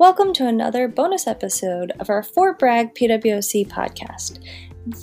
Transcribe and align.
Welcome 0.00 0.32
to 0.32 0.46
another 0.46 0.88
bonus 0.88 1.26
episode 1.26 1.92
of 2.00 2.08
our 2.08 2.22
Fort 2.22 2.58
Bragg 2.58 2.94
PWC 2.94 3.68
podcast. 3.68 4.42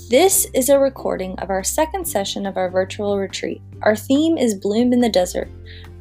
This 0.10 0.48
is 0.56 0.70
a 0.70 0.80
recording 0.80 1.38
of 1.38 1.52
our 1.52 1.64
second 1.64 2.08
session 2.08 2.48
of 2.48 2.58
our 2.58 2.68
virtual 2.68 3.20
retreat. 3.20 3.62
Our 3.84 3.96
theme 3.96 4.40
is 4.40 4.56
Bloom 4.56 4.94
in 4.94 5.00
the 5.00 5.08
Desert. 5.08 5.52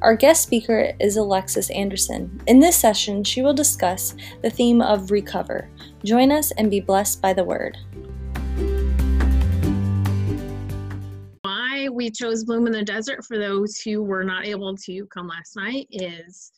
Our 0.00 0.16
guest 0.16 0.42
speaker 0.42 0.94
is 0.98 1.18
Alexis 1.18 1.68
Anderson. 1.68 2.40
In 2.46 2.58
this 2.58 2.78
session, 2.78 3.22
she 3.22 3.42
will 3.42 3.52
discuss 3.52 4.14
the 4.40 4.48
theme 4.48 4.80
of 4.80 5.10
recover. 5.10 5.68
Join 6.02 6.32
us 6.32 6.50
and 6.52 6.70
be 6.70 6.80
blessed 6.80 7.20
by 7.20 7.34
the 7.34 7.44
word. 7.44 7.76
Why 11.42 11.90
we 11.90 12.10
chose 12.10 12.44
Bloom 12.44 12.66
in 12.66 12.72
the 12.72 12.82
Desert 12.82 13.26
for 13.26 13.36
those 13.36 13.76
who 13.78 14.02
were 14.02 14.24
not 14.24 14.46
able 14.46 14.74
to 14.74 15.04
come 15.08 15.28
last 15.28 15.54
night 15.54 15.86
is 15.90 16.50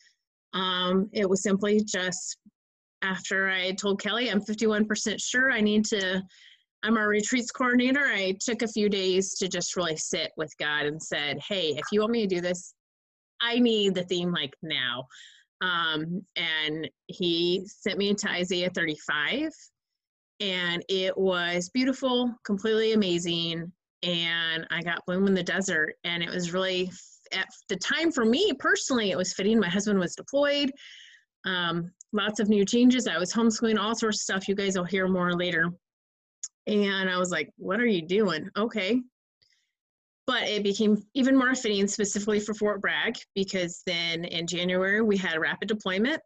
um, 0.53 1.09
it 1.13 1.29
was 1.29 1.43
simply 1.43 1.81
just 1.83 2.37
after 3.01 3.49
I 3.49 3.71
told 3.71 4.01
Kelly 4.01 4.29
I'm 4.29 4.41
51% 4.41 5.21
sure 5.21 5.51
I 5.51 5.61
need 5.61 5.85
to, 5.85 6.21
I'm 6.83 6.97
our 6.97 7.07
retreats 7.07 7.51
coordinator. 7.51 8.05
I 8.05 8.35
took 8.39 8.61
a 8.61 8.67
few 8.67 8.89
days 8.89 9.35
to 9.35 9.47
just 9.47 9.75
really 9.75 9.95
sit 9.95 10.31
with 10.37 10.53
God 10.59 10.85
and 10.85 11.01
said, 11.01 11.39
hey, 11.47 11.75
if 11.77 11.85
you 11.91 12.01
want 12.01 12.11
me 12.11 12.27
to 12.27 12.35
do 12.35 12.41
this, 12.41 12.73
I 13.41 13.59
need 13.59 13.95
the 13.95 14.03
theme 14.03 14.31
like 14.31 14.53
now. 14.61 15.05
Um, 15.61 16.25
and 16.35 16.89
he 17.07 17.65
sent 17.65 17.97
me 17.97 18.13
to 18.13 18.29
Isaiah 18.29 18.69
35, 18.73 19.51
and 20.39 20.83
it 20.87 21.17
was 21.17 21.69
beautiful, 21.69 22.33
completely 22.45 22.93
amazing. 22.93 23.71
And 24.03 24.65
I 24.71 24.81
got 24.81 25.05
Bloom 25.05 25.27
in 25.27 25.33
the 25.33 25.43
Desert, 25.43 25.95
and 26.05 26.23
it 26.23 26.29
was 26.29 26.53
really 26.53 26.89
at 27.33 27.47
the 27.67 27.75
time 27.75 28.11
for 28.11 28.25
me 28.25 28.53
personally, 28.59 29.11
it 29.11 29.17
was 29.17 29.33
fitting. 29.33 29.59
My 29.59 29.69
husband 29.69 29.99
was 29.99 30.15
deployed. 30.15 30.71
Um, 31.45 31.91
lots 32.13 32.39
of 32.39 32.49
new 32.49 32.65
changes. 32.65 33.07
I 33.07 33.17
was 33.17 33.33
homeschooling, 33.33 33.79
all 33.79 33.95
sorts 33.95 34.17
of 34.17 34.21
stuff. 34.21 34.47
You 34.47 34.55
guys 34.55 34.77
will 34.77 34.85
hear 34.85 35.07
more 35.07 35.33
later. 35.33 35.69
And 36.67 37.09
I 37.09 37.17
was 37.17 37.31
like, 37.31 37.49
what 37.57 37.79
are 37.79 37.85
you 37.85 38.05
doing? 38.05 38.49
Okay. 38.57 39.01
But 40.27 40.43
it 40.43 40.63
became 40.63 41.01
even 41.15 41.35
more 41.35 41.55
fitting 41.55 41.87
specifically 41.87 42.39
for 42.39 42.53
Fort 42.53 42.81
Bragg 42.81 43.15
because 43.33 43.81
then 43.87 44.25
in 44.25 44.45
January 44.45 45.01
we 45.01 45.17
had 45.17 45.35
a 45.35 45.39
rapid 45.39 45.67
deployment. 45.67 46.21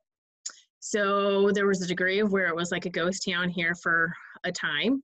So 0.80 1.52
there 1.54 1.68
was 1.68 1.82
a 1.82 1.88
degree 1.88 2.20
of 2.20 2.34
where 2.34 2.48
it 2.48 2.56
was 2.56 2.72
like 2.72 2.86
a 2.86 2.90
ghost 2.90 3.26
town 3.30 3.48
here 3.48 3.74
for 3.82 4.14
a 4.44 4.52
time 4.52 5.02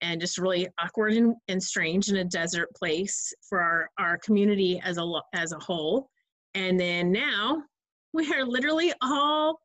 and 0.00 0.20
just 0.20 0.38
really 0.38 0.68
awkward 0.78 1.14
and, 1.14 1.34
and 1.48 1.62
strange 1.62 2.08
in 2.08 2.16
a 2.16 2.24
desert 2.24 2.68
place 2.74 3.32
for 3.48 3.60
our, 3.60 3.90
our 3.98 4.18
community 4.18 4.80
as 4.84 4.98
a, 4.98 5.20
as 5.34 5.52
a 5.52 5.58
whole. 5.58 6.08
And 6.54 6.78
then 6.78 7.12
now 7.12 7.62
we 8.12 8.32
are 8.32 8.44
literally 8.44 8.92
all 9.02 9.60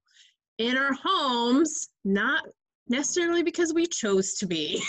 in 0.58 0.78
our 0.78 0.94
homes, 0.94 1.90
not 2.04 2.44
necessarily 2.90 3.44
because 3.44 3.74
we 3.74 3.88
chose 3.88 4.34
to 4.36 4.46
be. 4.46 4.84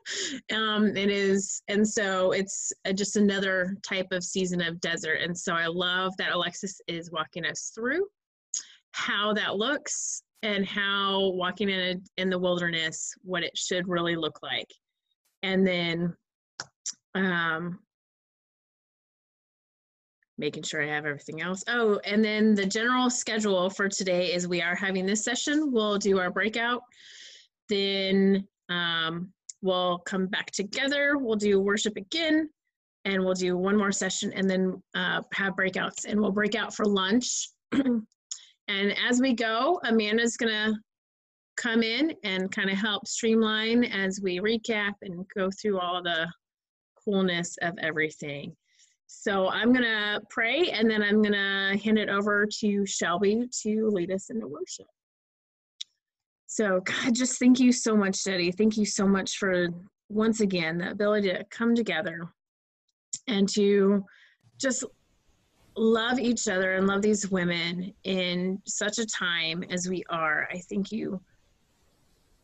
um, 0.54 0.96
it 0.96 1.10
is, 1.10 1.62
and 1.68 1.86
so 1.86 2.32
it's 2.32 2.72
just 2.94 3.16
another 3.16 3.74
type 3.88 4.08
of 4.12 4.22
season 4.22 4.60
of 4.60 4.80
desert. 4.80 5.20
And 5.22 5.36
so 5.36 5.54
I 5.54 5.66
love 5.66 6.12
that 6.18 6.32
Alexis 6.32 6.80
is 6.86 7.10
walking 7.10 7.44
us 7.46 7.72
through 7.74 8.06
how 8.92 9.32
that 9.32 9.56
looks 9.56 10.22
and 10.42 10.66
how 10.66 11.30
walking 11.30 11.68
in 11.68 11.80
a, 11.80 12.20
in 12.20 12.30
the 12.30 12.38
wilderness, 12.38 13.12
what 13.22 13.42
it 13.42 13.56
should 13.56 13.88
really 13.88 14.16
look 14.16 14.40
like 14.42 14.68
and 15.42 15.66
then 15.66 16.16
um, 17.14 17.78
making 20.38 20.62
sure 20.62 20.82
I 20.82 20.86
have 20.86 21.04
everything 21.04 21.42
else. 21.42 21.64
Oh, 21.68 22.00
and 22.04 22.24
then 22.24 22.54
the 22.54 22.64
general 22.64 23.10
schedule 23.10 23.68
for 23.70 23.88
today 23.88 24.32
is 24.32 24.46
we 24.46 24.62
are 24.62 24.74
having 24.74 25.04
this 25.04 25.24
session. 25.24 25.72
We'll 25.72 25.98
do 25.98 26.18
our 26.18 26.30
breakout. 26.30 26.82
Then 27.68 28.46
um, 28.68 29.32
we'll 29.62 29.98
come 29.98 30.26
back 30.26 30.50
together. 30.52 31.18
We'll 31.18 31.36
do 31.36 31.60
worship 31.60 31.96
again. 31.96 32.48
And 33.04 33.24
we'll 33.24 33.34
do 33.34 33.56
one 33.56 33.76
more 33.76 33.92
session 33.92 34.32
and 34.34 34.48
then 34.48 34.82
uh, 34.94 35.22
have 35.32 35.54
breakouts. 35.54 36.04
And 36.06 36.20
we'll 36.20 36.32
break 36.32 36.54
out 36.54 36.74
for 36.74 36.84
lunch. 36.84 37.48
and 37.72 38.04
as 38.68 39.20
we 39.20 39.34
go, 39.34 39.80
Amanda's 39.84 40.36
to 40.36 40.74
come 41.58 41.82
in 41.82 42.14
and 42.22 42.50
kind 42.52 42.70
of 42.70 42.78
help 42.78 43.06
streamline 43.06 43.84
as 43.84 44.20
we 44.22 44.38
recap 44.38 44.92
and 45.02 45.26
go 45.36 45.50
through 45.50 45.78
all 45.78 46.02
the 46.02 46.26
coolness 47.04 47.56
of 47.62 47.74
everything. 47.78 48.56
So 49.08 49.48
I'm 49.48 49.72
going 49.72 49.84
to 49.84 50.20
pray 50.30 50.70
and 50.70 50.88
then 50.88 51.02
I'm 51.02 51.20
going 51.20 51.32
to 51.32 51.78
hand 51.82 51.98
it 51.98 52.08
over 52.08 52.46
to 52.60 52.86
Shelby 52.86 53.48
to 53.62 53.88
lead 53.88 54.10
us 54.12 54.30
into 54.30 54.46
worship. 54.46 54.86
So, 56.46 56.80
God, 56.80 57.14
just 57.14 57.38
thank 57.38 57.58
you 57.58 57.72
so 57.72 57.96
much, 57.96 58.22
Daddy. 58.24 58.52
Thank 58.52 58.76
you 58.76 58.86
so 58.86 59.06
much 59.06 59.36
for 59.36 59.68
once 60.08 60.40
again 60.40 60.78
the 60.78 60.90
ability 60.90 61.28
to 61.30 61.44
come 61.50 61.74
together 61.74 62.28
and 63.26 63.48
to 63.50 64.04
just 64.58 64.84
love 65.76 66.18
each 66.18 66.48
other 66.48 66.74
and 66.74 66.86
love 66.86 67.02
these 67.02 67.30
women 67.30 67.92
in 68.04 68.60
such 68.66 68.98
a 68.98 69.06
time 69.06 69.62
as 69.70 69.88
we 69.88 70.02
are. 70.08 70.48
I 70.50 70.60
thank 70.68 70.90
you 70.90 71.20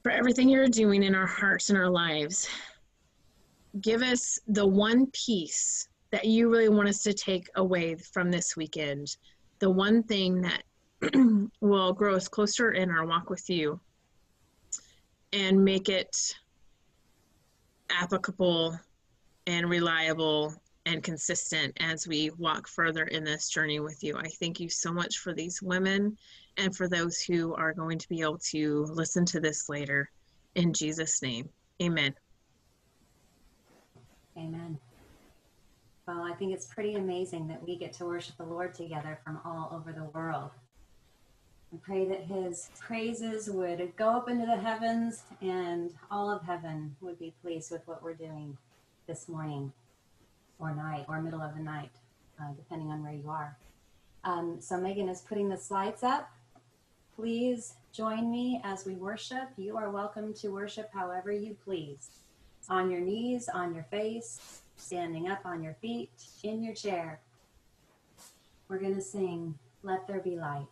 for 0.05 0.11
everything 0.11 0.51
you're 0.51 0.69
doing 0.69 1.03
in 1.03 1.15
our 1.15 1.27
hearts 1.27 1.71
and 1.71 1.79
our 1.79 1.89
lives. 1.89 2.47
Give 3.81 4.03
us 4.03 4.39
the 4.47 4.67
one 4.67 5.07
piece 5.13 5.89
that 6.13 6.27
you 6.27 6.51
really 6.51 6.69
want 6.69 6.91
us 6.91 7.03
to 7.05 7.15
take 7.15 7.49
away 7.57 7.97
from 7.97 8.31
this 8.31 8.55
weekend, 8.55 9.17
the 9.61 9.71
one 9.71 10.03
thing 10.03 10.43
that 10.43 10.63
will 11.61 11.95
grow 11.95 12.15
us 12.15 12.29
closer 12.29 12.73
in 12.73 12.91
our 12.91 13.07
walk 13.07 13.31
with 13.31 13.49
you 13.49 13.81
and 15.33 15.65
make 15.65 15.89
it 15.89 16.37
applicable 17.91 18.79
and 19.47 19.71
reliable 19.71 20.55
and 20.85 21.03
consistent 21.03 21.75
as 21.81 22.07
we 22.07 22.31
walk 22.37 22.69
further 22.69 23.05
in 23.05 23.25
this 23.25 23.49
journey 23.49 23.81
with 23.81 24.05
you. 24.05 24.19
I 24.19 24.29
thank 24.29 24.61
you 24.61 24.69
so 24.69 24.93
much 24.93 25.19
for 25.19 25.33
these 25.33 25.63
women 25.63 26.19
and 26.57 26.75
for 26.75 26.89
those 26.89 27.21
who 27.21 27.55
are 27.55 27.73
going 27.73 27.99
to 27.99 28.09
be 28.09 28.21
able 28.21 28.39
to 28.39 28.85
listen 28.91 29.25
to 29.27 29.41
this 29.41 29.69
later. 29.69 30.11
In 30.55 30.73
Jesus' 30.73 31.21
name, 31.23 31.49
amen. 31.83 32.15
Amen. 34.37 34.79
Well, 36.07 36.23
I 36.23 36.35
think 36.35 36.53
it's 36.53 36.67
pretty 36.67 36.95
amazing 36.95 37.49
that 37.49 37.67
we 37.67 37.77
get 37.77 37.93
to 37.95 38.05
worship 38.05 38.37
the 38.37 38.45
Lord 38.45 38.75
together 38.75 39.19
from 39.25 39.41
all 39.45 39.71
over 39.73 39.93
the 39.93 40.05
world. 40.05 40.51
And 41.71 41.83
pray 41.83 42.05
that 42.07 42.25
his 42.25 42.71
praises 42.79 43.49
would 43.49 43.97
go 43.97 44.11
up 44.11 44.29
into 44.29 44.47
the 44.47 44.57
heavens 44.57 45.23
and 45.41 45.93
all 46.11 46.31
of 46.31 46.43
heaven 46.43 46.95
would 47.01 47.19
be 47.19 47.33
pleased 47.43 47.73
with 47.73 47.83
what 47.87 48.03
we're 48.03 48.15
doing 48.15 48.57
this 49.07 49.29
morning 49.29 49.73
or 50.59 50.75
night 50.75 51.07
or 51.09 51.21
middle 51.21 51.41
of 51.41 51.55
the 51.57 51.63
night, 51.63 51.91
uh, 52.41 52.53
depending 52.57 52.91
on 52.91 53.03
where 53.03 53.13
you 53.13 53.29
are. 53.29 53.57
Um, 54.25 54.59
so 54.61 54.79
Megan 54.79 55.09
is 55.09 55.21
putting 55.21 55.49
the 55.49 55.57
slides 55.57 56.03
up. 56.03 56.31
Please 57.17 57.75
join 57.93 58.29
me 58.31 58.61
as 58.65 58.85
we 58.85 58.95
worship. 58.95 59.49
You 59.57 59.77
are 59.77 59.89
welcome 59.91 60.35
to 60.35 60.49
worship 60.49 60.91
however 60.93 61.31
you 61.31 61.57
please 61.65 62.11
on 62.69 62.91
your 62.91 63.01
knees, 63.01 63.49
on 63.49 63.73
your 63.73 63.85
face, 63.85 64.61
standing 64.77 65.29
up 65.29 65.41
on 65.45 65.63
your 65.63 65.75
feet, 65.75 66.11
in 66.43 66.63
your 66.63 66.75
chair. 66.75 67.21
We're 68.69 68.79
going 68.79 68.97
to 68.97 69.03
sing, 69.03 69.55
Let 69.85 70.09
There 70.09 70.21
Be 70.21 70.37
Light. 70.37 70.67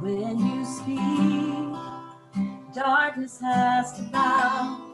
when 0.00 0.38
you 0.38 0.64
speak, 0.64 1.74
darkness 2.74 3.40
has 3.40 3.96
to 3.96 4.02
bow. 4.04 4.84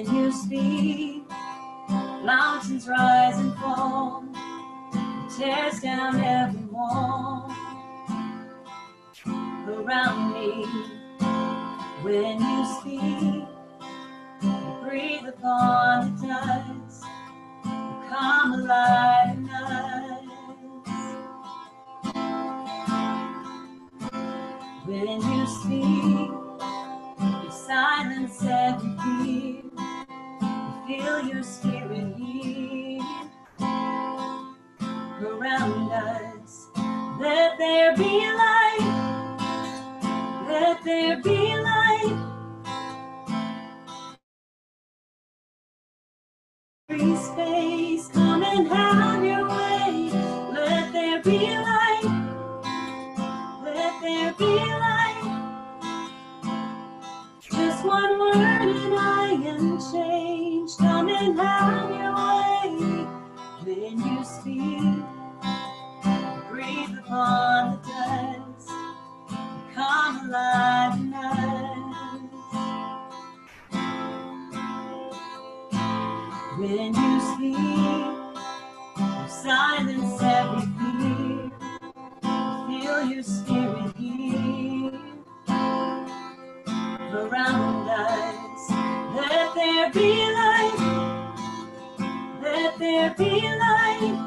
When 0.00 0.14
you 0.16 0.32
speak, 0.32 1.28
mountains 2.24 2.88
rise 2.88 3.36
and 3.38 3.54
fall, 3.58 4.24
tears 5.36 5.80
down 5.80 6.18
every 6.18 6.64
wall 6.72 7.52
around 9.68 10.32
me. 10.32 10.64
When 12.00 12.40
you 12.40 12.64
speak, 12.80 13.44
you 14.40 14.78
breathe 14.82 15.28
upon 15.28 16.16
the 16.16 16.28
dust, 16.28 17.04
you 17.66 18.02
come 18.08 18.54
alive 18.54 19.36
in 19.36 19.50
us. 19.50 20.22
When 24.86 25.20
you 25.20 25.46
speak, 25.46 26.30
you 27.44 27.50
silence 27.50 28.42
every 28.42 28.96
feel 31.00 31.20
your 31.28 31.42
spirit 31.44 32.14
here 32.18 33.02
around 35.22 35.92
us. 35.92 36.68
Let 37.20 37.58
there 37.58 37.96
be 37.96 38.32
light. 38.32 39.08
Let 40.48 40.84
there 40.84 41.22
be 41.22 41.56
light. 41.56 42.34
Free 46.88 47.16
space. 47.16 47.59
Speak, 64.40 64.82
breathe 66.50 66.98
upon 66.98 67.80
the 67.82 67.88
dust. 67.88 68.70
Come 69.74 70.30
alive 70.30 70.94
in 71.00 71.14
us. 71.14 72.20
When 76.58 76.94
you 76.94 77.20
speak, 77.20 78.38
silence 79.28 80.22
every 80.22 80.62
fear. 80.78 81.52
Feel 82.68 83.04
your 83.06 83.22
spirit 83.24 83.96
here 83.96 84.92
around 87.14 87.88
us. 87.90 88.70
Let 89.16 89.54
there 89.54 89.92
be 89.92 90.32
light. 90.32 91.06
Let 92.42 92.78
there 92.78 93.14
be 93.18 93.42
light. 93.42 94.19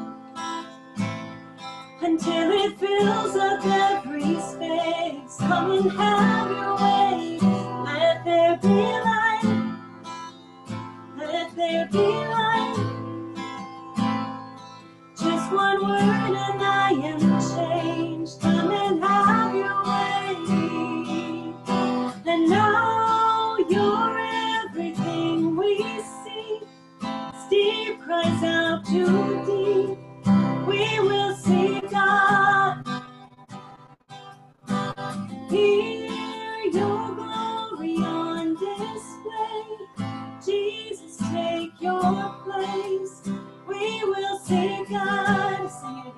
Until 2.26 2.52
it 2.52 2.78
fills 2.78 3.36
up 3.36 3.66
every 3.66 4.40
space. 4.40 5.36
Come 5.40 5.72
and 5.72 5.92
have 5.92 6.50
your 6.52 6.76
way. 6.76 7.38
Let 7.84 8.24
there 8.24 8.58
be 8.62 8.68
light. 8.68 9.66
Let 11.18 11.56
there 11.56 11.88
be 11.92 11.98
light. 11.98 12.96
Just 15.18 15.52
one 15.52 15.88
word 15.88 16.00
and 16.00 16.62
I 16.62 16.90
am 16.92 17.20
changed. 17.56 18.40
Come 18.40 18.70
and 18.72 19.04
have 19.04 19.54
your 19.54 19.84
way. 19.84 21.54
And 22.26 22.50
now 22.50 23.56
you're 23.70 24.18
everything 24.66 25.56
we 25.56 25.78
see. 26.24 26.60
Steve 27.46 28.00
cries 28.00 28.44
out 28.44 28.86
too 28.86 29.44
deep. 29.46 29.98
We 43.74 43.90
will 44.14 44.24
God. 44.88 45.68
Sing 45.68 46.02
it 46.06 46.14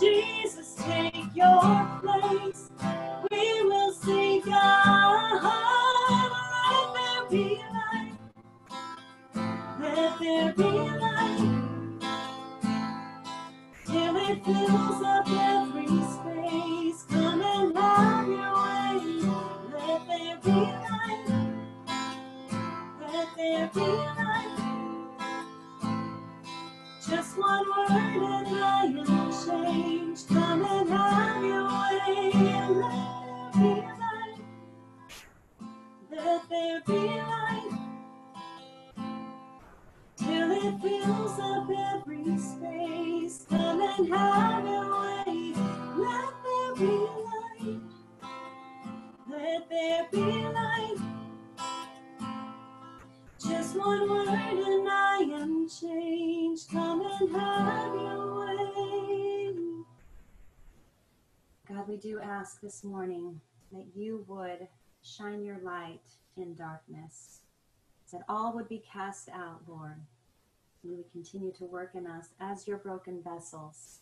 Jesus, 0.00 0.76
take 0.78 1.14
your 1.34 2.00
place. 2.02 2.70
We 3.30 3.62
will 3.64 3.92
see 3.92 4.42
God. 4.44 5.42
Let 6.64 6.94
there 6.94 7.24
be 7.30 7.62
light. 7.72 8.12
Let 9.80 10.18
there 10.20 10.52
be 10.54 10.70
light. 11.00 11.68
Till 13.86 14.16
it 14.16 14.44
fills 14.44 15.02
up 15.02 15.28
every 15.28 15.86
space. 16.14 17.04
Come 17.10 17.42
and 17.42 17.76
have 17.76 18.28
your 18.28 18.54
way. 18.54 19.22
Let 19.74 20.08
there 20.08 20.38
be 20.44 20.50
light. 20.52 21.48
Let 23.00 23.28
there 23.36 23.70
be 23.74 23.80
light. 23.80 24.58
Just 27.08 27.38
one 27.38 27.66
word 27.68 27.90
and 27.90 28.64
I 28.64 28.84
am 28.84 29.21
changed. 29.46 30.28
Come 30.28 30.64
and 30.64 30.88
have 30.90 31.44
your 31.44 31.64
way. 31.66 32.32
Let 32.80 32.94
there 33.52 33.52
be 33.54 33.82
light. 34.00 34.38
Let 36.10 36.48
there 36.50 36.82
be 36.86 36.92
light. 36.92 37.41
This 62.62 62.84
morning 62.84 63.40
that 63.72 63.84
you 63.96 64.24
would 64.28 64.68
shine 65.02 65.44
your 65.44 65.58
light 65.58 66.00
in 66.36 66.54
darkness, 66.54 67.40
that 68.12 68.22
all 68.28 68.52
would 68.54 68.68
be 68.68 68.82
cast 68.90 69.28
out, 69.30 69.60
Lord. 69.66 70.00
You 70.84 70.96
would 70.96 71.10
continue 71.12 71.52
to 71.52 71.64
work 71.64 71.90
in 71.94 72.06
us 72.06 72.28
as 72.40 72.68
your 72.68 72.78
broken 72.78 73.22
vessels. 73.22 73.98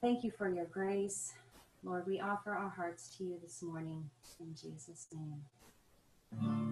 Thank 0.00 0.24
you 0.24 0.30
for 0.30 0.48
your 0.48 0.64
grace. 0.66 1.34
Lord, 1.84 2.06
we 2.06 2.20
offer 2.20 2.52
our 2.52 2.70
hearts 2.70 3.14
to 3.18 3.24
you 3.24 3.36
this 3.42 3.62
morning 3.62 4.10
in 4.40 4.54
Jesus' 4.54 5.06
name. 5.12 5.42
All 6.42 6.63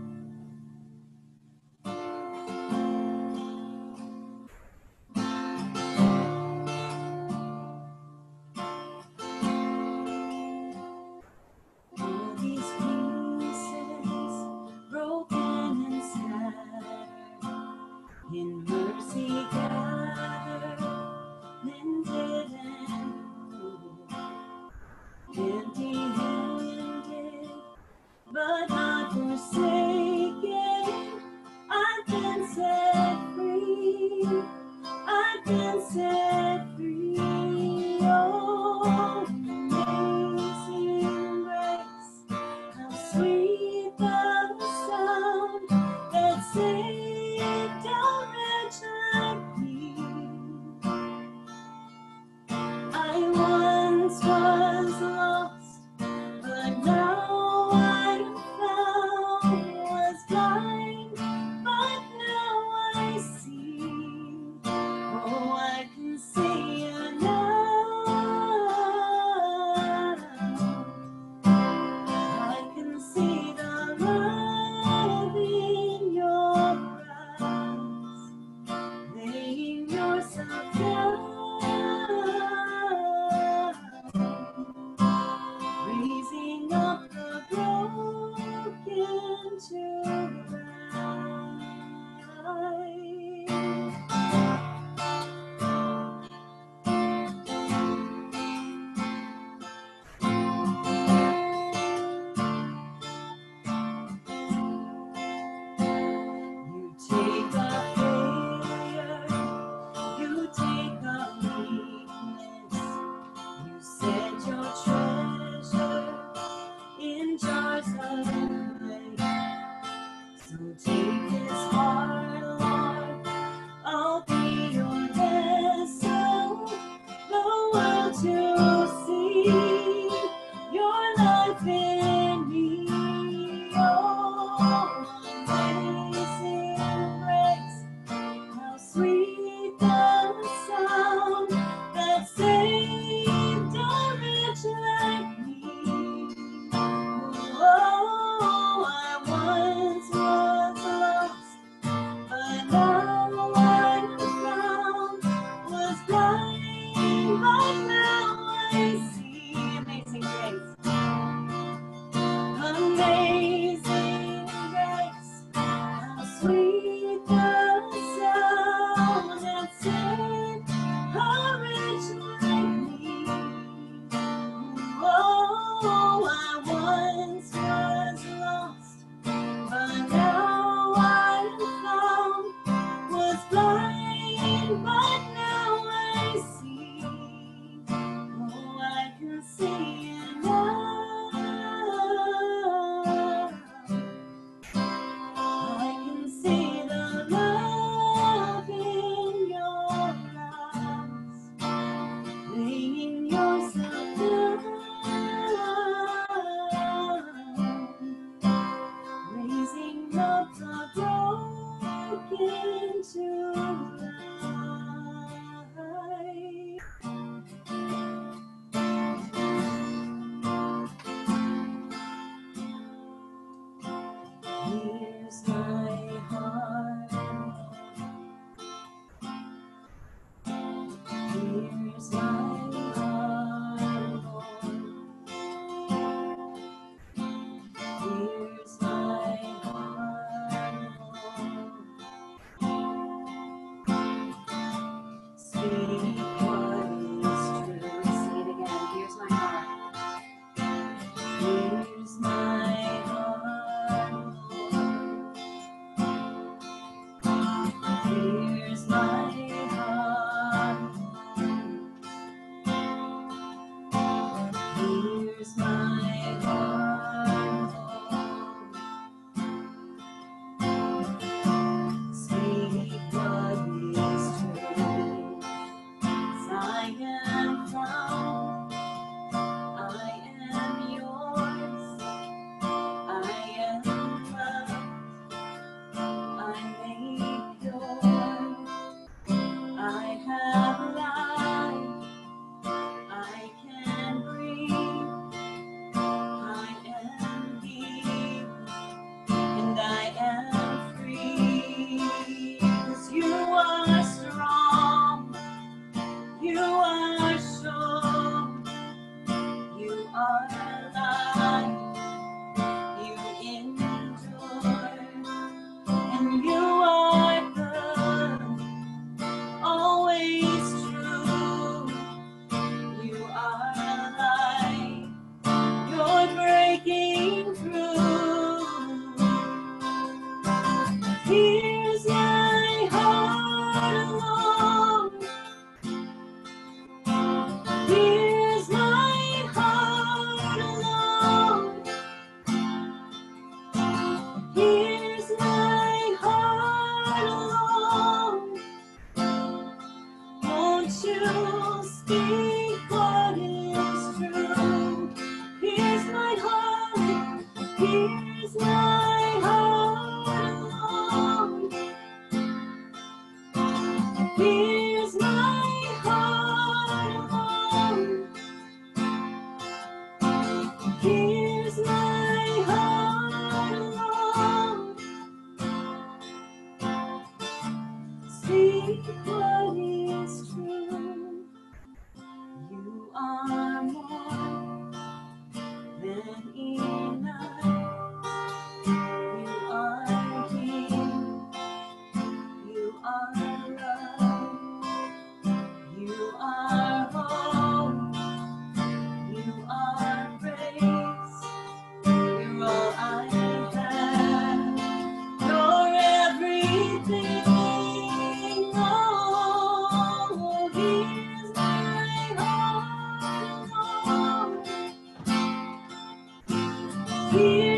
worship 417.32 417.72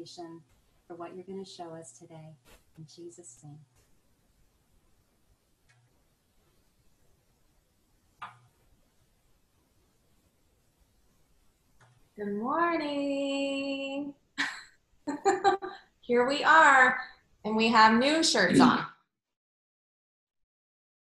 for 0.00 0.96
what 0.96 1.14
you're 1.14 1.26
going 1.26 1.44
to 1.44 1.50
show 1.50 1.74
us 1.74 1.92
today. 1.92 2.34
In 2.78 2.86
Jesus' 2.86 3.36
name. 3.44 3.58
Good 12.16 12.32
morning. 12.34 14.14
Here 16.00 16.26
we 16.26 16.44
are, 16.44 16.98
and 17.44 17.54
we 17.54 17.68
have 17.68 17.98
new 17.98 18.22
shirts 18.22 18.58
on. 18.58 18.86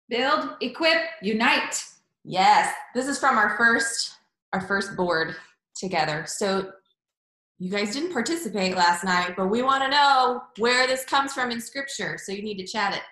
Build, 0.08 0.50
equip, 0.60 0.98
unite. 1.22 1.84
Yes, 2.22 2.72
this 2.94 3.08
is 3.08 3.18
from 3.18 3.36
our 3.36 3.56
first 3.56 4.12
our 4.52 4.60
first 4.60 4.96
board 4.96 5.34
together. 5.74 6.24
So 6.28 6.70
you 7.58 7.70
guys 7.70 7.92
didn't 7.94 8.12
participate 8.12 8.76
last 8.76 9.02
night, 9.04 9.34
but 9.36 9.48
we 9.48 9.62
want 9.62 9.82
to 9.82 9.88
know 9.88 10.42
where 10.58 10.86
this 10.86 11.04
comes 11.04 11.32
from 11.32 11.50
in 11.50 11.60
scripture. 11.60 12.18
So 12.22 12.32
you 12.32 12.42
need 12.42 12.58
to 12.58 12.66
chat 12.66 12.94
it. 12.94 13.02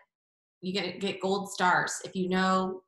You 0.61 0.73
get 0.73 1.01
get 1.01 1.21
gold 1.21 1.51
stars 1.51 2.01
if 2.05 2.15
you 2.15 2.29
know 2.29 2.83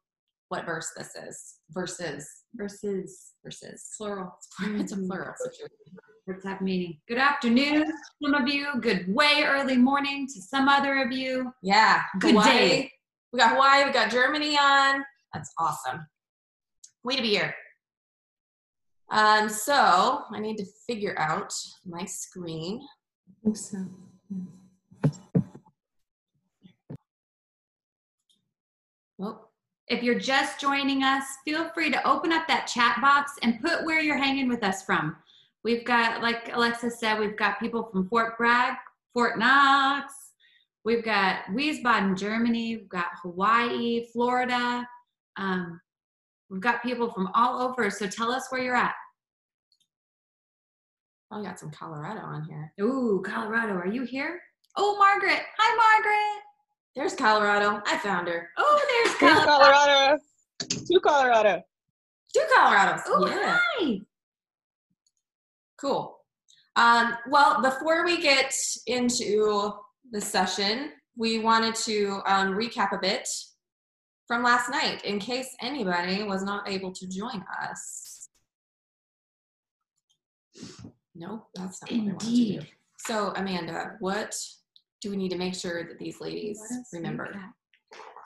what 0.49 0.65
verse 0.67 0.93
this 0.97 1.15
is. 1.17 1.55
Verses. 1.71 2.29
Versus 2.55 3.33
Verses. 3.45 3.91
plural. 3.97 4.35
It's 4.39 4.49
plural. 4.57 4.81
it's 4.81 4.93
a 4.93 4.97
Mhm. 4.97 5.07
plural 5.09 5.35
situation. 5.39 5.99
Words 6.27 6.45
have 6.45 6.61
meaning. 6.61 7.01
Good 7.09 7.19
afternoon, 7.19 7.85
some 8.23 8.35
of 8.35 8.49
you. 8.49 8.81
Good 8.81 9.13
way 9.15 9.45
early 9.45 9.77
morning 9.77 10.27
to 10.27 10.41
some 10.43 10.69
other 10.69 11.03
of 11.03 11.13
you. 11.13 11.53
Yeah. 11.63 12.03
Good 12.19 12.31
Hawaii. 12.31 12.47
day. 12.47 12.93
We 13.33 13.39
got 13.39 13.53
Hawaii, 13.53 13.85
we 13.85 13.93
got 13.93 14.11
Germany 14.11 14.57
on. 14.59 15.05
That's 15.33 15.53
awesome. 15.59 16.07
Way 17.05 17.17
to 17.17 17.23
be 17.23 17.31
here. 17.31 17.55
Um, 19.11 19.49
so 19.49 20.23
I 20.33 20.41
need 20.41 20.57
to 20.59 20.67
figure 20.87 21.15
out 21.19 21.53
my 21.85 22.05
screen. 22.05 22.81
So. 23.55 23.79
Oh, 29.21 29.49
If 29.89 30.03
you're 30.03 30.19
just 30.19 30.61
joining 30.61 31.03
us, 31.03 31.25
feel 31.45 31.71
free 31.71 31.91
to 31.91 32.07
open 32.07 32.33
up 32.33 32.47
that 32.49 32.67
chat 32.67 32.99
box 33.01 33.33
and 33.43 33.61
put 33.61 33.85
where 33.85 34.01
you're 34.01 34.19
hanging 34.19 34.49
with 34.49 34.63
us 34.65 34.83
from. 34.83 35.17
We've 35.65 35.85
got, 35.85 36.23
like 36.23 36.51
Alexis 36.53 37.01
said, 37.01 37.19
we've 37.19 37.37
got 37.37 37.59
people 37.61 37.89
from 37.91 38.09
Fort 38.09 38.37
Bragg, 38.37 38.75
Fort 39.15 39.39
Knox, 39.39 40.13
we've 40.85 41.05
got 41.05 41.45
Wiesbaden, 41.47 42.17
Germany, 42.19 42.77
we've 42.77 42.89
got 42.89 43.07
Hawaii, 43.23 44.07
Florida. 44.13 44.87
Um, 45.37 45.81
we've 46.51 46.61
got 46.61 46.83
people 46.83 47.11
from 47.11 47.29
all 47.35 47.61
over. 47.61 47.91
So 47.91 48.07
tell 48.07 48.31
us 48.31 48.47
where 48.51 48.63
you're 48.63 48.77
at. 48.77 48.95
I 51.31 51.43
got 51.43 51.59
some 51.59 51.71
Colorado 51.71 52.21
on 52.21 52.45
here. 52.45 52.73
Ooh, 52.81 53.23
Colorado, 53.27 53.75
are 53.75 53.89
you 53.89 54.05
here? 54.05 54.41
Oh, 54.77 54.97
Margaret. 54.99 55.43
Hi, 55.59 55.77
Margaret. 55.77 56.43
There's 56.95 57.15
Colorado. 57.15 57.83
I 57.87 57.99
found 57.99 58.29
her. 58.29 58.49
Oh, 58.57 59.03
there's 59.05 59.17
Colorado. 59.17 59.47
Colorado. 59.47 60.19
Two 60.61 61.01
Colorado. 61.01 61.63
Two 62.33 62.45
Colorados. 62.55 63.03
Oh, 63.07 63.27
yeah. 63.27 63.59
hi. 63.61 64.01
Cool. 65.81 66.17
Um, 66.77 67.15
well, 67.29 67.61
before 67.63 68.05
we 68.05 68.21
get 68.21 68.55
into 68.87 69.73
the 70.13 70.21
session, 70.21 70.93
we 71.17 71.39
wanted 71.39 71.75
to 71.75 72.21
um, 72.27 72.55
recap 72.55 72.93
a 72.93 72.99
bit 73.01 73.29
from 74.27 74.43
last 74.43 74.71
night 74.71 75.05
in 75.05 75.19
case 75.19 75.55
anybody 75.61 76.23
was 76.23 76.43
not 76.43 76.69
able 76.69 76.93
to 76.93 77.07
join 77.07 77.45
us. 77.63 78.29
Nope, 81.15 81.47
that's 81.55 81.83
not 81.83 81.91
what 81.91 82.01
I 82.01 82.05
wanted 82.05 82.21
to 82.21 82.61
do. 82.61 82.61
So, 82.99 83.33
Amanda, 83.37 83.97
what 84.01 84.35
do 85.01 85.11
we 85.11 85.17
need 85.17 85.31
to 85.31 85.39
make 85.39 85.55
sure 85.55 85.85
that 85.85 85.99
these 85.99 86.21
ladies 86.21 86.61
remember? 86.93 87.35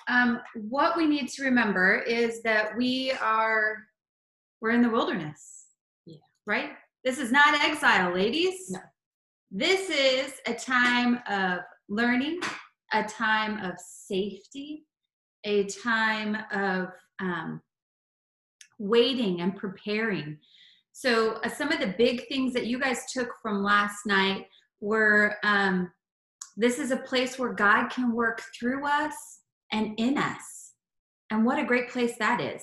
Um, 0.08 0.40
what 0.54 0.96
we 0.96 1.06
need 1.06 1.28
to 1.28 1.44
remember 1.44 1.98
is 1.98 2.42
that 2.42 2.76
we 2.76 3.12
are 3.20 3.78
we're 4.60 4.70
in 4.70 4.82
the 4.82 4.90
wilderness. 4.90 5.66
Yeah. 6.06 6.18
Right? 6.46 6.70
This 7.04 7.18
is 7.18 7.32
not 7.32 7.60
exile, 7.62 8.12
ladies. 8.12 8.70
No. 8.70 8.80
This 9.50 9.90
is 9.90 10.34
a 10.46 10.54
time 10.54 11.20
of 11.28 11.60
learning, 11.88 12.40
a 12.92 13.04
time 13.04 13.58
of 13.64 13.74
safety, 13.78 14.84
a 15.44 15.64
time 15.64 16.36
of 16.52 16.88
um, 17.20 17.60
waiting 18.78 19.40
and 19.40 19.56
preparing. 19.56 20.38
So, 20.92 21.34
uh, 21.44 21.48
some 21.48 21.72
of 21.72 21.80
the 21.80 21.94
big 21.96 22.26
things 22.28 22.52
that 22.54 22.66
you 22.66 22.78
guys 22.78 23.12
took 23.12 23.30
from 23.42 23.62
last 23.62 24.06
night 24.06 24.46
were 24.80 25.36
um, 25.44 25.90
this 26.56 26.78
is 26.78 26.90
a 26.90 26.96
place 26.96 27.38
where 27.38 27.52
God 27.52 27.88
can 27.88 28.12
work 28.12 28.42
through 28.58 28.86
us 28.86 29.14
and 29.72 29.98
in 29.98 30.18
us. 30.18 30.72
And 31.30 31.44
what 31.44 31.58
a 31.58 31.64
great 31.64 31.88
place 31.88 32.16
that 32.18 32.40
is. 32.40 32.62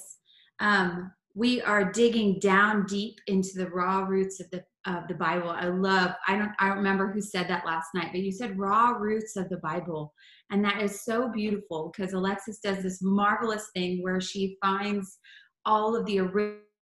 Um, 0.59 1.11
we 1.35 1.61
are 1.61 1.91
digging 1.91 2.39
down 2.39 2.85
deep 2.85 3.19
into 3.27 3.51
the 3.55 3.69
raw 3.69 4.01
roots 4.01 4.39
of 4.39 4.49
the 4.49 4.63
of 4.87 5.07
the 5.07 5.13
Bible. 5.13 5.49
I 5.49 5.67
love, 5.67 6.11
I 6.27 6.37
don't 6.37 6.51
I 6.59 6.69
don't 6.69 6.77
remember 6.77 7.11
who 7.11 7.21
said 7.21 7.47
that 7.49 7.65
last 7.65 7.89
night, 7.93 8.09
but 8.11 8.21
you 8.21 8.31
said 8.31 8.57
raw 8.57 8.91
roots 8.91 9.35
of 9.35 9.49
the 9.49 9.57
Bible. 9.57 10.13
And 10.49 10.63
that 10.63 10.81
is 10.81 11.03
so 11.03 11.29
beautiful 11.29 11.91
because 11.91 12.13
Alexis 12.13 12.59
does 12.59 12.81
this 12.81 13.01
marvelous 13.01 13.69
thing 13.75 14.01
where 14.01 14.21
she 14.21 14.57
finds 14.63 15.19
all 15.65 15.95
of 15.95 16.05
the 16.05 16.19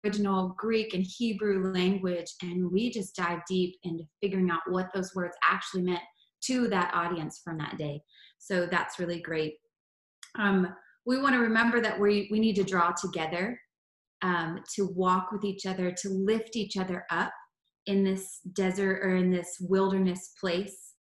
original 0.03 0.53
Greek 0.57 0.93
and 0.93 1.05
Hebrew 1.17 1.71
language, 1.71 2.27
and 2.41 2.69
we 2.69 2.91
just 2.91 3.15
dive 3.15 3.39
deep 3.47 3.75
into 3.83 4.03
figuring 4.21 4.51
out 4.51 4.59
what 4.67 4.89
those 4.93 5.15
words 5.15 5.37
actually 5.49 5.83
meant 5.83 6.01
to 6.43 6.67
that 6.67 6.93
audience 6.93 7.39
from 7.41 7.57
that 7.59 7.77
day. 7.77 8.01
So 8.37 8.65
that's 8.65 8.99
really 8.99 9.21
great. 9.21 9.53
Um, 10.37 10.75
we 11.05 11.21
want 11.21 11.35
to 11.35 11.39
remember 11.39 11.79
that 11.79 11.97
we, 11.97 12.27
we 12.31 12.39
need 12.39 12.55
to 12.57 12.63
draw 12.63 12.91
together, 12.91 13.57
um, 14.21 14.59
to 14.75 14.87
walk 14.87 15.31
with 15.31 15.45
each 15.45 15.65
other, 15.65 15.93
to 16.01 16.09
lift 16.09 16.57
each 16.57 16.75
other 16.75 17.05
up 17.09 17.31
in 17.85 18.03
this 18.03 18.39
desert 18.53 19.01
or 19.03 19.15
in 19.15 19.29
this 19.31 19.57
wilderness 19.59 20.33
place. 20.39 20.93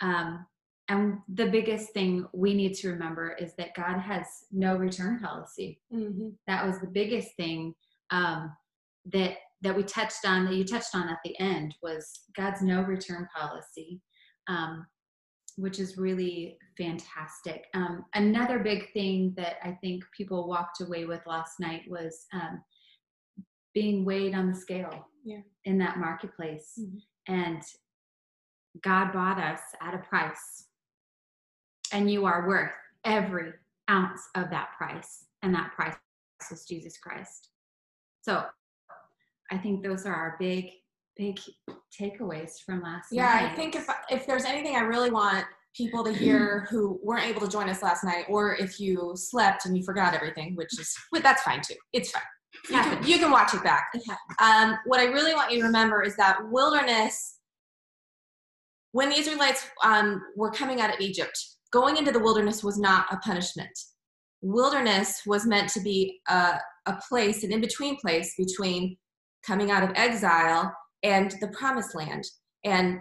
Um, 0.00 0.46
and 0.88 1.18
the 1.32 1.46
biggest 1.46 1.92
thing 1.94 2.26
we 2.34 2.52
need 2.52 2.74
to 2.74 2.88
remember 2.90 3.34
is 3.40 3.54
that 3.56 3.74
God 3.74 3.98
has 3.98 4.26
no 4.52 4.76
return 4.76 5.18
policy 5.20 5.80
Mm-hmm. 5.92 6.30
that 6.46 6.66
was 6.66 6.78
the 6.80 6.86
biggest 6.88 7.28
thing 7.36 7.74
um, 8.10 8.52
that 9.12 9.36
that 9.62 9.74
we 9.74 9.82
touched 9.82 10.26
on 10.26 10.44
that 10.44 10.54
you 10.54 10.64
touched 10.64 10.94
on 10.94 11.08
at 11.08 11.18
the 11.24 11.38
end 11.40 11.74
was 11.82 12.20
god's 12.36 12.60
no 12.60 12.82
return 12.82 13.26
policy 13.34 14.00
um, 14.48 14.86
which 15.56 15.78
is 15.78 15.96
really 15.96 16.58
fantastic 16.76 17.64
um, 17.74 18.04
another 18.14 18.58
big 18.58 18.92
thing 18.92 19.32
that 19.36 19.54
i 19.62 19.70
think 19.80 20.04
people 20.16 20.48
walked 20.48 20.80
away 20.82 21.04
with 21.06 21.20
last 21.26 21.60
night 21.60 21.82
was 21.88 22.26
um, 22.34 22.62
being 23.74 24.04
weighed 24.04 24.34
on 24.34 24.48
the 24.50 24.54
scale 24.54 25.08
Yeah. 25.24 25.40
in 25.64 25.78
that 25.78 25.98
marketplace 25.98 26.78
Mhm. 26.78 27.02
and 27.28 27.62
god 28.82 29.12
bought 29.12 29.38
us 29.38 29.60
at 29.80 29.94
a 29.94 29.98
price 29.98 30.68
and 31.92 32.10
you 32.10 32.24
are 32.26 32.46
worth 32.46 32.72
every 33.04 33.52
ounce 33.90 34.28
of 34.34 34.50
that 34.50 34.72
price 34.76 35.26
and 35.42 35.54
that 35.54 35.72
price 35.72 35.96
is 36.50 36.64
jesus 36.64 36.98
christ 36.98 37.50
so 38.22 38.44
i 39.50 39.58
think 39.58 39.82
those 39.82 40.04
are 40.06 40.14
our 40.14 40.36
big 40.38 40.70
big 41.16 41.38
takeaways 41.96 42.60
from 42.64 42.82
last 42.82 43.12
Yeah, 43.12 43.32
night 43.34 43.52
I 43.52 43.54
think 43.54 43.76
if 43.76 43.88
if 44.10 44.26
there's 44.26 44.44
anything 44.44 44.74
I 44.74 44.80
really 44.80 45.12
want 45.12 45.46
people 45.76 46.02
to 46.04 46.12
hear 46.12 46.66
who 46.70 46.98
weren't 47.04 47.24
able 47.26 47.40
to 47.42 47.48
join 47.48 47.68
us 47.68 47.82
last 47.84 48.02
night, 48.02 48.24
or 48.28 48.56
if 48.56 48.80
you 48.80 49.12
slept 49.14 49.64
and 49.64 49.76
you 49.76 49.84
forgot 49.84 50.12
everything, 50.12 50.56
which 50.56 50.72
is 50.78 50.92
well, 51.12 51.22
that's 51.22 51.42
fine 51.42 51.60
too. 51.62 51.76
It's 51.92 52.10
fine. 52.10 52.22
You 52.70 52.76
can, 52.76 53.06
you 53.06 53.18
can 53.18 53.30
watch 53.30 53.54
it 53.54 53.62
back. 53.62 53.92
Um, 54.40 54.78
what 54.86 55.00
I 55.00 55.04
really 55.04 55.34
want 55.34 55.52
you 55.52 55.58
to 55.58 55.64
remember 55.66 56.02
is 56.02 56.16
that 56.16 56.38
wilderness, 56.50 57.38
when 58.92 59.10
the 59.10 59.16
Israelites 59.16 59.66
um, 59.82 60.22
were 60.36 60.50
coming 60.50 60.80
out 60.80 60.92
of 60.92 61.00
Egypt, 61.00 61.36
going 61.72 61.96
into 61.96 62.12
the 62.12 62.20
wilderness 62.20 62.62
was 62.62 62.78
not 62.78 63.06
a 63.10 63.16
punishment. 63.18 63.76
Wilderness 64.40 65.22
was 65.26 65.46
meant 65.46 65.68
to 65.70 65.80
be 65.80 66.20
a, 66.28 66.58
a 66.86 66.98
place, 67.08 67.44
an 67.44 67.52
in 67.52 67.60
between 67.60 67.96
place 67.96 68.34
between 68.38 68.96
coming 69.46 69.70
out 69.70 69.82
of 69.82 69.90
exile 69.96 70.72
and 71.02 71.34
the 71.40 71.48
promised 71.48 71.94
land. 71.94 72.24
And 72.64 73.00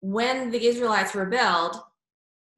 when 0.00 0.50
the 0.50 0.66
Israelites 0.66 1.14
rebelled, 1.14 1.76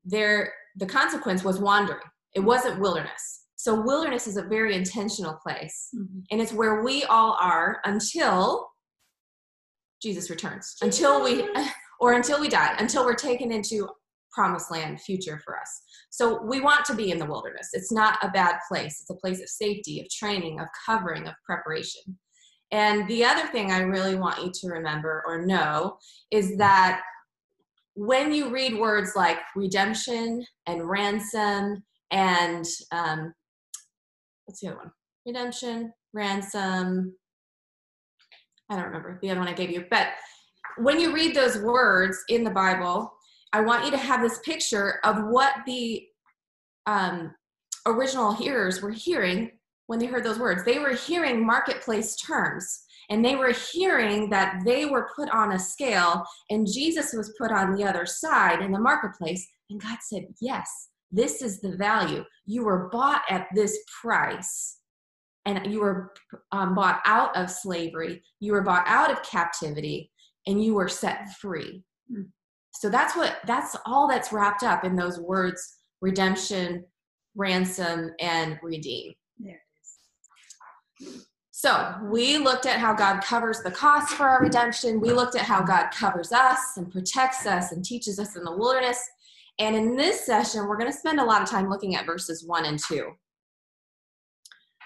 there 0.04 0.52
the 0.76 0.87
consequence 0.87 1.42
was 1.42 1.59
wandering. 1.59 2.00
It 2.35 2.40
wasn't 2.40 2.80
wilderness. 2.80 3.45
So 3.57 3.81
wilderness 3.81 4.27
is 4.27 4.37
a 4.37 4.42
very 4.42 4.75
intentional 4.75 5.35
place, 5.42 5.88
Mhm. 5.95 6.25
and 6.31 6.40
it's 6.40 6.53
where 6.53 6.83
we 6.83 7.05
all 7.05 7.37
are 7.40 7.81
until 7.85 8.71
Jesus 10.03 10.29
returns, 10.31 10.77
until 10.83 11.23
we 11.23 11.42
or 12.01 12.12
until 12.12 12.38
we 12.40 12.49
die, 12.49 12.75
until 12.79 13.05
we're 13.05 13.14
taken 13.14 13.51
into 13.51 13.88
promised 14.31 14.71
land 14.71 15.01
future 15.01 15.40
for 15.42 15.59
us. 15.59 15.83
So 16.11 16.42
we 16.42 16.61
want 16.61 16.85
to 16.85 16.95
be 16.95 17.11
in 17.11 17.19
the 17.19 17.25
wilderness. 17.25 17.71
It's 17.73 17.90
not 17.90 18.19
a 18.23 18.29
bad 18.29 18.57
place. 18.69 19.01
It's 19.01 19.09
a 19.09 19.14
place 19.14 19.40
of 19.40 19.49
safety, 19.49 19.99
of 20.01 20.11
training, 20.11 20.61
of 20.61 20.69
covering, 20.85 21.27
of 21.27 21.35
preparation. 21.45 22.19
And 22.71 23.09
the 23.09 23.25
other 23.25 23.47
thing 23.47 23.71
I 23.71 23.79
really 23.79 24.16
want 24.16 24.42
you 24.45 24.51
to 24.53 24.69
remember 24.69 25.23
or 25.27 25.47
know 25.47 25.99
is 26.31 26.59
that 26.59 27.01
when 27.95 28.31
you 28.31 28.51
read 28.51 28.79
words 28.79 29.12
like 29.16 29.38
redemption 29.55 30.45
and 30.66 30.87
ransom 30.87 31.83
and 32.11 32.66
um, 32.92 33.33
what's 34.46 34.61
the 34.61 34.68
other 34.68 34.78
one? 34.78 34.92
Redemption, 35.26 35.92
ransom. 36.12 37.14
I 38.70 38.76
don't 38.76 38.87
remember 38.87 39.18
the 39.20 39.30
other 39.30 39.40
one 39.40 39.48
I 39.48 39.52
gave 39.52 39.70
you, 39.70 39.85
but 39.90 40.09
when 40.78 40.98
you 40.98 41.12
read 41.12 41.35
those 41.35 41.59
words 41.59 42.18
in 42.28 42.44
the 42.44 42.50
Bible, 42.50 43.12
I 43.52 43.61
want 43.61 43.85
you 43.85 43.90
to 43.92 43.96
have 43.96 44.20
this 44.20 44.40
picture 44.40 44.98
of 45.04 45.16
what 45.28 45.54
the 45.66 46.04
um, 46.87 47.35
original 47.87 48.32
hearers 48.32 48.82
were 48.82 48.90
hearing 48.90 49.52
when 49.87 49.98
they 49.98 50.06
heard 50.06 50.24
those 50.24 50.38
words. 50.38 50.64
They 50.64 50.78
were 50.78 50.94
hearing 50.94 51.46
marketplace 51.46 52.16
terms 52.16 52.82
and 53.09 53.24
they 53.24 53.37
were 53.37 53.52
hearing 53.52 54.28
that 54.30 54.62
they 54.64 54.85
were 54.85 55.11
put 55.14 55.30
on 55.30 55.52
a 55.52 55.59
scale 55.59 56.24
and 56.50 56.66
Jesus 56.66 57.12
was 57.12 57.35
put 57.38 57.52
on 57.52 57.74
the 57.74 57.85
other 57.85 58.04
side 58.04 58.62
in 58.62 58.72
the 58.72 58.80
marketplace. 58.80 59.46
And 59.70 59.80
God 59.80 59.98
said, 60.00 60.26
Yes, 60.40 60.88
this 61.16 61.40
is 61.40 61.61
the 61.61 61.76
value. 61.76 62.24
You 62.44 62.64
were 62.64 62.88
bought 62.92 63.22
at 63.31 63.48
this 63.55 63.79
price 64.02 64.79
and 65.46 65.72
you 65.72 65.81
were 65.81 66.12
um, 66.52 66.74
bought 66.74 67.00
out 67.07 67.35
of 67.37 67.50
slavery, 67.50 68.22
you 68.40 68.52
were 68.52 68.62
bought 68.62 68.85
out 68.87 69.11
of 69.11 69.22
captivity, 69.22 70.11
and 70.46 70.62
you 70.62 70.74
were 70.74 70.88
set 70.88 71.33
free. 71.40 71.83
Hmm. 72.12 72.22
So 72.74 72.90
that's 72.90 73.16
what 73.16 73.38
that's 73.46 73.74
all 73.87 74.07
that's 74.07 74.33
wrapped 74.33 74.62
up 74.62 74.85
in 74.85 74.94
those 74.94 75.18
words 75.18 75.79
redemption, 76.02 76.85
ransom, 77.35 78.11
and 78.20 78.59
redeem. 78.62 79.14
There 79.38 79.61
it 81.00 81.07
is. 81.07 81.26
So 81.52 81.94
we 82.11 82.37
looked 82.37 82.66
at 82.66 82.79
how 82.79 82.92
God 82.92 83.22
covers 83.22 83.62
the 83.62 83.70
cost 83.70 84.12
for 84.12 84.29
our 84.29 84.42
redemption. 84.42 85.00
We 85.00 85.12
looked 85.12 85.37
at 85.37 85.42
how 85.42 85.62
God 85.62 85.90
covers 85.90 86.31
us 86.31 86.76
and 86.76 86.92
protects 86.92 87.46
us 87.46 87.72
and 87.72 87.83
teaches 87.83 88.18
us 88.18 88.37
in 88.37 88.44
the 88.44 88.55
wilderness. 88.55 89.00
And 89.59 89.75
in 89.75 89.97
this 89.97 90.27
session, 90.27 90.66
we're 90.66 90.77
going 90.77 90.92
to 90.92 90.99
spend 90.99 91.19
a 91.19 91.25
lot 91.25 91.42
of 91.42 91.49
time 91.49 91.71
looking 91.71 91.97
at 91.97 92.07
verses 92.07 92.45
one 92.47 92.66
and 92.66 92.79
two. 92.79 93.11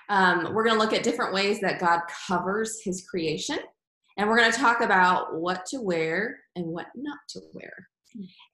Um, 0.08 0.52
we're 0.52 0.64
going 0.64 0.76
to 0.76 0.80
look 0.80 0.92
at 0.92 1.02
different 1.02 1.34
ways 1.34 1.60
that 1.60 1.80
God 1.80 2.00
covers 2.26 2.80
his 2.82 3.06
creation. 3.08 3.58
And 4.16 4.28
we're 4.28 4.36
going 4.36 4.52
to 4.52 4.58
talk 4.58 4.80
about 4.80 5.36
what 5.40 5.64
to 5.66 5.80
wear 5.80 6.40
and 6.56 6.66
what 6.66 6.86
not 6.94 7.18
to 7.30 7.40
wear, 7.54 7.72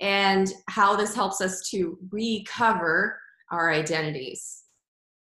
and 0.00 0.52
how 0.68 0.94
this 0.94 1.14
helps 1.14 1.40
us 1.40 1.68
to 1.70 1.98
recover 2.12 3.18
our 3.50 3.72
identities. 3.72 4.64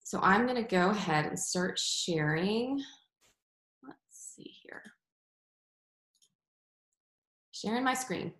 So 0.04 0.20
I'm 0.22 0.46
going 0.46 0.62
to 0.62 0.68
go 0.68 0.90
ahead 0.90 1.28
and 1.28 1.40
start 1.40 1.80
sharing. 1.80 2.84
Let's 3.88 3.98
see 4.36 4.52
here. 4.64 4.82
Sharing 7.52 7.84
my 7.84 7.94
screen. 7.94 8.34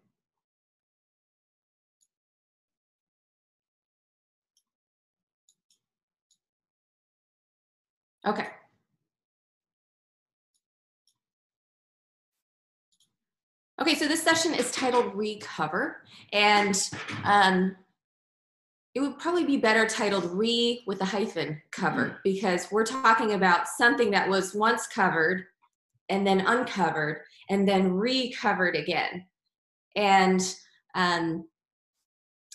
Okay. 8.26 8.48
Okay, 13.82 13.96
so 13.96 14.08
this 14.08 14.24
session 14.24 14.54
is 14.54 14.72
titled 14.72 15.14
Recover, 15.14 16.04
and 16.32 16.90
um, 17.26 17.76
it 18.96 19.00
would 19.00 19.18
probably 19.18 19.44
be 19.44 19.58
better 19.58 19.88
titled 19.88 20.26
re 20.26 20.84
with 20.86 21.02
a 21.02 21.06
hyphen 21.06 21.62
cover 21.72 22.06
mm-hmm. 22.06 22.18
because 22.24 22.72
we're 22.72 22.86
talking 22.86 23.34
about 23.34 23.68
something 23.68 24.12
that 24.12 24.30
was 24.30 24.54
once 24.54 24.88
covered 24.88 25.46
and 26.10 26.26
then 26.26 26.42
uncovered 26.42 27.22
and 27.50 27.68
then 27.68 27.92
recovered 27.92 28.76
again 28.76 29.26
and 29.96 30.56
um, 30.96 31.48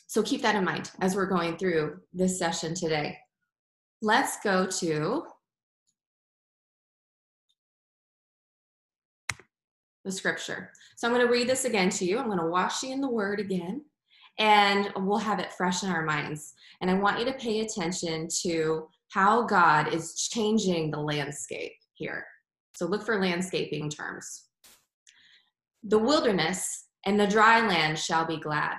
so 0.06 0.22
keep 0.22 0.42
that 0.42 0.54
in 0.54 0.64
mind 0.64 0.90
as 1.00 1.16
we're 1.16 1.26
going 1.26 1.56
through 1.56 1.98
this 2.12 2.38
session 2.38 2.74
today 2.74 3.16
let's 4.00 4.38
go 4.40 4.66
to 4.66 5.24
the 10.04 10.12
scripture 10.12 10.70
so 10.96 11.06
i'm 11.06 11.14
going 11.14 11.26
to 11.26 11.32
read 11.32 11.48
this 11.48 11.64
again 11.64 11.90
to 11.90 12.04
you 12.04 12.18
i'm 12.18 12.26
going 12.26 12.38
to 12.38 12.46
wash 12.46 12.82
you 12.82 12.92
in 12.92 13.00
the 13.00 13.08
word 13.08 13.40
again 13.40 13.82
and 14.38 14.92
we'll 14.96 15.18
have 15.18 15.40
it 15.40 15.52
fresh 15.52 15.82
in 15.82 15.90
our 15.90 16.04
minds. 16.04 16.54
And 16.80 16.90
I 16.90 16.94
want 16.94 17.18
you 17.18 17.24
to 17.26 17.32
pay 17.32 17.60
attention 17.60 18.28
to 18.42 18.88
how 19.10 19.42
God 19.42 19.92
is 19.92 20.28
changing 20.28 20.90
the 20.90 21.00
landscape 21.00 21.72
here. 21.94 22.24
So 22.76 22.86
look 22.86 23.04
for 23.04 23.20
landscaping 23.20 23.90
terms. 23.90 24.44
The 25.82 25.98
wilderness 25.98 26.86
and 27.04 27.18
the 27.18 27.26
dry 27.26 27.66
land 27.66 27.98
shall 27.98 28.24
be 28.24 28.38
glad. 28.38 28.76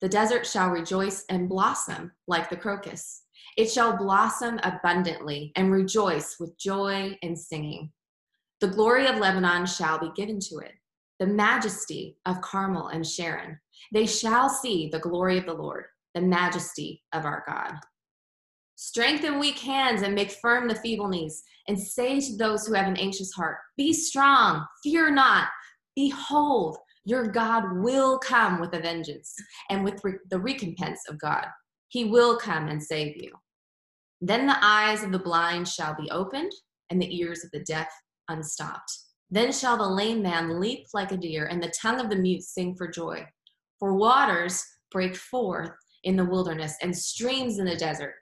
The 0.00 0.08
desert 0.08 0.46
shall 0.46 0.70
rejoice 0.70 1.24
and 1.30 1.48
blossom 1.48 2.12
like 2.26 2.50
the 2.50 2.56
crocus. 2.56 3.22
It 3.56 3.70
shall 3.70 3.96
blossom 3.96 4.60
abundantly 4.62 5.52
and 5.56 5.72
rejoice 5.72 6.36
with 6.38 6.58
joy 6.58 7.18
and 7.22 7.38
singing. 7.38 7.90
The 8.60 8.68
glory 8.68 9.06
of 9.06 9.18
Lebanon 9.18 9.66
shall 9.66 10.00
be 10.00 10.10
given 10.16 10.40
to 10.40 10.58
it, 10.58 10.72
the 11.20 11.26
majesty 11.26 12.16
of 12.26 12.40
Carmel 12.40 12.88
and 12.88 13.06
Sharon. 13.06 13.58
They 13.92 14.04
shall 14.04 14.48
see 14.48 14.88
the 14.88 14.98
glory 14.98 15.38
of 15.38 15.46
the 15.46 15.54
Lord, 15.54 15.84
the 16.14 16.20
majesty 16.20 17.04
of 17.12 17.24
our 17.24 17.44
God. 17.46 17.74
Strengthen 18.74 19.38
weak 19.38 19.58
hands 19.58 20.02
and 20.02 20.14
make 20.14 20.32
firm 20.32 20.66
the 20.66 20.74
feeble 20.74 21.08
knees, 21.08 21.42
and 21.68 21.78
say 21.78 22.18
to 22.20 22.36
those 22.36 22.66
who 22.66 22.74
have 22.74 22.88
an 22.88 22.96
anxious 22.96 23.32
heart, 23.32 23.58
Be 23.76 23.92
strong, 23.92 24.66
fear 24.82 25.10
not. 25.10 25.48
Behold, 25.94 26.78
your 27.04 27.28
God 27.28 27.64
will 27.78 28.18
come 28.18 28.60
with 28.60 28.74
a 28.74 28.80
vengeance 28.80 29.34
and 29.70 29.84
with 29.84 30.00
re- 30.02 30.18
the 30.30 30.38
recompense 30.38 31.00
of 31.08 31.20
God. 31.20 31.46
He 31.88 32.04
will 32.04 32.36
come 32.36 32.68
and 32.68 32.82
save 32.82 33.16
you. 33.16 33.32
Then 34.20 34.46
the 34.46 34.58
eyes 34.64 35.04
of 35.04 35.12
the 35.12 35.18
blind 35.18 35.68
shall 35.68 35.94
be 35.94 36.10
opened, 36.10 36.52
and 36.90 37.00
the 37.00 37.16
ears 37.16 37.44
of 37.44 37.50
the 37.52 37.64
deaf 37.64 37.88
unstopped. 38.28 38.92
Then 39.30 39.52
shall 39.52 39.76
the 39.76 39.88
lame 39.88 40.22
man 40.22 40.60
leap 40.60 40.86
like 40.94 41.12
a 41.12 41.16
deer, 41.16 41.46
and 41.46 41.62
the 41.62 41.72
tongue 41.80 42.00
of 42.00 42.08
the 42.08 42.16
mute 42.16 42.42
sing 42.42 42.74
for 42.74 42.88
joy. 42.88 43.26
For 43.78 43.94
waters 43.94 44.64
break 44.90 45.16
forth 45.16 45.70
in 46.04 46.16
the 46.16 46.24
wilderness 46.24 46.74
and 46.82 46.96
streams 46.96 47.58
in 47.58 47.66
the 47.66 47.76
desert. 47.76 48.14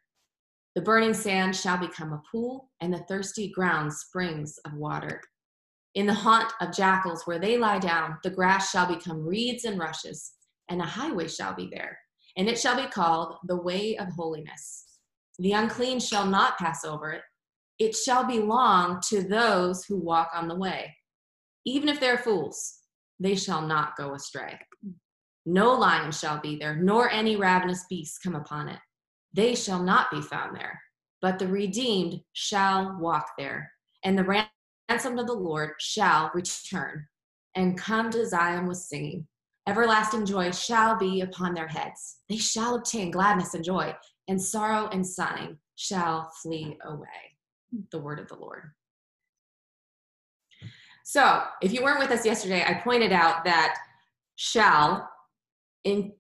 The 0.74 0.82
burning 0.82 1.14
sand 1.14 1.56
shall 1.56 1.78
become 1.78 2.12
a 2.12 2.22
pool, 2.30 2.70
and 2.80 2.92
the 2.92 3.04
thirsty 3.08 3.50
ground 3.50 3.92
springs 3.92 4.58
of 4.64 4.74
water. 4.74 5.22
In 5.94 6.06
the 6.06 6.12
haunt 6.12 6.52
of 6.60 6.74
jackals 6.74 7.22
where 7.24 7.38
they 7.38 7.56
lie 7.56 7.78
down, 7.78 8.18
the 8.22 8.30
grass 8.30 8.70
shall 8.70 8.86
become 8.86 9.26
reeds 9.26 9.64
and 9.64 9.78
rushes, 9.78 10.32
and 10.68 10.82
a 10.82 10.84
highway 10.84 11.28
shall 11.28 11.54
be 11.54 11.70
there, 11.72 11.98
and 12.36 12.48
it 12.48 12.58
shall 12.58 12.76
be 12.76 12.90
called 12.90 13.36
the 13.46 13.56
way 13.56 13.96
of 13.96 14.08
holiness. 14.08 14.84
The 15.38 15.52
unclean 15.52 16.00
shall 16.00 16.26
not 16.26 16.58
pass 16.58 16.84
over 16.84 17.12
it. 17.12 17.22
It 17.78 17.94
shall 17.94 18.24
belong 18.24 19.00
to 19.08 19.22
those 19.22 19.84
who 19.84 19.96
walk 19.98 20.30
on 20.34 20.48
the 20.48 20.54
way. 20.56 20.96
Even 21.64 21.88
if 21.88 22.00
they're 22.00 22.18
fools, 22.18 22.78
they 23.20 23.34
shall 23.34 23.62
not 23.62 23.96
go 23.96 24.14
astray. 24.14 24.58
No 25.44 25.74
lion 25.74 26.10
shall 26.10 26.40
be 26.40 26.56
there, 26.56 26.76
nor 26.76 27.10
any 27.10 27.36
ravenous 27.36 27.84
beast 27.88 28.22
come 28.22 28.34
upon 28.34 28.68
it. 28.68 28.78
They 29.32 29.54
shall 29.54 29.82
not 29.82 30.10
be 30.10 30.20
found 30.22 30.56
there, 30.56 30.80
but 31.20 31.38
the 31.38 31.48
redeemed 31.48 32.20
shall 32.32 32.96
walk 32.98 33.28
there, 33.38 33.70
and 34.02 34.18
the 34.18 34.46
ransomed 34.88 35.20
of 35.20 35.26
the 35.26 35.32
Lord 35.34 35.72
shall 35.78 36.30
return 36.34 37.06
and 37.54 37.78
come 37.78 38.10
to 38.10 38.26
Zion 38.26 38.66
with 38.66 38.78
singing. 38.78 39.26
Everlasting 39.68 40.26
joy 40.26 40.52
shall 40.52 40.96
be 40.96 41.22
upon 41.22 41.54
their 41.54 41.66
heads. 41.66 42.18
They 42.28 42.36
shall 42.36 42.76
obtain 42.76 43.10
gladness 43.10 43.54
and 43.54 43.64
joy, 43.64 43.94
and 44.28 44.40
sorrow 44.40 44.88
and 44.92 45.06
sighing 45.06 45.58
shall 45.74 46.30
flee 46.42 46.78
away. 46.84 47.35
The 47.90 47.98
word 47.98 48.18
of 48.18 48.28
the 48.28 48.36
Lord. 48.36 48.70
So, 51.04 51.42
if 51.62 51.72
you 51.72 51.82
weren't 51.84 52.00
with 52.00 52.10
us 52.10 52.26
yesterday, 52.26 52.64
I 52.66 52.74
pointed 52.74 53.12
out 53.12 53.44
that 53.44 53.76
shall 54.34 55.08
in, 55.84 56.12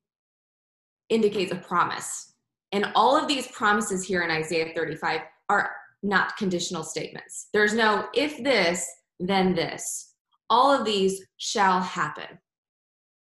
indicates 1.08 1.52
a 1.52 1.56
promise. 1.56 2.34
And 2.72 2.86
all 2.94 3.16
of 3.16 3.26
these 3.26 3.48
promises 3.48 4.04
here 4.04 4.22
in 4.22 4.30
Isaiah 4.30 4.72
35 4.74 5.22
are 5.48 5.72
not 6.02 6.36
conditional 6.36 6.84
statements. 6.84 7.48
There's 7.52 7.74
no 7.74 8.06
if 8.14 8.42
this, 8.42 8.86
then 9.18 9.54
this. 9.54 10.14
All 10.50 10.72
of 10.72 10.84
these 10.84 11.26
shall 11.36 11.80
happen. 11.80 12.38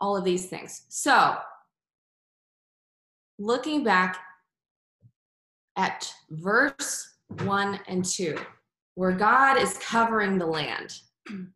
All 0.00 0.16
of 0.16 0.24
these 0.24 0.46
things. 0.46 0.82
So, 0.88 1.36
looking 3.38 3.84
back 3.84 4.18
at 5.76 6.12
verse 6.30 7.11
1 7.40 7.80
and 7.88 8.04
2, 8.04 8.36
where 8.94 9.12
God 9.12 9.58
is 9.58 9.78
covering 9.78 10.38
the 10.38 10.46
land, 10.46 10.94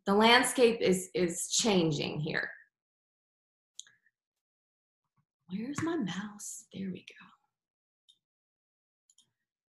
the 0.05 0.13
landscape 0.13 0.79
is, 0.81 1.09
is 1.13 1.49
changing 1.49 2.19
here. 2.19 2.49
Where's 5.49 5.81
my 5.81 5.95
mouse? 5.95 6.65
There 6.73 6.89
we 6.91 7.05
go. 7.07 7.25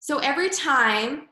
So 0.00 0.18
every 0.18 0.50
time 0.50 1.28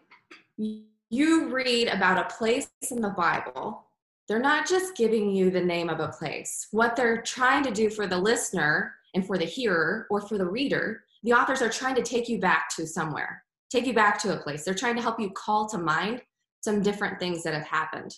you 0.56 1.48
read 1.48 1.88
about 1.88 2.24
a 2.24 2.34
place 2.34 2.68
in 2.90 3.00
the 3.00 3.10
Bible, 3.10 3.84
they're 4.28 4.38
not 4.38 4.68
just 4.68 4.96
giving 4.96 5.30
you 5.30 5.50
the 5.50 5.60
name 5.60 5.90
of 5.90 5.98
a 5.98 6.08
place. 6.08 6.68
What 6.70 6.94
they're 6.94 7.20
trying 7.20 7.64
to 7.64 7.72
do 7.72 7.90
for 7.90 8.06
the 8.06 8.16
listener 8.16 8.94
and 9.14 9.26
for 9.26 9.36
the 9.36 9.44
hearer 9.44 10.06
or 10.08 10.20
for 10.20 10.38
the 10.38 10.46
reader, 10.46 11.02
the 11.24 11.32
authors 11.32 11.62
are 11.62 11.68
trying 11.68 11.96
to 11.96 12.02
take 12.02 12.28
you 12.28 12.38
back 12.38 12.68
to 12.76 12.86
somewhere, 12.86 13.42
take 13.70 13.86
you 13.86 13.94
back 13.94 14.20
to 14.22 14.34
a 14.34 14.42
place. 14.42 14.64
They're 14.64 14.74
trying 14.74 14.96
to 14.96 15.02
help 15.02 15.20
you 15.20 15.30
call 15.30 15.68
to 15.70 15.78
mind 15.78 16.22
some 16.60 16.82
different 16.82 17.18
things 17.18 17.42
that 17.42 17.54
have 17.54 17.66
happened. 17.66 18.14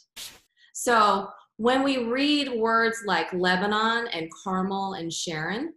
So 0.73 1.29
when 1.59 1.83
we 1.83 2.05
read 2.05 2.51
words 2.53 3.03
like 3.07 3.33
Lebanon 3.33 4.09
and 4.09 4.29
Carmel 4.43 4.95
and 4.95 5.13
Sharon, 5.13 5.75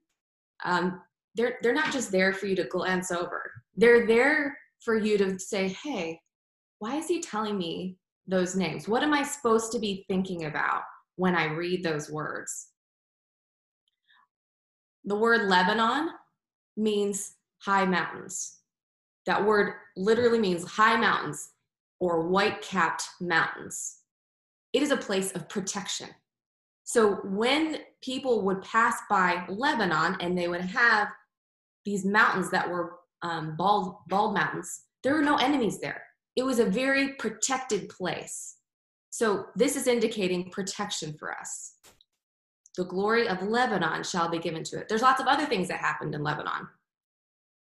um, 0.63 1.01
they're, 1.35 1.57
they're 1.61 1.73
not 1.73 1.91
just 1.91 2.11
there 2.11 2.33
for 2.33 2.47
you 2.47 2.55
to 2.55 2.63
glance 2.63 3.11
over. 3.11 3.51
They're 3.75 4.07
there 4.07 4.57
for 4.79 4.95
you 4.95 5.17
to 5.17 5.37
say, 5.37 5.75
hey, 5.83 6.19
why 6.79 6.95
is 6.95 7.07
he 7.07 7.21
telling 7.21 7.57
me 7.57 7.97
those 8.27 8.55
names? 8.55 8.87
What 8.87 9.03
am 9.03 9.13
I 9.13 9.23
supposed 9.23 9.71
to 9.73 9.79
be 9.79 10.05
thinking 10.07 10.45
about 10.45 10.83
when 11.17 11.35
I 11.35 11.45
read 11.45 11.83
those 11.83 12.09
words? 12.09 12.69
The 15.03 15.15
word 15.15 15.49
Lebanon 15.49 16.09
means 16.77 17.35
high 17.59 17.85
mountains. 17.85 18.59
That 19.25 19.45
word 19.45 19.73
literally 19.95 20.39
means 20.39 20.63
high 20.65 20.97
mountains 20.97 21.51
or 21.99 22.27
white 22.27 22.61
capped 22.61 23.03
mountains. 23.19 23.97
It 24.73 24.83
is 24.83 24.91
a 24.91 24.97
place 24.97 25.31
of 25.31 25.49
protection. 25.49 26.09
So 26.83 27.15
when 27.23 27.79
people 28.03 28.43
would 28.43 28.61
pass 28.61 28.97
by 29.09 29.45
Lebanon 29.49 30.17
and 30.19 30.37
they 30.37 30.47
would 30.47 30.61
have 30.61 31.07
these 31.83 32.05
mountains 32.05 32.51
that 32.51 32.69
were 32.69 32.97
um, 33.21 33.55
bald, 33.57 33.95
bald 34.07 34.35
mountains, 34.35 34.83
there 35.03 35.13
were 35.13 35.23
no 35.23 35.37
enemies 35.37 35.79
there. 35.79 36.03
It 36.35 36.43
was 36.43 36.59
a 36.59 36.65
very 36.65 37.13
protected 37.13 37.89
place. 37.89 38.57
So 39.09 39.45
this 39.55 39.75
is 39.75 39.87
indicating 39.87 40.49
protection 40.51 41.15
for 41.17 41.35
us. 41.35 41.75
The 42.75 42.83
glory 42.83 43.29
of 43.29 43.41
Lebanon 43.41 44.03
shall 44.03 44.29
be 44.29 44.39
given 44.39 44.63
to 44.65 44.79
it. 44.79 44.89
There's 44.89 45.01
lots 45.01 45.21
of 45.21 45.27
other 45.27 45.45
things 45.45 45.69
that 45.69 45.79
happened 45.79 46.13
in 46.13 46.21
Lebanon. 46.21 46.67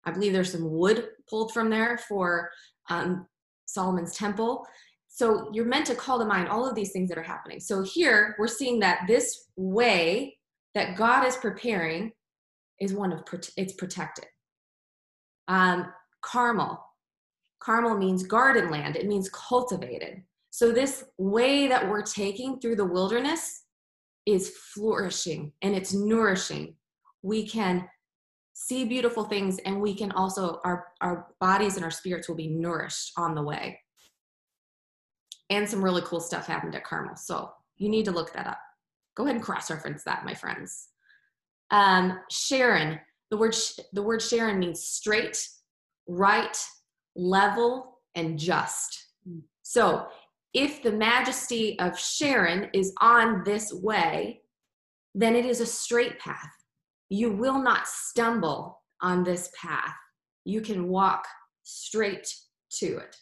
I 0.06 0.12
believe 0.12 0.34
there's 0.34 0.52
some 0.52 0.70
wood 0.70 1.10
pulled 1.30 1.54
from 1.54 1.70
there 1.70 1.98
for 1.98 2.50
um, 2.90 3.26
Solomon's 3.66 4.16
temple. 4.16 4.66
So 5.08 5.50
you're 5.54 5.66
meant 5.66 5.88
to 5.88 5.96
call 5.96 6.20
to 6.20 6.26
mind 6.26 6.50
all 6.50 6.68
of 6.68 6.76
these 6.76 6.92
things 6.92 7.10
that 7.10 7.18
are 7.18 7.24
happening. 7.24 7.60
So 7.60 7.82
here 7.82 8.36
we're 8.38 8.48
seeing 8.48 8.80
that 8.82 9.02
this 9.08 9.48
way 9.56 10.38
that 10.74 10.98
God 10.98 11.26
is 11.26 11.38
preparing 11.38 12.12
is 12.80 12.94
one 12.94 13.12
of 13.14 13.24
it's 13.58 13.74
protected. 13.74 14.26
Um, 15.48 15.92
Carmel. 16.22 16.84
Carmel 17.60 17.98
means 17.98 18.24
garden 18.24 18.70
land. 18.70 18.96
It 18.96 19.08
means 19.08 19.30
cultivated. 19.30 20.22
So 20.50 20.72
this 20.72 21.06
way 21.18 21.68
that 21.68 21.88
we're 21.88 22.04
taking 22.04 22.60
through 22.60 22.76
the 22.76 22.86
wilderness 22.86 23.64
is 24.26 24.50
flourishing 24.74 25.52
and 25.62 25.76
it's 25.76 25.94
nourishing. 25.94 26.76
We 27.22 27.48
can 27.48 27.88
see 28.58 28.86
beautiful 28.86 29.26
things 29.26 29.60
and 29.66 29.82
we 29.82 29.94
can 29.94 30.12
also 30.14 30.62
our 30.64 30.88
our 31.02 31.28
bodies 31.42 31.76
and 31.76 31.84
our 31.84 31.92
spirits 31.92 32.30
will 32.30 32.38
be 32.38 32.48
nourished 32.48 33.12
on 33.18 33.36
the 33.36 33.44
way. 33.44 33.78
And 35.50 35.70
some 35.70 35.84
really 35.84 36.02
cool 36.04 36.22
stuff 36.22 36.48
happened 36.48 36.74
at 36.74 36.86
carmel 36.86 37.18
so 37.18 37.52
you 37.76 37.90
need 37.90 38.06
to 38.06 38.12
look 38.12 38.34
that 38.34 38.48
up. 38.48 38.58
Go 39.16 39.24
ahead 39.24 39.36
and 39.36 39.44
cross-reference 39.44 40.04
that 40.06 40.26
my 40.26 40.34
friends. 40.34 40.88
Um, 41.70 42.20
sharon 42.32 43.00
the 43.30 43.38
word 43.38 43.56
the 43.92 44.02
word 44.02 44.22
sharon 44.22 44.60
means 44.60 44.82
straight 44.82 45.48
right 46.08 46.58
level 47.18 48.00
and 48.16 48.40
just. 48.40 49.08
So 49.64 50.08
if 50.54 50.82
the 50.82 50.94
majesty 50.94 51.78
of 51.80 52.00
sharon 52.00 52.70
is 52.74 52.94
on 53.02 53.44
this 53.44 53.74
way 53.74 54.42
then 55.14 55.36
it 55.36 55.46
is 55.46 55.60
a 55.60 55.66
straight 55.66 56.20
path 56.20 56.55
you 57.10 57.32
will 57.32 57.62
not 57.62 57.88
stumble 57.88 58.82
on 59.02 59.24
this 59.24 59.52
path. 59.60 59.96
You 60.44 60.62
can 60.62 60.88
walk 60.88 61.26
straight 61.64 62.34
to 62.80 62.98
it. 62.98 63.16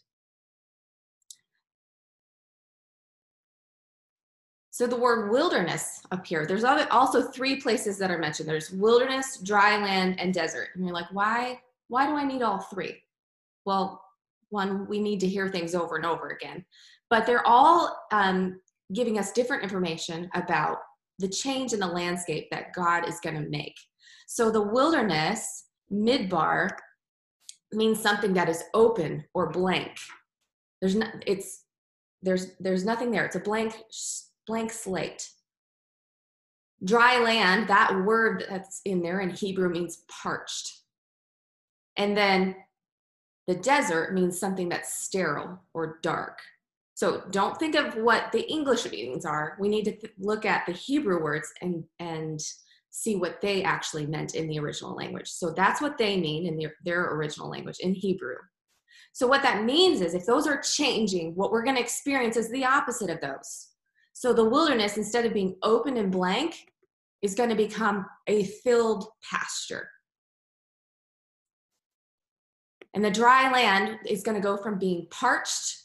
So 4.71 4.87
the 4.87 4.97
word 4.97 5.29
wilderness 5.29 6.01
appeared. 6.09 6.49
There's 6.49 6.63
also 6.63 7.21
three 7.21 7.61
places 7.61 7.99
that 7.99 8.09
are 8.09 8.17
mentioned. 8.17 8.49
There's 8.49 8.71
wilderness, 8.71 9.37
dry 9.37 9.77
land, 9.77 10.19
and 10.19 10.33
desert. 10.33 10.69
And 10.73 10.83
you're 10.83 10.95
like, 10.95 11.11
why? 11.11 11.59
Why 11.89 12.07
do 12.07 12.13
I 12.13 12.25
need 12.25 12.41
all 12.41 12.59
three? 12.59 12.95
Well, 13.65 14.03
one, 14.49 14.87
we 14.87 14.99
need 14.99 15.19
to 15.19 15.27
hear 15.27 15.47
things 15.47 15.75
over 15.75 15.95
and 15.95 16.05
over 16.05 16.29
again. 16.29 16.65
But 17.11 17.27
they're 17.27 17.45
all 17.45 17.95
um, 18.11 18.59
giving 18.93 19.19
us 19.19 19.31
different 19.31 19.61
information 19.61 20.27
about 20.33 20.77
the 21.19 21.27
change 21.27 21.73
in 21.73 21.79
the 21.79 21.87
landscape 21.87 22.47
that 22.51 22.73
God 22.73 23.07
is 23.07 23.19
going 23.19 23.35
to 23.35 23.49
make. 23.49 23.75
So 24.27 24.49
the 24.49 24.61
wilderness, 24.61 25.65
midbar, 25.91 26.69
means 27.71 27.99
something 27.99 28.33
that 28.33 28.49
is 28.49 28.63
open 28.73 29.25
or 29.33 29.49
blank. 29.49 29.97
There's 30.81 30.95
no, 30.95 31.07
it's 31.25 31.63
there's 32.21 32.55
there's 32.59 32.85
nothing 32.85 33.11
there. 33.11 33.25
It's 33.25 33.35
a 33.35 33.39
blank 33.39 33.75
blank 34.47 34.71
slate. 34.71 35.29
Dry 36.83 37.19
land, 37.19 37.69
that 37.69 38.03
word 38.03 38.45
that's 38.49 38.81
in 38.83 39.01
there 39.01 39.21
in 39.21 39.29
Hebrew 39.29 39.69
means 39.69 40.03
parched. 40.09 40.81
And 41.95 42.17
then 42.17 42.55
the 43.47 43.55
desert 43.55 44.13
means 44.13 44.39
something 44.39 44.69
that's 44.69 44.93
sterile 45.03 45.61
or 45.73 45.99
dark. 46.01 46.39
So 46.95 47.23
don't 47.31 47.57
think 47.57 47.75
of 47.75 47.95
what 47.95 48.31
the 48.31 48.47
English 48.49 48.89
meanings 48.89 49.25
are. 49.25 49.57
We 49.59 49.67
need 49.67 49.85
to 49.85 49.95
th- 49.95 50.13
look 50.19 50.45
at 50.45 50.65
the 50.65 50.73
Hebrew 50.73 51.23
words 51.23 51.51
and 51.61 51.83
and 51.99 52.39
see 52.95 53.15
what 53.15 53.41
they 53.41 53.63
actually 53.63 54.05
meant 54.05 54.35
in 54.35 54.47
the 54.47 54.59
original 54.59 54.95
language. 54.95 55.27
So 55.27 55.51
that's 55.51 55.81
what 55.81 55.97
they 55.97 56.15
mean 56.15 56.45
in 56.45 56.57
their, 56.57 56.75
their 56.85 57.15
original 57.15 57.49
language 57.49 57.79
in 57.79 57.95
Hebrew. 57.95 58.35
So 59.13 59.25
what 59.25 59.41
that 59.41 59.63
means 59.63 59.99
is 60.01 60.13
if 60.13 60.27
those 60.27 60.45
are 60.45 60.61
changing, 60.61 61.33
what 61.33 61.51
we're 61.51 61.63
going 61.63 61.75
to 61.75 61.81
experience 61.81 62.37
is 62.37 62.51
the 62.51 62.65
opposite 62.65 63.09
of 63.09 63.19
those. 63.19 63.69
So 64.13 64.31
the 64.31 64.47
wilderness, 64.47 64.97
instead 64.97 65.25
of 65.25 65.33
being 65.33 65.55
open 65.63 65.97
and 65.97 66.11
blank, 66.11 66.55
is 67.23 67.33
going 67.33 67.49
to 67.49 67.55
become 67.55 68.05
a 68.27 68.43
filled 68.43 69.07
pasture. 69.27 69.89
And 72.93 73.03
the 73.03 73.09
dry 73.09 73.51
land 73.51 73.97
is 74.07 74.21
going 74.21 74.35
to 74.35 74.41
go 74.41 74.55
from 74.57 74.77
being 74.77 75.07
parched 75.09 75.82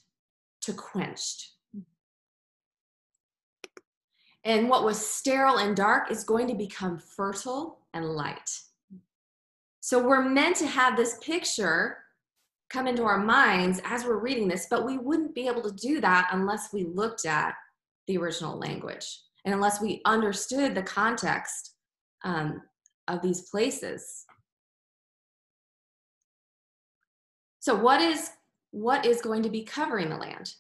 to 0.69 0.75
quenched. 0.75 1.53
And 4.45 4.69
what 4.69 4.85
was 4.85 5.05
sterile 5.05 5.59
and 5.59 5.75
dark 5.75 6.11
is 6.11 6.25
going 6.25 6.47
to 6.49 6.55
become 6.55 6.99
fertile 6.99 7.81
and 7.95 8.05
light. 8.05 8.51
So 9.81 10.07
we're 10.07 10.29
meant 10.29 10.57
to 10.57 10.67
have 10.67 10.97
this 10.97 11.19
picture 11.23 11.99
come 12.69 12.87
into 12.87 13.05
our 13.05 13.19
minds 13.19 13.81
as 13.85 14.05
we're 14.05 14.19
reading 14.19 14.47
this, 14.47 14.67
but 14.71 14.85
we 14.85 14.99
wouldn't 14.99 15.35
be 15.35 15.49
able 15.49 15.63
to 15.63 15.73
do 15.73 16.01
that 16.03 16.29
unless 16.33 16.73
we 16.73 16.85
looked 16.85 17.25
at 17.25 17.55
the 18.07 18.19
original 18.19 18.59
language 18.59 19.07
and 19.47 19.55
unless 19.55 19.81
we 19.81 20.03
understood 20.05 20.75
the 20.75 20.83
context 20.83 21.77
um, 22.25 22.61
of 23.09 23.23
these 23.23 23.49
places. 23.49 24.27
So 27.61 27.75
what 27.75 28.03
is 28.03 28.31
what 28.71 29.07
is 29.07 29.21
going 29.23 29.43
to 29.43 29.51
be 29.51 29.65
covering 29.65 30.09
the 30.09 30.17
land? 30.17 30.53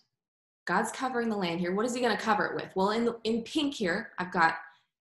God's 0.66 0.92
covering 0.92 1.28
the 1.28 1.36
land 1.36 1.60
here. 1.60 1.74
What 1.74 1.86
is 1.86 1.94
he 1.94 2.00
going 2.00 2.16
to 2.16 2.22
cover 2.22 2.46
it 2.46 2.54
with? 2.54 2.70
Well, 2.74 2.90
in, 2.90 3.04
the, 3.04 3.16
in 3.24 3.42
pink 3.42 3.74
here, 3.74 4.10
I've 4.18 4.32
got, 4.32 4.54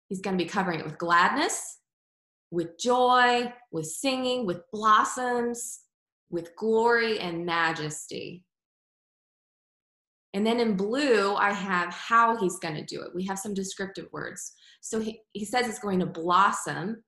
he's 0.09 0.21
going 0.21 0.39
to 0.39 0.45
be 0.45 0.49
covering 0.49 0.79
it 0.79 0.85
with 0.85 0.99
gladness, 0.99 1.79
with 2.51 2.79
joy, 2.79 3.53
with 3.73 3.87
singing, 3.87 4.47
with 4.47 4.61
blossoms, 4.73 5.81
with 6.31 6.55
glory 6.57 7.19
and 7.19 7.45
majesty. 7.45 8.45
And 10.35 10.47
then 10.47 10.61
in 10.61 10.77
blue, 10.77 11.35
I 11.35 11.53
have 11.53 11.93
how 11.93 12.37
he's 12.37 12.59
going 12.59 12.75
to 12.75 12.85
do 12.85 13.03
it. 13.03 13.15
We 13.15 13.25
have 13.25 13.39
some 13.39 13.55
descriptive 13.55 14.07
words. 14.13 14.53
So 14.83 15.01
he, 15.01 15.21
he 15.33 15.45
says 15.45 15.67
it's 15.67 15.79
going 15.79 16.01
to 16.01 16.07
blossom, 16.07 17.03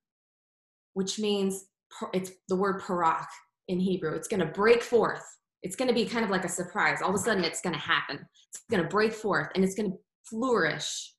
which 0.95 1.19
means 1.19 1.67
it's 2.13 2.33
the 2.49 2.57
word 2.57 2.81
parak 2.81 3.27
in 3.69 3.79
Hebrew. 3.79 4.15
It's 4.15 4.29
going 4.29 4.41
to 4.41 4.47
break 4.47 4.83
forth 4.83 5.23
it's 5.63 5.77
going 5.77 5.89
to 5.89 5.95
be 5.95 6.05
kind 6.05 6.25
of 6.25 6.31
like 6.31 6.45
a 6.45 6.49
surprise. 6.49 7.03
All 7.03 7.11
of 7.11 7.15
a 7.15 7.19
sudden, 7.19 7.45
it's 7.45 7.61
going 7.61 7.75
to 7.75 7.81
happen. 7.81 8.27
It's 8.51 8.63
going 8.71 8.83
to 8.83 8.89
break 8.89 9.13
forth 9.13 9.49
and 9.55 9.65
it's 9.65 9.75
going 9.75 9.91
to 9.91 9.99
flourish 10.25 11.13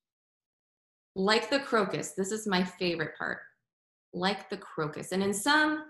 like 1.15 1.49
the 1.49 1.59
crocus. 1.59 2.13
This 2.15 2.31
is 2.31 2.47
my 2.47 2.63
favorite 2.63 3.17
part 3.17 3.39
like 4.13 4.49
the 4.49 4.57
crocus. 4.57 5.11
And 5.11 5.21
in 5.21 5.33
some 5.33 5.83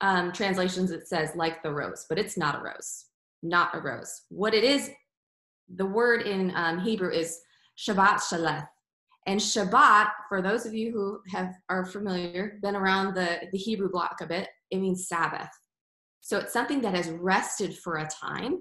um, 0.00 0.32
translations, 0.32 0.90
it 0.90 1.08
says 1.08 1.30
like 1.34 1.62
the 1.62 1.72
rose, 1.72 2.06
but 2.08 2.18
it's 2.18 2.36
not 2.36 2.56
a 2.56 2.62
rose, 2.62 3.06
not 3.42 3.74
a 3.74 3.80
rose. 3.80 4.22
What 4.28 4.54
it 4.54 4.64
is, 4.64 4.90
the 5.74 5.86
word 5.86 6.22
in 6.22 6.52
um, 6.54 6.80
Hebrew 6.80 7.10
is 7.10 7.38
Shabbat 7.78 8.20
Shaleth. 8.28 8.64
And 9.26 9.40
Shabbat, 9.40 10.10
for 10.28 10.42
those 10.42 10.66
of 10.66 10.74
you 10.74 10.92
who 10.92 11.20
have 11.34 11.54
are 11.70 11.86
familiar, 11.86 12.58
been 12.60 12.76
around 12.76 13.14
the, 13.14 13.40
the 13.50 13.58
Hebrew 13.58 13.90
block 13.90 14.16
a 14.20 14.26
bit, 14.26 14.48
it 14.70 14.78
means 14.78 15.08
Sabbath. 15.08 15.48
So 16.24 16.38
it's 16.38 16.54
something 16.54 16.80
that 16.80 16.94
has 16.94 17.10
rested 17.10 17.76
for 17.76 17.98
a 17.98 18.08
time 18.08 18.60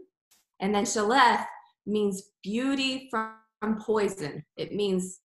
And 0.59 0.75
then 0.75 0.83
Sheleth 0.83 1.45
means 1.85 2.31
beauty 2.43 3.07
from, 3.09 3.35
from 3.61 3.79
poison. 3.79 4.43
It 4.57 4.73
means 4.73 5.21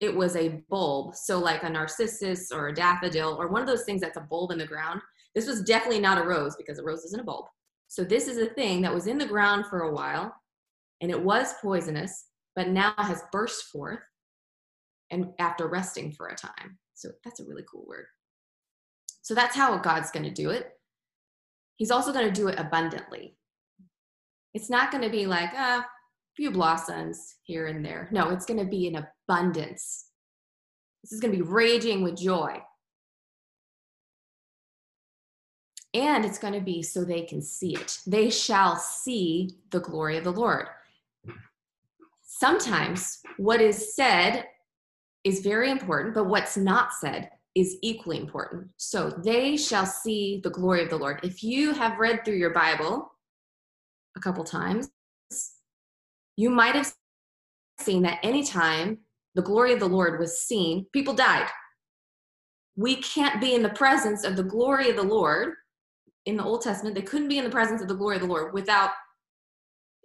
it 0.00 0.14
was 0.14 0.34
a 0.34 0.62
bulb. 0.70 1.14
So, 1.14 1.38
like 1.38 1.62
a 1.62 1.68
narcissus 1.68 2.50
or 2.50 2.68
a 2.68 2.74
daffodil 2.74 3.36
or 3.38 3.48
one 3.48 3.60
of 3.60 3.68
those 3.68 3.84
things 3.84 4.00
that's 4.00 4.16
a 4.16 4.26
bulb 4.28 4.50
in 4.50 4.58
the 4.58 4.66
ground. 4.66 5.02
This 5.34 5.46
was 5.46 5.62
definitely 5.62 6.00
not 6.00 6.18
a 6.18 6.26
rose 6.26 6.56
because 6.56 6.78
a 6.78 6.82
rose 6.82 7.04
isn't 7.04 7.20
a 7.20 7.24
bulb. 7.24 7.44
So, 7.88 8.02
this 8.02 8.28
is 8.28 8.38
a 8.38 8.54
thing 8.54 8.80
that 8.82 8.94
was 8.94 9.06
in 9.06 9.18
the 9.18 9.26
ground 9.26 9.66
for 9.66 9.82
a 9.82 9.92
while 9.92 10.34
and 11.02 11.10
it 11.10 11.22
was 11.22 11.54
poisonous, 11.60 12.28
but 12.56 12.68
now 12.68 12.94
has 12.96 13.22
burst 13.30 13.64
forth 13.64 14.00
and 15.10 15.28
after 15.38 15.68
resting 15.68 16.12
for 16.12 16.28
a 16.28 16.34
time. 16.34 16.78
So, 16.94 17.10
that's 17.24 17.40
a 17.40 17.44
really 17.44 17.64
cool 17.70 17.84
word. 17.86 18.06
So, 19.20 19.34
that's 19.34 19.54
how 19.54 19.76
God's 19.76 20.10
going 20.10 20.24
to 20.24 20.30
do 20.30 20.48
it. 20.48 20.70
He's 21.76 21.90
also 21.90 22.12
going 22.12 22.26
to 22.26 22.32
do 22.32 22.48
it 22.48 22.58
abundantly. 22.58 23.36
It's 24.54 24.70
not 24.70 24.90
going 24.90 25.02
to 25.02 25.10
be 25.10 25.26
like, 25.26 25.50
ah, 25.54 25.86
few 26.36 26.50
blossoms 26.50 27.36
here 27.42 27.66
and 27.66 27.84
there. 27.84 28.08
No, 28.10 28.30
it's 28.30 28.46
going 28.46 28.60
to 28.60 28.66
be 28.66 28.86
an 28.86 29.06
abundance. 29.28 30.06
This 31.02 31.12
is 31.12 31.20
going 31.20 31.32
to 31.32 31.38
be 31.38 31.50
raging 31.50 32.02
with 32.02 32.16
joy. 32.16 32.60
And 35.94 36.24
it's 36.24 36.38
going 36.38 36.54
to 36.54 36.60
be 36.60 36.82
so 36.82 37.04
they 37.04 37.22
can 37.22 37.42
see 37.42 37.74
it. 37.74 37.98
They 38.06 38.30
shall 38.30 38.76
see 38.76 39.58
the 39.70 39.80
glory 39.80 40.16
of 40.16 40.24
the 40.24 40.32
Lord. 40.32 40.66
Sometimes 42.22 43.18
what 43.36 43.60
is 43.60 43.94
said 43.94 44.46
is 45.22 45.40
very 45.40 45.70
important, 45.70 46.14
but 46.14 46.24
what's 46.24 46.56
not 46.56 46.92
said 46.94 47.30
is 47.54 47.76
equally 47.82 48.18
important. 48.18 48.68
So 48.76 49.10
they 49.10 49.56
shall 49.56 49.86
see 49.86 50.40
the 50.42 50.50
glory 50.50 50.82
of 50.82 50.90
the 50.90 50.96
Lord. 50.96 51.20
If 51.22 51.42
you 51.42 51.72
have 51.74 51.98
read 51.98 52.24
through 52.24 52.36
your 52.36 52.52
Bible 52.52 53.12
a 54.16 54.20
couple 54.20 54.44
times, 54.44 54.90
you 56.36 56.50
might 56.50 56.74
have 56.74 56.92
seen 57.78 58.02
that 58.02 58.20
anytime 58.22 58.98
the 59.34 59.42
glory 59.42 59.72
of 59.72 59.80
the 59.80 59.88
Lord 59.88 60.18
was 60.18 60.42
seen, 60.42 60.86
people 60.92 61.14
died. 61.14 61.48
We 62.76 62.96
can't 62.96 63.40
be 63.40 63.54
in 63.54 63.62
the 63.62 63.68
presence 63.70 64.24
of 64.24 64.36
the 64.36 64.42
glory 64.42 64.88
of 64.88 64.96
the 64.96 65.02
Lord 65.02 65.54
in 66.24 66.36
the 66.36 66.44
Old 66.44 66.62
Testament. 66.62 66.94
They 66.94 67.02
couldn't 67.02 67.28
be 67.28 67.38
in 67.38 67.44
the 67.44 67.50
presence 67.50 67.82
of 67.82 67.88
the 67.88 67.94
glory 67.94 68.16
of 68.16 68.22
the 68.22 68.28
Lord 68.28 68.54
without 68.54 68.90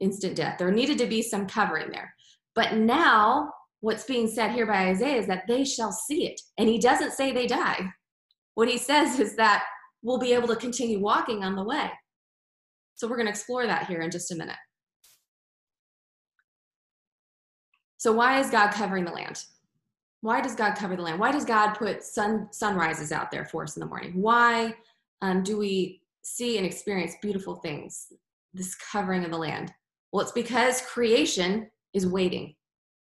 instant 0.01 0.35
death. 0.35 0.57
There 0.57 0.71
needed 0.71 0.97
to 0.97 1.07
be 1.07 1.21
some 1.21 1.47
covering 1.47 1.91
there. 1.91 2.13
But 2.55 2.75
now, 2.75 3.51
what's 3.81 4.05
being 4.05 4.27
said 4.27 4.51
here 4.51 4.65
by 4.65 4.87
Isaiah 4.87 5.19
is 5.19 5.27
that 5.27 5.47
they 5.47 5.63
shall 5.63 5.91
see 5.91 6.27
it. 6.27 6.41
And 6.57 6.67
he 6.67 6.79
doesn't 6.79 7.13
say 7.13 7.31
they 7.31 7.47
die. 7.47 7.89
What 8.55 8.69
he 8.69 8.77
says 8.77 9.19
is 9.19 9.35
that 9.35 9.65
we'll 10.01 10.17
be 10.17 10.33
able 10.33 10.47
to 10.47 10.55
continue 10.55 10.99
walking 10.99 11.43
on 11.43 11.55
the 11.55 11.63
way. 11.63 11.91
So 12.95 13.07
we're 13.07 13.17
going 13.17 13.27
to 13.27 13.31
explore 13.31 13.67
that 13.67 13.87
here 13.87 14.01
in 14.01 14.09
just 14.09 14.31
a 14.31 14.35
minute. 14.35 14.55
So 17.97 18.11
why 18.11 18.39
is 18.39 18.49
God 18.49 18.71
covering 18.71 19.05
the 19.05 19.11
land? 19.11 19.43
Why 20.21 20.41
does 20.41 20.55
God 20.55 20.75
cover 20.75 20.95
the 20.95 21.03
land? 21.03 21.19
Why 21.19 21.31
does 21.31 21.45
God 21.45 21.73
put 21.73 22.03
sun 22.03 22.47
sunrises 22.51 23.11
out 23.11 23.31
there 23.31 23.45
for 23.45 23.63
us 23.63 23.75
in 23.75 23.81
the 23.81 23.85
morning? 23.85 24.13
Why 24.19 24.73
um, 25.21 25.43
do 25.43 25.57
we 25.57 26.01
see 26.23 26.57
and 26.57 26.65
experience 26.65 27.15
beautiful 27.21 27.55
things? 27.55 28.07
This 28.53 28.75
covering 28.75 29.23
of 29.23 29.31
the 29.31 29.37
land. 29.37 29.71
Well, 30.11 30.23
it's 30.23 30.31
because 30.31 30.81
creation 30.81 31.69
is 31.93 32.07
waiting 32.07 32.55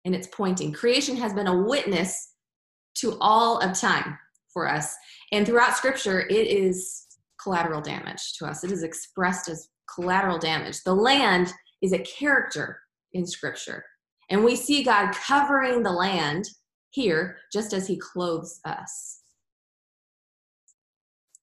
and 0.05 0.15
it's 0.15 0.27
pointing. 0.27 0.71
Creation 0.71 1.17
has 1.17 1.33
been 1.33 1.47
a 1.47 1.63
witness 1.63 2.33
to 2.95 3.17
all 3.19 3.59
of 3.59 3.77
time 3.77 4.17
for 4.53 4.69
us. 4.69 4.95
And 5.31 5.45
throughout 5.45 5.75
scripture, 5.75 6.21
it 6.21 6.47
is 6.47 7.05
collateral 7.41 7.81
damage 7.81 8.33
to 8.37 8.45
us. 8.45 8.63
It 8.63 8.71
is 8.71 8.83
expressed 8.83 9.49
as 9.49 9.67
collateral 9.93 10.39
damage. 10.39 10.83
The 10.83 10.95
land 10.95 11.51
is 11.81 11.91
a 11.91 11.99
character 11.99 12.79
in 13.13 13.25
scripture. 13.25 13.83
And 14.29 14.43
we 14.43 14.55
see 14.55 14.83
God 14.83 15.13
covering 15.13 15.83
the 15.83 15.91
land 15.91 16.45
here 16.91 17.37
just 17.51 17.73
as 17.73 17.87
he 17.87 17.97
clothes 17.97 18.59
us. 18.65 19.21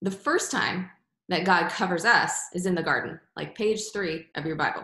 The 0.01 0.11
first 0.11 0.51
time 0.51 0.90
that 1.29 1.44
God 1.44 1.70
covers 1.70 2.05
us 2.05 2.33
is 2.55 2.66
in 2.66 2.75
the 2.75 2.83
garden, 2.83 3.20
like 3.37 3.55
page 3.55 3.92
three 3.92 4.27
of 4.35 4.46
your 4.46 4.57
Bible. 4.57 4.83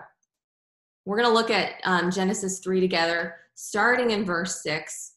We're 1.05 1.17
going 1.17 1.29
to 1.29 1.35
look 1.35 1.51
at 1.51 1.81
um, 1.85 2.11
Genesis 2.11 2.61
3 2.61 2.81
together, 2.81 3.37
starting 3.61 4.13
in 4.13 4.25
verse 4.25 4.63
6. 4.63 5.15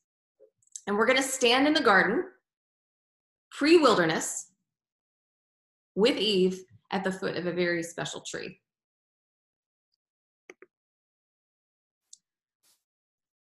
And 0.87 0.97
we're 0.97 1.05
going 1.05 1.17
to 1.17 1.23
stand 1.23 1.67
in 1.67 1.75
the 1.75 1.81
garden, 1.81 2.23
pre 3.51 3.77
wilderness, 3.77 4.47
with 5.93 6.17
Eve 6.17 6.59
at 6.89 7.03
the 7.03 7.11
foot 7.11 7.37
of 7.37 7.45
a 7.45 7.51
very 7.51 7.83
special 7.83 8.21
tree. 8.21 8.59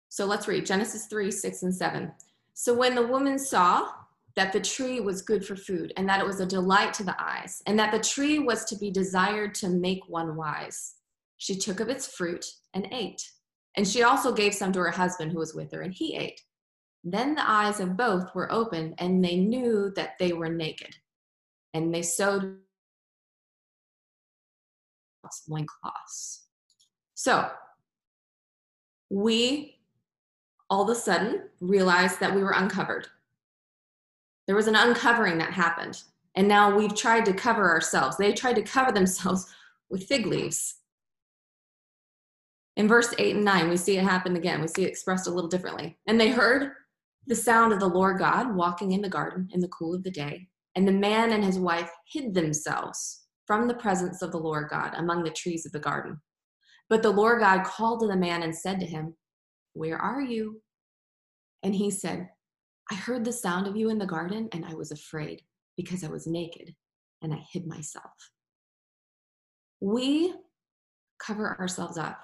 So 0.08 0.24
let's 0.24 0.48
read 0.48 0.64
Genesis 0.64 1.06
3 1.08 1.30
6 1.30 1.62
and 1.64 1.74
7. 1.74 2.10
So 2.54 2.72
when 2.72 2.94
the 2.94 3.06
woman 3.06 3.38
saw 3.38 3.90
that 4.34 4.54
the 4.54 4.60
tree 4.60 5.00
was 5.00 5.20
good 5.20 5.44
for 5.44 5.56
food, 5.56 5.92
and 5.98 6.08
that 6.08 6.20
it 6.20 6.26
was 6.26 6.40
a 6.40 6.46
delight 6.46 6.94
to 6.94 7.04
the 7.04 7.16
eyes, 7.18 7.62
and 7.66 7.78
that 7.78 7.92
the 7.92 8.00
tree 8.00 8.38
was 8.38 8.64
to 8.64 8.76
be 8.76 8.90
desired 8.90 9.54
to 9.56 9.68
make 9.68 10.08
one 10.08 10.36
wise, 10.36 10.94
she 11.36 11.58
took 11.58 11.80
of 11.80 11.90
its 11.90 12.06
fruit 12.06 12.46
and 12.72 12.88
ate. 12.92 13.22
And 13.76 13.86
she 13.86 14.02
also 14.02 14.32
gave 14.32 14.54
some 14.54 14.72
to 14.72 14.80
her 14.80 14.90
husband 14.90 15.32
who 15.32 15.38
was 15.38 15.54
with 15.54 15.72
her, 15.72 15.82
and 15.82 15.92
he 15.92 16.16
ate. 16.16 16.40
Then 17.04 17.34
the 17.34 17.48
eyes 17.48 17.78
of 17.78 17.96
both 17.96 18.34
were 18.34 18.50
opened, 18.50 18.94
and 18.98 19.24
they 19.24 19.36
knew 19.36 19.92
that 19.96 20.18
they 20.18 20.32
were 20.32 20.48
naked. 20.48 20.96
And 21.74 21.94
they 21.94 22.02
sewed 22.02 22.58
loincloths. 25.48 26.44
So 27.14 27.50
we 29.10 29.78
all 30.68 30.82
of 30.82 30.96
a 30.96 30.98
sudden 30.98 31.42
realized 31.60 32.20
that 32.20 32.34
we 32.34 32.42
were 32.42 32.52
uncovered. 32.52 33.06
There 34.46 34.56
was 34.56 34.66
an 34.66 34.76
uncovering 34.76 35.38
that 35.38 35.52
happened. 35.52 36.02
And 36.34 36.48
now 36.48 36.76
we've 36.76 36.94
tried 36.94 37.24
to 37.26 37.32
cover 37.32 37.68
ourselves. 37.68 38.16
They 38.16 38.32
tried 38.32 38.56
to 38.56 38.62
cover 38.62 38.92
themselves 38.92 39.52
with 39.90 40.04
fig 40.04 40.26
leaves. 40.26 40.75
In 42.76 42.88
verse 42.88 43.14
8 43.18 43.36
and 43.36 43.44
9, 43.44 43.70
we 43.70 43.76
see 43.76 43.96
it 43.96 44.04
happen 44.04 44.36
again. 44.36 44.60
We 44.60 44.68
see 44.68 44.84
it 44.84 44.88
expressed 44.88 45.26
a 45.26 45.30
little 45.30 45.48
differently. 45.48 45.98
And 46.06 46.20
they 46.20 46.30
heard 46.30 46.72
the 47.26 47.34
sound 47.34 47.72
of 47.72 47.80
the 47.80 47.88
Lord 47.88 48.18
God 48.18 48.54
walking 48.54 48.92
in 48.92 49.00
the 49.00 49.08
garden 49.08 49.48
in 49.52 49.60
the 49.60 49.68
cool 49.68 49.94
of 49.94 50.04
the 50.04 50.10
day. 50.10 50.48
And 50.74 50.86
the 50.86 50.92
man 50.92 51.32
and 51.32 51.42
his 51.42 51.58
wife 51.58 51.90
hid 52.12 52.34
themselves 52.34 53.24
from 53.46 53.66
the 53.66 53.74
presence 53.74 54.20
of 54.20 54.30
the 54.30 54.38
Lord 54.38 54.68
God 54.70 54.92
among 54.96 55.24
the 55.24 55.30
trees 55.30 55.64
of 55.64 55.72
the 55.72 55.78
garden. 55.78 56.20
But 56.90 57.02
the 57.02 57.10
Lord 57.10 57.40
God 57.40 57.64
called 57.64 58.00
to 58.00 58.06
the 58.06 58.16
man 58.16 58.42
and 58.42 58.54
said 58.54 58.78
to 58.80 58.86
him, 58.86 59.16
where 59.72 59.98
are 59.98 60.20
you? 60.20 60.60
And 61.62 61.74
he 61.74 61.90
said, 61.90 62.28
I 62.90 62.94
heard 62.94 63.24
the 63.24 63.32
sound 63.32 63.66
of 63.66 63.76
you 63.76 63.90
in 63.90 63.98
the 63.98 64.06
garden 64.06 64.48
and 64.52 64.64
I 64.64 64.74
was 64.74 64.92
afraid 64.92 65.42
because 65.76 66.04
I 66.04 66.08
was 66.08 66.26
naked 66.26 66.74
and 67.22 67.32
I 67.32 67.44
hid 67.52 67.66
myself. 67.66 68.12
We 69.80 70.34
cover 71.18 71.58
ourselves 71.58 71.98
up 71.98 72.18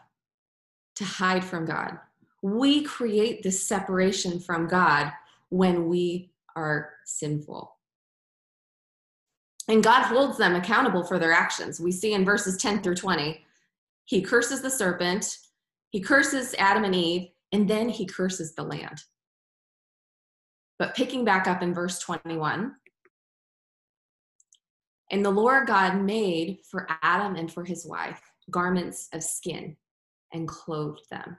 to 0.97 1.05
hide 1.05 1.45
from 1.45 1.65
God. 1.65 1.99
We 2.43 2.83
create 2.83 3.43
this 3.43 3.67
separation 3.67 4.41
from 4.41 4.67
God 4.67 5.13
when 5.51 5.89
we 5.89 6.31
are 6.57 6.91
sinful. 7.05 7.77
And 9.69 9.83
God 9.83 10.03
holds 10.03 10.39
them 10.39 10.55
accountable 10.55 11.05
for 11.05 11.19
their 11.19 11.33
actions. 11.33 11.81
We 11.81 11.93
see 11.93 12.15
in 12.15 12.25
verses 12.25 12.57
10 12.57 12.83
through 12.83 12.97
20, 12.97 13.45
he 14.05 14.21
curses 14.21 14.61
the 14.61 14.71
serpent, 14.71 15.39
he 15.91 16.01
curses 16.01 16.55
Adam 16.59 16.85
and 16.85 16.95
Eve, 16.95 17.29
and 17.53 17.69
then 17.69 17.89
he 17.89 18.05
curses 18.05 18.55
the 18.55 18.65
land. 18.65 19.03
But 20.79 20.97
picking 20.97 21.25
back 21.25 21.47
up 21.47 21.63
in 21.63 21.73
verse 21.73 22.01
21, 22.01 22.75
and 25.13 25.25
the 25.25 25.31
Lord 25.31 25.67
God 25.67 26.01
made 26.01 26.59
for 26.69 26.89
Adam 27.03 27.37
and 27.37 27.53
for 27.53 27.65
his 27.65 27.87
wife 27.87 28.21
garments 28.51 29.09
of 29.13 29.23
skin 29.23 29.77
and 30.33 30.49
clothed 30.49 31.09
them. 31.11 31.37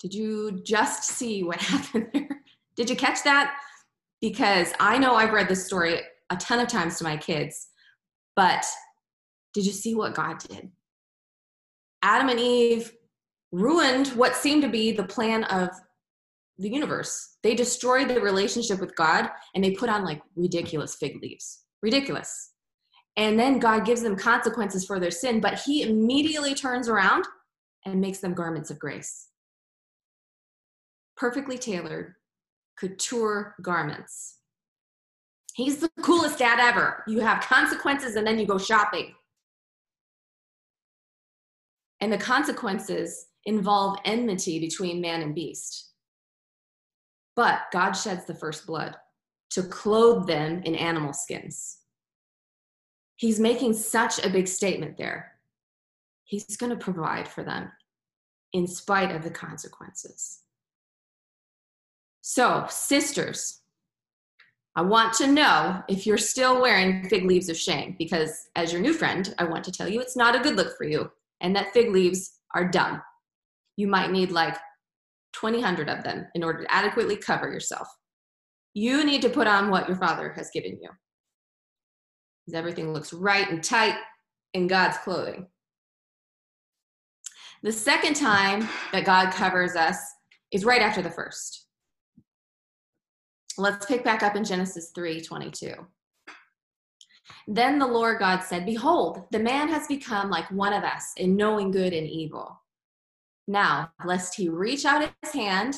Did 0.00 0.14
you 0.14 0.60
just 0.64 1.04
see 1.04 1.42
what 1.42 1.60
happened 1.60 2.08
there? 2.12 2.42
Did 2.76 2.88
you 2.88 2.96
catch 2.96 3.22
that? 3.24 3.56
Because 4.20 4.72
I 4.80 4.98
know 4.98 5.14
I've 5.14 5.32
read 5.32 5.48
this 5.48 5.66
story 5.66 6.00
a 6.30 6.36
ton 6.36 6.60
of 6.60 6.68
times 6.68 6.98
to 6.98 7.04
my 7.04 7.16
kids, 7.16 7.68
but 8.36 8.64
did 9.54 9.66
you 9.66 9.72
see 9.72 9.94
what 9.94 10.14
God 10.14 10.38
did? 10.38 10.70
Adam 12.02 12.28
and 12.28 12.38
Eve 12.38 12.92
ruined 13.50 14.08
what 14.08 14.36
seemed 14.36 14.62
to 14.62 14.68
be 14.68 14.92
the 14.92 15.04
plan 15.04 15.44
of 15.44 15.70
the 16.58 16.68
universe. 16.68 17.36
They 17.42 17.54
destroyed 17.54 18.08
the 18.08 18.20
relationship 18.20 18.80
with 18.80 18.94
God 18.96 19.30
and 19.54 19.64
they 19.64 19.72
put 19.72 19.88
on 19.88 20.04
like 20.04 20.20
ridiculous 20.36 20.96
fig 20.96 21.20
leaves. 21.22 21.64
Ridiculous. 21.82 22.52
And 23.18 23.36
then 23.36 23.58
God 23.58 23.84
gives 23.84 24.00
them 24.00 24.14
consequences 24.14 24.86
for 24.86 25.00
their 25.00 25.10
sin, 25.10 25.40
but 25.40 25.58
He 25.58 25.82
immediately 25.82 26.54
turns 26.54 26.88
around 26.88 27.24
and 27.84 28.00
makes 28.00 28.20
them 28.20 28.32
garments 28.32 28.70
of 28.70 28.78
grace. 28.78 29.26
Perfectly 31.16 31.58
tailored, 31.58 32.14
couture 32.78 33.56
garments. 33.60 34.36
He's 35.54 35.78
the 35.78 35.90
coolest 36.00 36.38
dad 36.38 36.60
ever. 36.60 37.02
You 37.08 37.18
have 37.18 37.42
consequences 37.42 38.14
and 38.14 38.24
then 38.24 38.38
you 38.38 38.46
go 38.46 38.56
shopping. 38.56 39.12
And 42.00 42.12
the 42.12 42.18
consequences 42.18 43.26
involve 43.46 43.98
enmity 44.04 44.60
between 44.60 45.00
man 45.00 45.22
and 45.22 45.34
beast. 45.34 45.90
But 47.34 47.62
God 47.72 47.94
sheds 47.94 48.26
the 48.26 48.34
first 48.34 48.64
blood 48.64 48.94
to 49.50 49.64
clothe 49.64 50.28
them 50.28 50.62
in 50.62 50.76
animal 50.76 51.12
skins. 51.12 51.77
He's 53.18 53.40
making 53.40 53.74
such 53.74 54.24
a 54.24 54.30
big 54.30 54.46
statement 54.46 54.96
there. 54.96 55.32
He's 56.22 56.56
going 56.56 56.70
to 56.70 56.76
provide 56.76 57.26
for 57.26 57.42
them 57.42 57.72
in 58.52 58.68
spite 58.68 59.14
of 59.14 59.24
the 59.24 59.30
consequences. 59.30 60.42
So, 62.20 62.64
sisters, 62.70 63.60
I 64.76 64.82
want 64.82 65.14
to 65.14 65.26
know 65.26 65.82
if 65.88 66.06
you're 66.06 66.16
still 66.16 66.60
wearing 66.60 67.08
fig 67.08 67.24
leaves 67.24 67.48
of 67.48 67.56
shame 67.56 67.96
because, 67.98 68.48
as 68.54 68.72
your 68.72 68.80
new 68.80 68.92
friend, 68.92 69.34
I 69.36 69.44
want 69.44 69.64
to 69.64 69.72
tell 69.72 69.88
you 69.88 70.00
it's 70.00 70.16
not 70.16 70.36
a 70.36 70.40
good 70.40 70.54
look 70.54 70.76
for 70.76 70.84
you 70.84 71.10
and 71.40 71.56
that 71.56 71.72
fig 71.72 71.90
leaves 71.90 72.38
are 72.54 72.68
dumb. 72.68 73.02
You 73.76 73.88
might 73.88 74.12
need 74.12 74.30
like 74.30 74.56
20 75.32 75.60
hundred 75.60 75.88
of 75.88 76.04
them 76.04 76.28
in 76.36 76.44
order 76.44 76.62
to 76.62 76.72
adequately 76.72 77.16
cover 77.16 77.50
yourself. 77.50 77.88
You 78.74 79.04
need 79.04 79.22
to 79.22 79.28
put 79.28 79.48
on 79.48 79.70
what 79.70 79.88
your 79.88 79.96
father 79.96 80.32
has 80.36 80.50
given 80.54 80.78
you. 80.80 80.90
Because 82.48 82.58
everything 82.58 82.94
looks 82.94 83.12
right 83.12 83.50
and 83.50 83.62
tight 83.62 83.96
in 84.54 84.68
God's 84.68 84.96
clothing. 84.96 85.48
The 87.62 87.70
second 87.70 88.14
time 88.14 88.66
that 88.90 89.04
God 89.04 89.34
covers 89.34 89.76
us 89.76 89.98
is 90.50 90.64
right 90.64 90.80
after 90.80 91.02
the 91.02 91.10
first. 91.10 91.66
Let's 93.58 93.84
pick 93.84 94.02
back 94.02 94.22
up 94.22 94.34
in 94.34 94.44
Genesis 94.44 94.92
3 94.94 95.20
22. 95.20 95.74
Then 97.46 97.78
the 97.78 97.86
Lord 97.86 98.18
God 98.18 98.40
said, 98.40 98.64
Behold, 98.64 99.24
the 99.30 99.38
man 99.38 99.68
has 99.68 99.86
become 99.86 100.30
like 100.30 100.50
one 100.50 100.72
of 100.72 100.84
us 100.84 101.12
in 101.18 101.36
knowing 101.36 101.70
good 101.70 101.92
and 101.92 102.08
evil. 102.08 102.58
Now, 103.46 103.90
lest 104.06 104.36
he 104.36 104.48
reach 104.48 104.86
out 104.86 105.06
his 105.22 105.32
hand, 105.34 105.76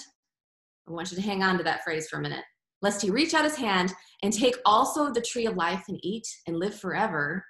I 0.88 0.92
want 0.92 1.10
you 1.10 1.16
to 1.16 1.22
hang 1.22 1.42
on 1.42 1.58
to 1.58 1.64
that 1.64 1.82
phrase 1.82 2.08
for 2.08 2.20
a 2.20 2.22
minute. 2.22 2.44
Lest 2.82 3.02
he 3.02 3.10
reach 3.10 3.34
out 3.34 3.44
his 3.44 3.56
hand 3.56 3.92
and 4.22 4.32
take 4.32 4.56
also 4.64 5.12
the 5.12 5.20
tree 5.20 5.46
of 5.46 5.56
life 5.56 5.84
and 5.88 5.98
eat 6.02 6.26
and 6.46 6.58
live 6.58 6.74
forever. 6.74 7.44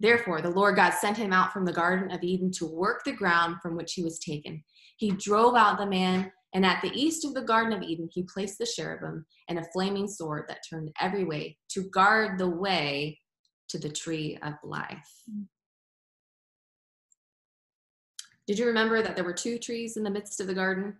Therefore, 0.00 0.40
the 0.40 0.50
Lord 0.50 0.76
God 0.76 0.90
sent 0.90 1.16
him 1.16 1.32
out 1.32 1.52
from 1.52 1.64
the 1.64 1.72
Garden 1.72 2.10
of 2.10 2.22
Eden 2.22 2.50
to 2.52 2.66
work 2.66 3.02
the 3.04 3.12
ground 3.12 3.56
from 3.62 3.76
which 3.76 3.94
he 3.94 4.02
was 4.02 4.18
taken. 4.18 4.62
He 4.96 5.10
drove 5.10 5.54
out 5.54 5.78
the 5.78 5.86
man, 5.86 6.30
and 6.52 6.66
at 6.66 6.82
the 6.82 6.92
east 6.92 7.24
of 7.24 7.34
the 7.34 7.42
Garden 7.42 7.72
of 7.72 7.82
Eden, 7.82 8.08
he 8.12 8.22
placed 8.22 8.58
the 8.58 8.66
cherubim 8.66 9.24
and 9.48 9.58
a 9.58 9.64
flaming 9.72 10.08
sword 10.08 10.44
that 10.48 10.64
turned 10.68 10.92
every 11.00 11.24
way 11.24 11.56
to 11.70 11.88
guard 11.90 12.38
the 12.38 12.48
way 12.48 13.18
to 13.68 13.78
the 13.78 13.88
tree 13.88 14.38
of 14.42 14.54
life. 14.62 15.22
Did 18.46 18.58
you 18.58 18.66
remember 18.66 19.00
that 19.00 19.16
there 19.16 19.24
were 19.24 19.32
two 19.32 19.58
trees 19.58 19.96
in 19.96 20.04
the 20.04 20.10
midst 20.10 20.40
of 20.40 20.46
the 20.46 20.54
garden? 20.54 20.96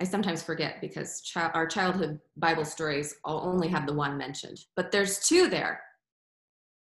I 0.00 0.04
sometimes 0.04 0.42
forget 0.42 0.80
because 0.80 1.22
chi- 1.32 1.50
our 1.54 1.66
childhood 1.66 2.20
Bible 2.36 2.64
stories 2.64 3.16
all 3.24 3.40
only 3.44 3.68
have 3.68 3.86
the 3.86 3.94
one 3.94 4.16
mentioned, 4.16 4.58
but 4.76 4.92
there's 4.92 5.26
two 5.26 5.48
there. 5.48 5.82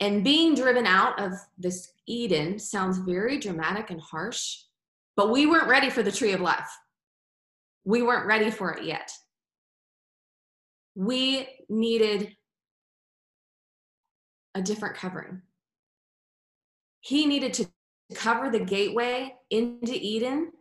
And 0.02 0.24
being 0.24 0.56
driven 0.56 0.86
out 0.86 1.20
of 1.20 1.34
this 1.58 1.94
Eden 2.08 2.60
sounds 2.60 2.98
very 2.98 3.38
dramatic 3.38 3.90
and 3.90 4.02
harsh, 4.02 4.58
but 5.16 5.32
we 5.32 5.46
weren't 5.46 5.70
ready 5.70 5.90
for 5.90 6.04
the 6.04 6.12
tree 6.12 6.34
of 6.34 6.42
life. 6.42 6.70
We 7.86 8.02
weren't 8.02 8.26
ready 8.26 8.52
for 8.52 8.72
it 8.74 8.84
yet. 8.84 9.12
We 10.96 11.48
needed 11.70 12.36
a 14.56 14.62
different 14.62 14.96
covering. 14.96 15.42
He 17.02 17.26
needed 17.26 17.54
to 17.54 17.68
cover 18.14 18.50
the 18.50 18.60
gateway 18.60 19.36
into 19.50 19.94
Eden 19.94 20.52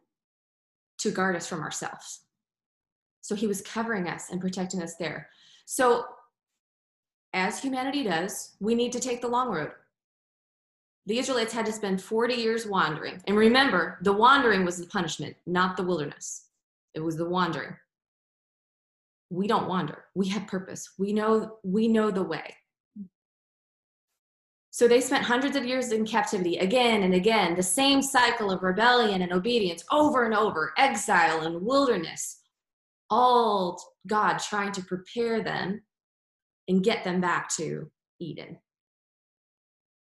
to 0.98 1.10
guard 1.10 1.34
us 1.34 1.48
from 1.48 1.62
ourselves. 1.62 2.20
So 3.20 3.34
he 3.34 3.46
was 3.46 3.60
covering 3.60 4.08
us 4.08 4.30
and 4.30 4.40
protecting 4.40 4.82
us 4.82 4.96
there. 4.96 5.28
So 5.66 6.04
as 7.34 7.60
humanity 7.60 8.02
does, 8.02 8.56
we 8.60 8.74
need 8.74 8.92
to 8.92 9.00
take 9.00 9.20
the 9.20 9.28
long 9.28 9.50
road. 9.50 9.72
The 11.06 11.18
Israelites 11.18 11.52
had 11.52 11.66
to 11.66 11.72
spend 11.72 12.02
40 12.02 12.34
years 12.34 12.66
wandering. 12.66 13.22
And 13.26 13.36
remember, 13.36 13.98
the 14.02 14.12
wandering 14.12 14.64
was 14.64 14.78
the 14.78 14.86
punishment, 14.86 15.36
not 15.46 15.76
the 15.76 15.82
wilderness. 15.82 16.48
It 16.94 17.00
was 17.00 17.16
the 17.16 17.28
wandering. 17.28 17.74
We 19.30 19.46
don't 19.46 19.68
wander. 19.68 20.04
We 20.14 20.28
have 20.28 20.46
purpose. 20.46 20.90
We 20.98 21.12
know 21.12 21.58
we 21.62 21.88
know 21.88 22.10
the 22.10 22.22
way. 22.22 22.54
So 24.70 24.86
they 24.86 25.00
spent 25.00 25.24
hundreds 25.24 25.56
of 25.56 25.64
years 25.64 25.92
in 25.92 26.06
captivity 26.06 26.58
again 26.58 27.02
and 27.02 27.12
again, 27.12 27.56
the 27.56 27.62
same 27.62 28.00
cycle 28.00 28.50
of 28.50 28.62
rebellion 28.62 29.22
and 29.22 29.32
obedience 29.32 29.84
over 29.90 30.24
and 30.24 30.34
over, 30.34 30.72
exile 30.78 31.40
and 31.40 31.62
wilderness, 31.62 32.40
all 33.10 33.82
God 34.06 34.38
trying 34.38 34.72
to 34.72 34.82
prepare 34.82 35.42
them 35.42 35.82
and 36.68 36.84
get 36.84 37.04
them 37.04 37.20
back 37.20 37.48
to 37.56 37.90
Eden. 38.20 38.58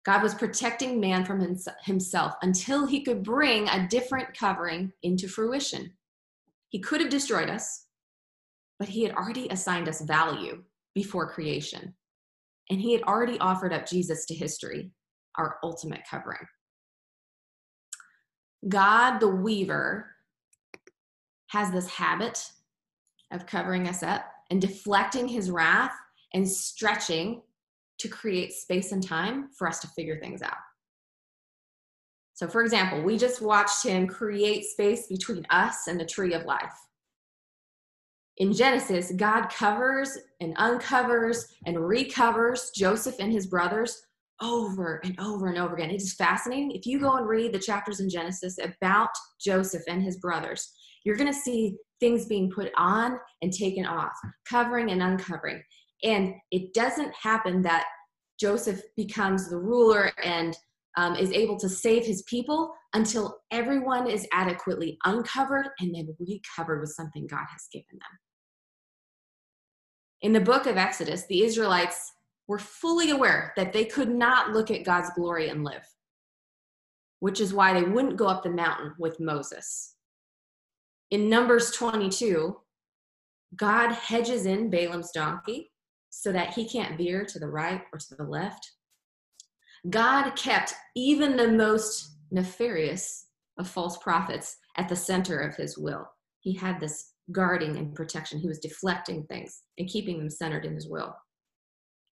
God 0.05 0.23
was 0.23 0.33
protecting 0.33 0.99
man 0.99 1.25
from 1.25 1.55
himself 1.83 2.33
until 2.41 2.87
he 2.87 3.03
could 3.03 3.21
bring 3.21 3.67
a 3.69 3.87
different 3.87 4.35
covering 4.35 4.91
into 5.03 5.27
fruition. 5.27 5.91
He 6.69 6.79
could 6.79 7.01
have 7.01 7.09
destroyed 7.09 7.49
us, 7.49 7.85
but 8.79 8.89
he 8.89 9.03
had 9.03 9.13
already 9.13 9.47
assigned 9.49 9.87
us 9.87 10.01
value 10.01 10.63
before 10.95 11.31
creation. 11.31 11.93
And 12.69 12.79
he 12.79 12.93
had 12.93 13.03
already 13.03 13.37
offered 13.39 13.73
up 13.73 13.87
Jesus 13.87 14.25
to 14.27 14.35
history, 14.35 14.91
our 15.37 15.57
ultimate 15.63 16.01
covering. 16.09 16.47
God, 18.67 19.19
the 19.19 19.27
weaver, 19.27 20.07
has 21.47 21.71
this 21.71 21.87
habit 21.87 22.51
of 23.31 23.45
covering 23.45 23.87
us 23.87 24.03
up 24.03 24.25
and 24.49 24.61
deflecting 24.61 25.27
his 25.27 25.51
wrath 25.51 25.93
and 26.33 26.47
stretching 26.47 27.41
to 27.99 28.07
create 28.07 28.53
space 28.53 28.91
and 28.91 29.05
time 29.05 29.49
for 29.57 29.67
us 29.67 29.79
to 29.79 29.87
figure 29.89 30.19
things 30.19 30.41
out. 30.41 30.57
So, 32.33 32.47
for 32.47 32.63
example, 32.63 33.01
we 33.01 33.17
just 33.17 33.41
watched 33.41 33.83
him 33.83 34.07
create 34.07 34.63
space 34.63 35.07
between 35.07 35.45
us 35.49 35.87
and 35.87 35.99
the 35.99 36.05
tree 36.05 36.33
of 36.33 36.45
life. 36.45 36.73
In 38.37 38.53
Genesis, 38.53 39.11
God 39.17 39.49
covers 39.49 40.17
and 40.39 40.53
uncovers 40.55 41.45
and 41.65 41.85
recovers 41.85 42.71
Joseph 42.73 43.15
and 43.19 43.33
his 43.33 43.47
brothers 43.47 44.01
over 44.41 45.01
and 45.03 45.19
over 45.19 45.47
and 45.47 45.57
over 45.57 45.75
again. 45.75 45.89
It 45.89 46.01
is 46.01 46.13
fascinating. 46.13 46.71
If 46.71 46.85
you 46.85 46.99
go 46.99 47.17
and 47.17 47.27
read 47.27 47.51
the 47.51 47.59
chapters 47.59 47.99
in 47.99 48.09
Genesis 48.09 48.57
about 48.63 49.09
Joseph 49.41 49.83
and 49.89 50.01
his 50.01 50.17
brothers, 50.19 50.71
you're 51.03 51.17
going 51.17 51.31
to 51.31 51.37
see 51.37 51.75
things 51.99 52.25
being 52.25 52.49
put 52.51 52.71
on 52.77 53.19
and 53.41 53.51
taken 53.51 53.85
off, 53.85 54.13
covering 54.49 54.91
and 54.91 55.01
uncovering. 55.01 55.61
And 56.03 56.33
it 56.51 56.73
doesn't 56.73 57.13
happen 57.13 57.61
that 57.63 57.85
Joseph 58.39 58.81
becomes 58.95 59.49
the 59.49 59.57
ruler 59.57 60.11
and 60.23 60.55
um, 60.97 61.15
is 61.15 61.31
able 61.31 61.57
to 61.59 61.69
save 61.69 62.05
his 62.05 62.23
people 62.23 62.73
until 62.93 63.39
everyone 63.51 64.09
is 64.09 64.27
adequately 64.33 64.97
uncovered 65.05 65.67
and 65.79 65.93
then 65.93 66.15
recovered 66.19 66.79
with 66.79 66.91
something 66.91 67.27
God 67.27 67.45
has 67.51 67.67
given 67.71 67.85
them. 67.91 68.19
In 70.21 70.33
the 70.33 70.41
book 70.41 70.65
of 70.65 70.77
Exodus, 70.77 71.25
the 71.27 71.43
Israelites 71.43 72.11
were 72.47 72.59
fully 72.59 73.11
aware 73.11 73.53
that 73.55 73.71
they 73.71 73.85
could 73.85 74.09
not 74.09 74.51
look 74.51 74.71
at 74.71 74.83
God's 74.83 75.11
glory 75.15 75.49
and 75.49 75.63
live, 75.63 75.87
which 77.19 77.39
is 77.39 77.53
why 77.53 77.73
they 77.73 77.83
wouldn't 77.87 78.17
go 78.17 78.27
up 78.27 78.43
the 78.43 78.49
mountain 78.49 78.93
with 78.97 79.19
Moses. 79.19 79.95
In 81.11 81.27
Numbers 81.27 81.71
22, 81.71 82.55
God 83.55 83.91
hedges 83.91 84.45
in 84.45 84.69
Balaam's 84.69 85.11
donkey 85.11 85.71
so 86.11 86.31
that 86.31 86.53
he 86.53 86.69
can't 86.69 86.97
veer 86.97 87.25
to 87.25 87.39
the 87.39 87.47
right 87.47 87.81
or 87.91 87.99
to 87.99 88.15
the 88.15 88.23
left. 88.23 88.71
God 89.89 90.31
kept 90.35 90.73
even 90.95 91.35
the 91.35 91.51
most 91.51 92.17
nefarious 92.31 93.27
of 93.57 93.67
false 93.67 93.97
prophets 93.97 94.57
at 94.77 94.87
the 94.87 94.95
center 94.95 95.39
of 95.39 95.55
his 95.55 95.77
will. 95.77 96.07
He 96.41 96.53
had 96.53 96.79
this 96.79 97.13
guarding 97.31 97.77
and 97.77 97.95
protection. 97.95 98.39
He 98.39 98.47
was 98.47 98.59
deflecting 98.59 99.23
things 99.23 99.63
and 99.77 99.87
keeping 99.87 100.19
them 100.19 100.29
centered 100.29 100.65
in 100.65 100.75
his 100.75 100.87
will. 100.87 101.15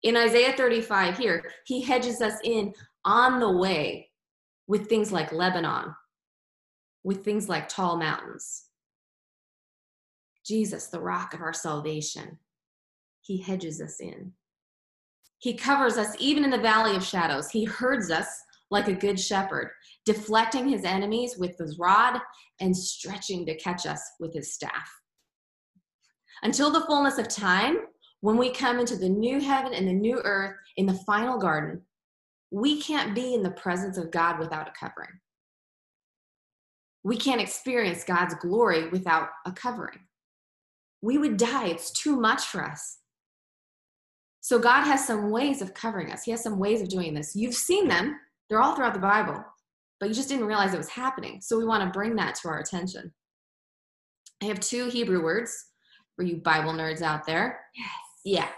In 0.01 0.15
Isaiah 0.17 0.53
35 0.55 1.17
here, 1.17 1.43
he 1.65 1.81
hedges 1.81 2.21
us 2.21 2.39
in 2.43 2.73
on 3.05 3.39
the 3.39 3.51
way 3.51 4.09
with 4.67 4.87
things 4.87 5.11
like 5.11 5.31
Lebanon, 5.31 5.93
with 7.03 7.23
things 7.23 7.49
like 7.49 7.69
tall 7.69 7.97
mountains. 7.97 8.68
Jesus, 10.49 10.87
the 10.87 10.99
rock 10.99 11.35
of 11.35 11.41
our 11.41 11.53
salvation, 11.53 12.39
he 13.21 13.39
hedges 13.39 13.79
us 13.79 13.99
in. 13.99 14.33
He 15.37 15.53
covers 15.53 15.95
us 15.95 16.15
even 16.17 16.43
in 16.43 16.49
the 16.49 16.57
valley 16.57 16.95
of 16.95 17.03
shadows. 17.03 17.51
He 17.51 17.65
herds 17.65 18.09
us 18.09 18.27
like 18.71 18.87
a 18.87 18.93
good 18.93 19.19
shepherd, 19.19 19.69
deflecting 20.07 20.67
his 20.67 20.83
enemies 20.83 21.37
with 21.37 21.55
his 21.59 21.77
rod 21.77 22.19
and 22.59 22.75
stretching 22.75 23.45
to 23.45 23.55
catch 23.57 23.85
us 23.85 24.01
with 24.19 24.33
his 24.33 24.51
staff. 24.51 24.89
Until 26.41 26.71
the 26.71 26.85
fullness 26.87 27.19
of 27.19 27.27
time, 27.27 27.77
when 28.21 28.37
we 28.37 28.51
come 28.51 28.79
into 28.79 28.95
the 28.95 29.07
new 29.07 29.39
heaven 29.39 29.73
and 29.75 29.87
the 29.87 29.93
new 29.93 30.19
earth 30.23 30.55
in 30.77 30.87
the 30.87 30.99
final 31.05 31.37
garden, 31.37 31.81
we 32.49 32.81
can't 32.81 33.13
be 33.13 33.35
in 33.35 33.43
the 33.43 33.51
presence 33.51 33.97
of 33.97 34.09
God 34.09 34.39
without 34.39 34.67
a 34.67 34.71
covering. 34.71 35.19
We 37.03 37.17
can't 37.17 37.39
experience 37.39 38.03
God's 38.03 38.33
glory 38.41 38.89
without 38.89 39.29
a 39.45 39.51
covering. 39.51 39.99
We 41.01 41.17
would 41.17 41.37
die. 41.37 41.67
It's 41.67 41.91
too 41.91 42.19
much 42.19 42.45
for 42.45 42.63
us. 42.63 42.97
So 44.41 44.59
God 44.59 44.83
has 44.83 45.05
some 45.05 45.31
ways 45.31 45.61
of 45.61 45.73
covering 45.73 46.11
us. 46.11 46.23
He 46.23 46.31
has 46.31 46.41
some 46.41 46.59
ways 46.59 46.81
of 46.81 46.89
doing 46.89 47.13
this. 47.13 47.35
You've 47.35 47.53
seen 47.53 47.87
them. 47.87 48.19
They're 48.49 48.61
all 48.61 48.75
throughout 48.75 48.93
the 48.93 48.99
Bible, 48.99 49.43
but 49.99 50.09
you 50.09 50.15
just 50.15 50.29
didn't 50.29 50.45
realize 50.45 50.73
it 50.73 50.77
was 50.77 50.89
happening. 50.89 51.39
So 51.41 51.57
we 51.57 51.65
want 51.65 51.83
to 51.83 51.97
bring 51.97 52.15
that 52.15 52.35
to 52.35 52.47
our 52.47 52.59
attention. 52.59 53.13
I 54.41 54.45
have 54.45 54.59
two 54.59 54.89
Hebrew 54.89 55.23
words 55.23 55.65
for 56.15 56.23
you 56.23 56.37
Bible 56.37 56.73
nerds 56.73 57.01
out 57.01 57.25
there. 57.25 57.59
Yes. 57.75 57.89
Yeah. 58.25 58.49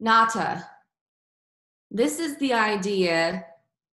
Nata. 0.00 0.66
This 1.90 2.18
is 2.18 2.36
the 2.38 2.54
idea 2.54 3.44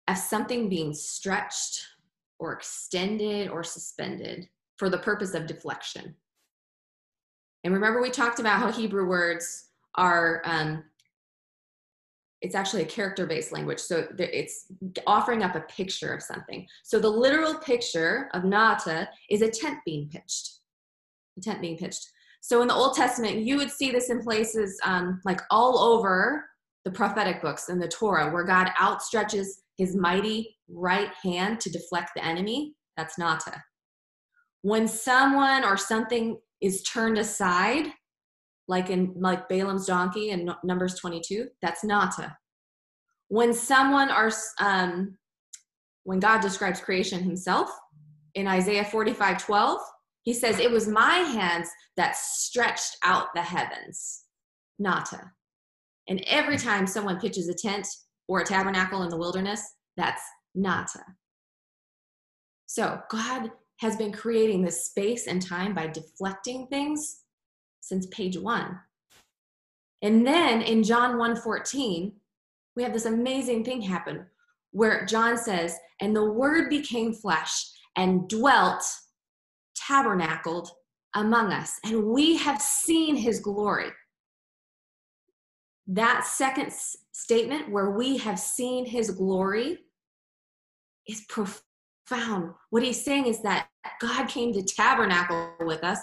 of 0.08 0.16
something 0.16 0.68
being 0.68 0.94
stretched 0.94 1.80
or 2.38 2.52
extended 2.52 3.48
or 3.48 3.62
suspended 3.62 4.48
for 4.80 4.88
the 4.88 4.98
purpose 4.98 5.34
of 5.34 5.46
deflection. 5.46 6.16
And 7.64 7.74
remember, 7.74 8.00
we 8.00 8.10
talked 8.10 8.40
about 8.40 8.58
how 8.58 8.72
Hebrew 8.72 9.06
words 9.06 9.66
are, 9.96 10.40
um, 10.46 10.84
it's 12.40 12.54
actually 12.54 12.82
a 12.82 12.86
character 12.86 13.26
based 13.26 13.52
language. 13.52 13.78
So 13.78 14.08
it's 14.18 14.72
offering 15.06 15.42
up 15.42 15.54
a 15.54 15.60
picture 15.60 16.14
of 16.14 16.22
something. 16.22 16.66
So 16.82 16.98
the 16.98 17.10
literal 17.10 17.56
picture 17.56 18.30
of 18.32 18.44
Nata 18.44 19.10
is 19.28 19.42
a 19.42 19.50
tent 19.50 19.80
being 19.84 20.08
pitched. 20.08 20.60
A 21.36 21.42
tent 21.42 21.60
being 21.60 21.76
pitched. 21.76 22.10
So 22.40 22.62
in 22.62 22.68
the 22.68 22.74
Old 22.74 22.96
Testament, 22.96 23.36
you 23.36 23.58
would 23.58 23.70
see 23.70 23.90
this 23.90 24.08
in 24.08 24.22
places 24.22 24.80
um, 24.82 25.20
like 25.26 25.42
all 25.50 25.78
over 25.78 26.46
the 26.86 26.90
prophetic 26.90 27.42
books 27.42 27.68
and 27.68 27.82
the 27.82 27.88
Torah, 27.88 28.32
where 28.32 28.44
God 28.44 28.70
outstretches 28.80 29.48
his 29.76 29.94
mighty 29.94 30.56
right 30.70 31.10
hand 31.22 31.60
to 31.60 31.70
deflect 31.70 32.12
the 32.16 32.24
enemy. 32.24 32.72
That's 32.96 33.18
Nata. 33.18 33.62
When 34.62 34.86
someone 34.88 35.64
or 35.64 35.76
something 35.76 36.38
is 36.60 36.82
turned 36.82 37.18
aside, 37.18 37.86
like 38.68 38.90
in 38.90 39.14
like 39.16 39.48
Balaam's 39.48 39.86
donkey 39.86 40.30
in 40.30 40.50
Numbers 40.62 40.94
22, 40.96 41.48
that's 41.62 41.82
Nata. 41.82 42.36
When 43.28 43.52
someone 43.52 44.10
or 44.10 44.30
um, 44.60 45.16
when 46.04 46.20
God 46.20 46.40
describes 46.40 46.80
creation 46.80 47.22
himself 47.22 47.70
in 48.34 48.46
Isaiah 48.46 48.84
45, 48.84 49.44
12, 49.44 49.80
he 50.22 50.34
says, 50.34 50.58
It 50.58 50.70
was 50.70 50.88
my 50.88 51.16
hands 51.16 51.68
that 51.96 52.16
stretched 52.16 52.96
out 53.02 53.28
the 53.34 53.42
heavens. 53.42 54.24
Nata. 54.78 55.32
And 56.08 56.22
every 56.26 56.56
time 56.56 56.86
someone 56.86 57.20
pitches 57.20 57.48
a 57.48 57.54
tent 57.54 57.86
or 58.26 58.40
a 58.40 58.44
tabernacle 58.44 59.02
in 59.02 59.10
the 59.10 59.16
wilderness, 59.16 59.62
that's 59.96 60.22
Nata. 60.54 61.04
So 62.66 63.00
God 63.10 63.50
has 63.80 63.96
been 63.96 64.12
creating 64.12 64.62
this 64.62 64.84
space 64.84 65.26
and 65.26 65.40
time 65.40 65.74
by 65.74 65.86
deflecting 65.86 66.66
things 66.66 67.22
since 67.80 68.06
page 68.06 68.36
one. 68.36 68.78
And 70.02 70.26
then 70.26 70.62
in 70.62 70.82
John 70.82 71.16
1:14, 71.16 72.12
we 72.76 72.82
have 72.82 72.92
this 72.92 73.06
amazing 73.06 73.64
thing 73.64 73.80
happen 73.80 74.26
where 74.72 75.04
John 75.06 75.36
says, 75.36 75.76
and 76.00 76.14
the 76.14 76.30
word 76.30 76.70
became 76.70 77.12
flesh 77.12 77.70
and 77.96 78.28
dwelt 78.28 78.84
tabernacled 79.74 80.70
among 81.14 81.52
us, 81.52 81.80
and 81.84 82.04
we 82.04 82.36
have 82.36 82.62
seen 82.62 83.16
his 83.16 83.40
glory. 83.40 83.90
That 85.88 86.24
second 86.24 86.72
statement, 87.12 87.70
where 87.70 87.90
we 87.90 88.18
have 88.18 88.38
seen 88.38 88.86
his 88.86 89.10
glory, 89.10 89.78
is 91.08 91.24
profound. 91.28 92.54
What 92.68 92.84
he's 92.84 93.04
saying 93.04 93.26
is 93.26 93.42
that 93.42 93.69
God 94.00 94.28
came 94.28 94.52
to 94.52 94.62
tabernacle 94.62 95.54
with 95.60 95.84
us, 95.84 95.98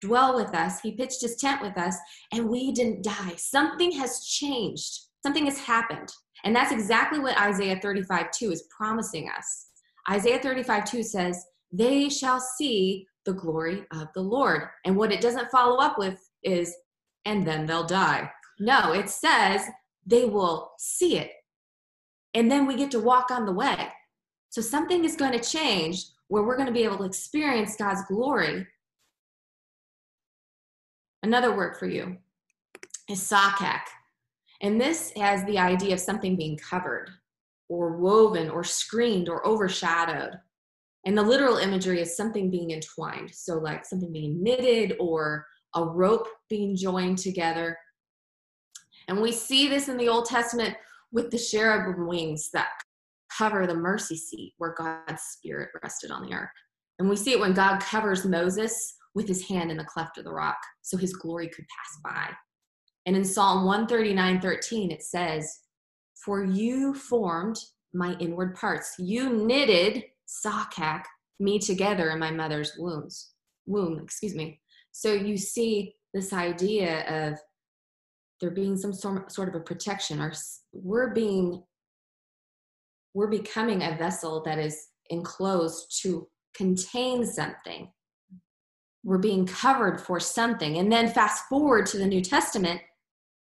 dwell 0.00 0.36
with 0.36 0.54
us, 0.54 0.80
he 0.80 0.92
pitched 0.92 1.22
his 1.22 1.36
tent 1.36 1.60
with 1.60 1.76
us, 1.76 1.96
and 2.32 2.48
we 2.48 2.72
didn't 2.72 3.02
die. 3.02 3.34
Something 3.36 3.92
has 3.92 4.24
changed, 4.24 5.00
something 5.22 5.46
has 5.46 5.58
happened. 5.58 6.10
And 6.44 6.54
that's 6.54 6.72
exactly 6.72 7.18
what 7.18 7.40
Isaiah 7.40 7.80
35 7.82 8.30
2 8.30 8.52
is 8.52 8.68
promising 8.76 9.28
us. 9.36 9.66
Isaiah 10.10 10.40
35 10.40 10.84
2 10.84 11.02
says, 11.02 11.44
They 11.72 12.08
shall 12.08 12.40
see 12.40 13.06
the 13.24 13.34
glory 13.34 13.84
of 13.92 14.08
the 14.14 14.22
Lord. 14.22 14.68
And 14.84 14.96
what 14.96 15.12
it 15.12 15.20
doesn't 15.20 15.50
follow 15.50 15.78
up 15.78 15.98
with 15.98 16.18
is, 16.42 16.74
and 17.24 17.46
then 17.46 17.66
they'll 17.66 17.86
die. 17.86 18.30
No, 18.58 18.92
it 18.92 19.10
says 19.10 19.62
they 20.06 20.24
will 20.24 20.72
see 20.78 21.18
it. 21.18 21.32
And 22.34 22.50
then 22.50 22.66
we 22.66 22.76
get 22.76 22.90
to 22.92 23.00
walk 23.00 23.30
on 23.30 23.44
the 23.44 23.52
way. 23.52 23.88
So 24.50 24.62
something 24.62 25.04
is 25.04 25.16
going 25.16 25.32
to 25.32 25.40
change 25.40 26.04
where 26.28 26.42
we're 26.42 26.56
going 26.56 26.68
to 26.68 26.72
be 26.72 26.84
able 26.84 26.98
to 26.98 27.04
experience 27.04 27.76
God's 27.76 28.02
glory. 28.06 28.66
Another 31.22 31.56
word 31.56 31.76
for 31.76 31.86
you 31.86 32.18
is 33.10 33.20
sakak. 33.20 33.82
And 34.60 34.80
this 34.80 35.12
has 35.16 35.44
the 35.44 35.58
idea 35.58 35.94
of 35.94 36.00
something 36.00 36.36
being 36.36 36.58
covered 36.58 37.10
or 37.68 37.96
woven 37.96 38.50
or 38.50 38.64
screened 38.64 39.28
or 39.28 39.46
overshadowed. 39.46 40.38
And 41.06 41.16
the 41.16 41.22
literal 41.22 41.56
imagery 41.56 42.00
is 42.00 42.16
something 42.16 42.50
being 42.50 42.72
entwined. 42.72 43.30
So, 43.32 43.58
like 43.58 43.84
something 43.84 44.12
being 44.12 44.42
knitted 44.42 44.96
or 44.98 45.46
a 45.74 45.84
rope 45.84 46.26
being 46.48 46.76
joined 46.76 47.18
together. 47.18 47.78
And 49.06 49.22
we 49.22 49.32
see 49.32 49.68
this 49.68 49.88
in 49.88 49.96
the 49.96 50.08
Old 50.08 50.26
Testament 50.26 50.76
with 51.12 51.30
the 51.30 51.38
cherubim 51.38 52.06
wings 52.06 52.50
that 52.52 52.68
cover 53.38 53.66
the 53.66 53.74
mercy 53.74 54.16
seat 54.16 54.54
where 54.58 54.74
God's 54.76 55.22
spirit 55.22 55.70
rested 55.82 56.10
on 56.10 56.26
the 56.26 56.34
ark. 56.34 56.50
And 56.98 57.08
we 57.08 57.16
see 57.16 57.32
it 57.32 57.40
when 57.40 57.54
God 57.54 57.80
covers 57.80 58.24
Moses 58.24 58.94
with 59.14 59.28
his 59.28 59.46
hand 59.48 59.70
in 59.70 59.76
the 59.76 59.84
cleft 59.84 60.18
of 60.18 60.24
the 60.24 60.32
rock 60.32 60.58
so 60.82 60.96
his 60.96 61.14
glory 61.14 61.48
could 61.48 61.64
pass 61.64 62.00
by. 62.04 62.34
And 63.06 63.16
in 63.16 63.24
Psalm 63.24 63.64
139 63.64 64.40
13, 64.40 64.90
it 64.90 65.02
says, 65.02 65.60
For 66.24 66.44
you 66.44 66.94
formed 66.94 67.58
my 67.94 68.14
inward 68.18 68.54
parts, 68.54 68.94
you 68.98 69.30
knitted 69.30 70.04
Sakak, 70.28 71.04
me 71.40 71.58
together 71.58 72.10
in 72.10 72.18
my 72.18 72.30
mother's 72.30 72.72
wombs, 72.76 73.30
womb, 73.66 73.98
excuse 74.02 74.34
me. 74.34 74.60
So 74.92 75.12
you 75.12 75.36
see 75.36 75.94
this 76.12 76.32
idea 76.32 77.30
of 77.30 77.38
there 78.40 78.50
being 78.50 78.76
some 78.76 78.92
sort 78.92 79.48
of 79.48 79.54
a 79.54 79.60
protection, 79.60 80.20
or 80.20 80.32
we're 80.72 81.12
being, 81.12 81.62
we're 83.14 83.28
becoming 83.28 83.82
a 83.82 83.96
vessel 83.96 84.42
that 84.44 84.58
is 84.58 84.88
enclosed 85.10 86.00
to 86.02 86.28
contain 86.54 87.24
something. 87.24 87.90
We're 89.04 89.18
being 89.18 89.46
covered 89.46 90.00
for 90.00 90.20
something. 90.20 90.78
And 90.78 90.90
then 90.90 91.08
fast 91.08 91.44
forward 91.48 91.86
to 91.86 91.98
the 91.98 92.06
New 92.06 92.20
Testament 92.20 92.80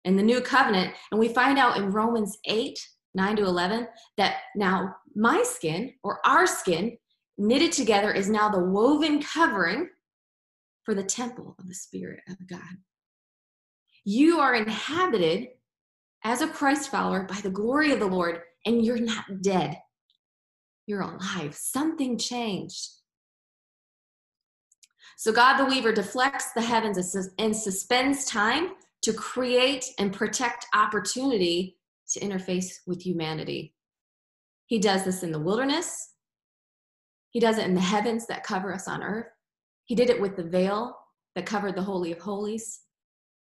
and 0.05 0.19
the 0.19 0.23
New 0.23 0.41
Covenant, 0.41 0.95
and 1.11 1.21
we 1.21 1.29
find 1.29 1.59
out 1.59 1.77
in 1.77 1.93
Romans 1.93 2.39
8 2.47 2.79
9 3.15 3.37
to 3.37 3.45
11, 3.45 3.89
that 4.17 4.37
now 4.55 4.95
my 5.15 5.43
skin 5.43 5.93
or 6.05 6.21
our 6.25 6.47
skin 6.47 6.97
knitted 7.39 7.73
together 7.73 8.13
is 8.13 8.29
now 8.29 8.49
the 8.49 8.63
woven 8.63 9.21
covering 9.21 9.89
for 10.85 10.95
the 10.95 11.03
temple 11.03 11.57
of 11.59 11.69
the 11.69 11.75
Spirit 11.75 12.21
of 12.29 12.37
God. 12.47 12.61
You 14.05 14.39
are 14.39 14.55
inhabited 14.55 15.49
as 16.25 16.41
a 16.41 16.49
Christ 16.49 16.91
follower 16.91 17.25
by 17.25 17.41
the 17.41 17.51
glory 17.51 17.93
of 17.93 18.01
the 18.01 18.07
Lord, 18.07 18.43
and 18.67 18.85
you're 18.85 18.99
not 18.99 19.43
dead. 19.43 19.79
You're 20.87 21.03
alive. 21.03 21.55
Something 21.55 22.19
changed. 22.19 22.89
So, 25.17 25.33
God 25.33 25.59
the 25.59 25.67
Weaver 25.67 25.93
deflects 25.93 26.53
the 26.53 26.63
heavens 26.63 27.17
and 27.39 27.55
suspends 27.55 28.25
time 28.25 28.71
to 29.03 29.13
create 29.13 29.85
and 29.99 30.13
protect 30.13 30.67
opportunity 30.75 31.77
to 32.13 32.21
interface 32.21 32.77
with 32.87 33.03
humanity. 33.03 33.75
He 34.67 34.79
does 34.79 35.05
this 35.05 35.23
in 35.23 35.33
the 35.33 35.39
wilderness, 35.39 36.15
He 37.31 37.41
does 37.41 37.59
it 37.59 37.67
in 37.67 37.75
the 37.75 37.81
heavens 37.81 38.27
that 38.27 38.45
cover 38.45 38.73
us 38.75 38.89
on 38.89 39.03
earth. 39.03 39.27
He 39.85 39.95
did 39.95 40.11
it 40.11 40.21
with 40.21 40.37
the 40.37 40.45
veil 40.45 40.97
that 41.35 41.47
covered 41.47 41.77
the 41.77 41.83
Holy 41.83 42.13
of 42.13 42.19
Holies. 42.19 42.81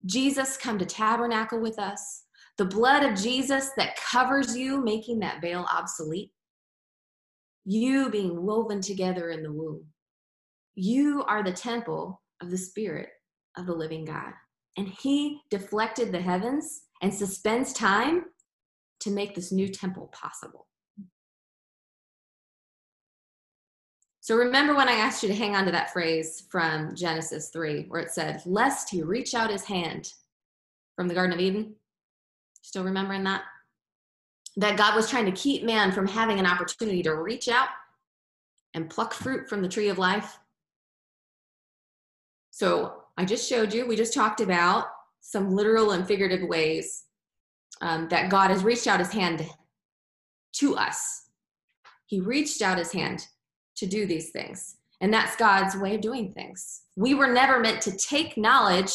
Jesus 0.05 0.57
come 0.57 0.77
to 0.79 0.85
tabernacle 0.85 1.59
with 1.59 1.79
us. 1.79 2.23
The 2.57 2.65
blood 2.65 3.03
of 3.03 3.15
Jesus 3.17 3.71
that 3.77 3.97
covers 3.97 4.57
you, 4.57 4.83
making 4.83 5.19
that 5.19 5.41
veil 5.41 5.67
obsolete. 5.71 6.31
You 7.65 8.09
being 8.09 8.45
woven 8.45 8.81
together 8.81 9.29
in 9.29 9.43
the 9.43 9.51
womb. 9.51 9.85
You 10.75 11.23
are 11.27 11.43
the 11.43 11.51
temple 11.51 12.21
of 12.41 12.49
the 12.49 12.57
Spirit 12.57 13.09
of 13.57 13.67
the 13.67 13.73
living 13.73 14.05
God. 14.05 14.31
And 14.77 14.87
He 14.87 15.41
deflected 15.49 16.11
the 16.11 16.21
heavens 16.21 16.81
and 17.01 17.13
suspends 17.13 17.73
time 17.73 18.25
to 19.01 19.11
make 19.11 19.35
this 19.35 19.51
new 19.51 19.67
temple 19.67 20.09
possible. 20.11 20.67
So 24.21 24.35
remember 24.35 24.75
when 24.75 24.89
I 24.89 24.93
asked 24.93 25.23
you 25.23 25.29
to 25.29 25.35
hang 25.35 25.55
on 25.55 25.65
to 25.65 25.71
that 25.71 25.93
phrase 25.93 26.47
from 26.49 26.95
Genesis 26.95 27.49
3, 27.53 27.85
where 27.87 28.01
it 28.01 28.11
said, 28.11 28.41
Lest 28.45 28.89
he 28.89 29.01
reach 29.01 29.33
out 29.33 29.51
his 29.51 29.63
hand 29.63 30.11
from 30.95 31.07
the 31.07 31.13
Garden 31.13 31.33
of 31.33 31.39
Eden? 31.39 31.75
Still 32.67 32.83
remembering 32.83 33.23
that? 33.23 33.43
That 34.57 34.75
God 34.77 34.93
was 34.93 35.09
trying 35.09 35.23
to 35.23 35.31
keep 35.31 35.63
man 35.63 35.93
from 35.93 36.05
having 36.05 36.37
an 36.37 36.45
opportunity 36.45 37.01
to 37.03 37.15
reach 37.15 37.47
out 37.47 37.69
and 38.73 38.89
pluck 38.89 39.13
fruit 39.13 39.47
from 39.47 39.61
the 39.61 39.69
tree 39.69 39.87
of 39.87 39.97
life? 39.97 40.37
So 42.51 43.03
I 43.15 43.23
just 43.23 43.47
showed 43.47 43.73
you, 43.73 43.87
we 43.87 43.95
just 43.95 44.13
talked 44.13 44.41
about 44.41 44.87
some 45.21 45.55
literal 45.55 45.91
and 45.91 46.05
figurative 46.05 46.45
ways 46.45 47.05
um, 47.79 48.09
that 48.09 48.29
God 48.29 48.49
has 48.49 48.65
reached 48.65 48.85
out 48.85 48.99
his 48.99 49.13
hand 49.13 49.47
to 50.55 50.75
us. 50.75 51.29
He 52.05 52.19
reached 52.19 52.61
out 52.61 52.77
his 52.77 52.91
hand 52.91 53.27
to 53.77 53.85
do 53.85 54.05
these 54.05 54.31
things. 54.31 54.75
And 54.99 55.13
that's 55.13 55.37
God's 55.37 55.77
way 55.77 55.95
of 55.95 56.01
doing 56.01 56.33
things. 56.33 56.81
We 56.97 57.13
were 57.13 57.31
never 57.31 57.61
meant 57.61 57.81
to 57.83 57.95
take 57.95 58.35
knowledge 58.35 58.91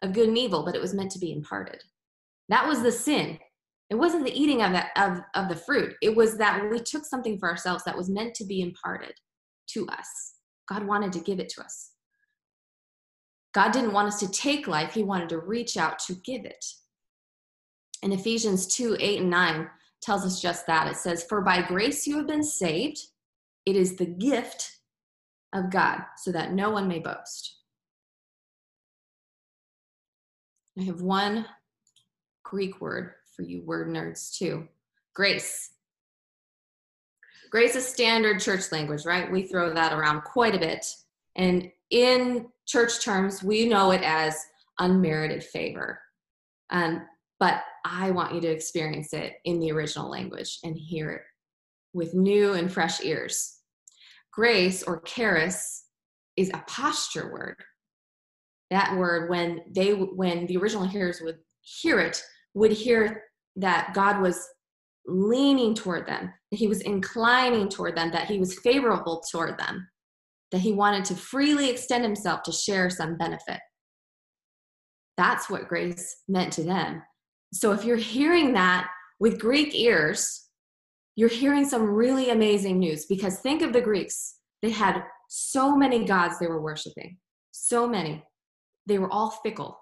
of 0.00 0.14
good 0.14 0.28
and 0.28 0.38
evil, 0.38 0.64
but 0.64 0.74
it 0.74 0.80
was 0.80 0.94
meant 0.94 1.10
to 1.10 1.18
be 1.18 1.32
imparted. 1.32 1.84
That 2.48 2.66
was 2.66 2.82
the 2.82 2.92
sin. 2.92 3.38
It 3.90 3.96
wasn't 3.96 4.24
the 4.24 4.38
eating 4.38 4.62
of, 4.62 4.72
that, 4.72 4.90
of, 4.96 5.20
of 5.34 5.48
the 5.48 5.56
fruit. 5.56 5.94
It 6.02 6.16
was 6.16 6.36
that 6.38 6.68
we 6.70 6.80
took 6.80 7.04
something 7.04 7.38
for 7.38 7.48
ourselves 7.48 7.84
that 7.84 7.96
was 7.96 8.10
meant 8.10 8.34
to 8.34 8.44
be 8.44 8.60
imparted 8.60 9.12
to 9.68 9.86
us. 9.88 10.34
God 10.68 10.86
wanted 10.86 11.12
to 11.12 11.20
give 11.20 11.38
it 11.38 11.48
to 11.50 11.62
us. 11.62 11.90
God 13.52 13.72
didn't 13.72 13.92
want 13.92 14.08
us 14.08 14.18
to 14.20 14.30
take 14.30 14.66
life, 14.66 14.94
He 14.94 15.04
wanted 15.04 15.28
to 15.28 15.38
reach 15.38 15.76
out 15.76 15.98
to 16.00 16.14
give 16.24 16.44
it. 16.44 16.64
In 18.02 18.12
Ephesians 18.12 18.66
2 18.66 18.96
8 18.98 19.20
and 19.20 19.30
9 19.30 19.70
tells 20.02 20.24
us 20.24 20.40
just 20.40 20.66
that. 20.66 20.88
It 20.88 20.96
says, 20.96 21.24
For 21.24 21.40
by 21.40 21.62
grace 21.62 22.06
you 22.06 22.16
have 22.16 22.26
been 22.26 22.42
saved, 22.42 22.98
it 23.64 23.76
is 23.76 23.96
the 23.96 24.06
gift 24.06 24.78
of 25.54 25.70
God, 25.70 26.00
so 26.18 26.32
that 26.32 26.52
no 26.52 26.70
one 26.70 26.88
may 26.88 26.98
boast. 26.98 27.58
I 30.78 30.82
have 30.82 31.00
one 31.00 31.46
Greek 32.54 32.80
word 32.80 33.14
for 33.34 33.42
you 33.42 33.64
word 33.64 33.88
nerds 33.88 34.32
too 34.32 34.68
grace. 35.12 35.70
Grace 37.50 37.74
is 37.74 37.84
standard 37.84 38.40
church 38.40 38.70
language, 38.70 39.04
right? 39.04 39.30
We 39.30 39.42
throw 39.42 39.74
that 39.74 39.92
around 39.92 40.22
quite 40.22 40.54
a 40.54 40.60
bit. 40.60 40.86
And 41.34 41.68
in 41.90 42.46
church 42.64 43.04
terms, 43.04 43.42
we 43.42 43.68
know 43.68 43.90
it 43.90 44.02
as 44.04 44.36
unmerited 44.78 45.42
favor. 45.42 46.00
Um, 46.70 47.02
but 47.40 47.62
I 47.84 48.12
want 48.12 48.34
you 48.36 48.40
to 48.42 48.48
experience 48.48 49.12
it 49.12 49.34
in 49.44 49.58
the 49.58 49.72
original 49.72 50.08
language 50.08 50.60
and 50.62 50.76
hear 50.76 51.10
it 51.10 51.22
with 51.92 52.14
new 52.14 52.52
and 52.52 52.72
fresh 52.72 53.02
ears. 53.02 53.58
Grace 54.32 54.84
or 54.84 55.00
charis 55.02 55.86
is 56.36 56.50
a 56.50 56.62
posture 56.68 57.32
word. 57.32 57.56
That 58.70 58.96
word, 58.96 59.28
when 59.28 59.62
they 59.74 59.90
when 59.90 60.46
the 60.46 60.56
original 60.56 60.84
hearers 60.84 61.20
would 61.20 61.38
hear 61.60 61.98
it, 61.98 62.22
would 62.54 62.72
hear 62.72 63.22
that 63.56 63.92
God 63.94 64.20
was 64.20 64.46
leaning 65.06 65.74
toward 65.74 66.06
them, 66.06 66.32
that 66.50 66.56
he 66.56 66.66
was 66.66 66.80
inclining 66.80 67.68
toward 67.68 67.96
them, 67.96 68.10
that 68.12 68.26
he 68.26 68.38
was 68.38 68.58
favorable 68.60 69.22
toward 69.30 69.58
them 69.58 69.86
that 70.54 70.60
he 70.60 70.72
wanted 70.72 71.04
to 71.04 71.16
freely 71.16 71.68
extend 71.68 72.04
himself 72.04 72.44
to 72.44 72.52
share 72.52 72.88
some 72.88 73.16
benefit. 73.16 73.58
That's 75.16 75.50
what 75.50 75.66
grace 75.66 76.22
meant 76.28 76.52
to 76.52 76.62
them. 76.62 77.02
So 77.52 77.72
if 77.72 77.84
you're 77.84 77.96
hearing 77.96 78.52
that 78.52 78.88
with 79.18 79.40
Greek 79.40 79.74
ears, 79.74 80.48
you're 81.16 81.28
hearing 81.28 81.68
some 81.68 81.82
really 81.82 82.30
amazing 82.30 82.78
news 82.78 83.06
because 83.06 83.40
think 83.40 83.62
of 83.62 83.72
the 83.72 83.80
Greeks. 83.80 84.36
They 84.62 84.70
had 84.70 85.02
so 85.28 85.76
many 85.76 86.04
gods 86.04 86.38
they 86.38 86.46
were 86.46 86.62
worshiping, 86.62 87.18
so 87.50 87.88
many. 87.88 88.22
They 88.86 89.00
were 89.00 89.12
all 89.12 89.30
fickle, 89.30 89.76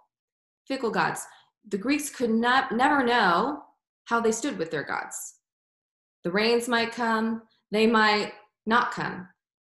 fickle 0.66 0.90
gods. 0.90 1.20
The 1.68 1.78
Greeks 1.78 2.10
could 2.10 2.30
not 2.30 2.72
never 2.72 3.04
know 3.04 3.62
how 4.04 4.20
they 4.20 4.32
stood 4.32 4.58
with 4.58 4.70
their 4.70 4.82
gods. 4.82 5.34
The 6.24 6.32
rains 6.32 6.68
might 6.68 6.92
come, 6.92 7.42
they 7.70 7.86
might 7.86 8.32
not 8.66 8.92
come. 8.92 9.28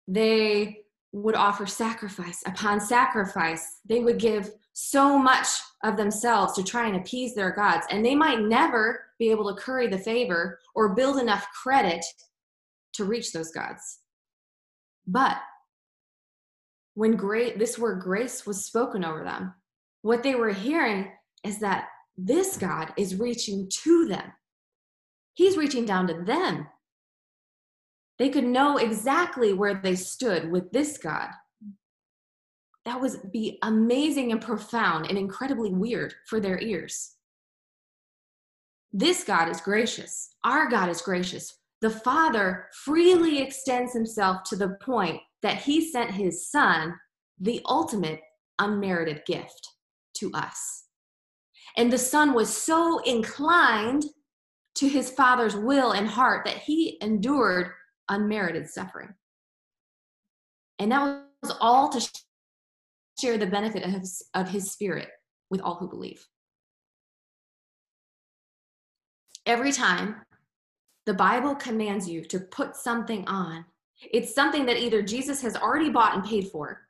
They 0.07 0.81
would 1.13 1.35
offer 1.35 1.65
sacrifice 1.65 2.41
upon 2.45 2.79
sacrifice. 2.79 3.79
They 3.87 3.99
would 3.99 4.17
give 4.17 4.51
so 4.73 5.17
much 5.17 5.47
of 5.83 5.97
themselves 5.97 6.53
to 6.53 6.63
try 6.63 6.87
and 6.87 6.95
appease 6.95 7.35
their 7.35 7.51
gods, 7.51 7.85
and 7.89 8.05
they 8.05 8.15
might 8.15 8.41
never 8.41 9.05
be 9.19 9.29
able 9.29 9.53
to 9.53 9.61
curry 9.61 9.87
the 9.87 9.97
favor 9.97 10.59
or 10.73 10.95
build 10.95 11.19
enough 11.19 11.47
credit 11.61 12.03
to 12.93 13.05
reach 13.05 13.33
those 13.33 13.51
gods. 13.51 13.99
But 15.05 15.37
when 16.93 17.15
great 17.15 17.59
this 17.59 17.77
word 17.77 18.01
grace 18.01 18.45
was 18.45 18.65
spoken 18.65 19.03
over 19.03 19.23
them, 19.23 19.53
what 20.01 20.23
they 20.23 20.35
were 20.35 20.51
hearing 20.51 21.11
is 21.43 21.59
that 21.59 21.87
this 22.17 22.57
God 22.57 22.93
is 22.97 23.15
reaching 23.15 23.69
to 23.83 24.07
them. 24.07 24.31
He's 25.33 25.57
reaching 25.57 25.85
down 25.85 26.07
to 26.07 26.23
them 26.23 26.67
they 28.21 28.29
could 28.29 28.43
know 28.43 28.77
exactly 28.77 29.51
where 29.51 29.73
they 29.73 29.95
stood 29.95 30.51
with 30.51 30.71
this 30.71 30.99
God. 30.99 31.29
That 32.85 33.01
would 33.01 33.31
be 33.31 33.57
amazing 33.63 34.31
and 34.31 34.39
profound 34.39 35.07
and 35.07 35.17
incredibly 35.17 35.71
weird 35.71 36.13
for 36.27 36.39
their 36.39 36.59
ears. 36.59 37.15
This 38.93 39.23
God 39.23 39.49
is 39.49 39.59
gracious. 39.59 40.35
Our 40.43 40.69
God 40.69 40.89
is 40.89 41.01
gracious. 41.01 41.51
The 41.81 41.89
Father 41.89 42.67
freely 42.83 43.41
extends 43.41 43.91
himself 43.91 44.43
to 44.49 44.55
the 44.55 44.77
point 44.83 45.19
that 45.41 45.57
he 45.57 45.89
sent 45.89 46.11
his 46.11 46.47
Son, 46.47 46.93
the 47.39 47.59
ultimate 47.65 48.21
unmerited 48.59 49.23
gift, 49.25 49.67
to 50.17 50.31
us. 50.35 50.83
And 51.77 51.91
the 51.91 51.97
Son 51.97 52.33
was 52.33 52.55
so 52.55 52.99
inclined 52.99 54.05
to 54.75 54.87
his 54.87 55.09
Father's 55.11 55.55
will 55.55 55.91
and 55.91 56.07
heart 56.07 56.45
that 56.45 56.57
he 56.57 56.97
endured 57.01 57.71
unmerited 58.09 58.67
suffering. 58.67 59.13
And 60.79 60.91
that 60.91 61.23
was 61.41 61.55
all 61.59 61.89
to 61.89 62.09
share 63.19 63.37
the 63.37 63.45
benefit 63.45 63.83
of 63.83 63.91
his, 63.91 64.23
of 64.33 64.49
his 64.49 64.71
spirit 64.71 65.09
with 65.49 65.61
all 65.61 65.75
who 65.75 65.87
believe. 65.87 66.25
Every 69.45 69.71
time 69.71 70.17
the 71.05 71.13
Bible 71.13 71.55
commands 71.55 72.07
you 72.07 72.23
to 72.25 72.39
put 72.39 72.75
something 72.75 73.27
on, 73.27 73.65
it's 74.11 74.33
something 74.33 74.65
that 74.65 74.77
either 74.77 75.01
Jesus 75.01 75.41
has 75.41 75.55
already 75.55 75.89
bought 75.89 76.15
and 76.15 76.23
paid 76.23 76.47
for, 76.49 76.87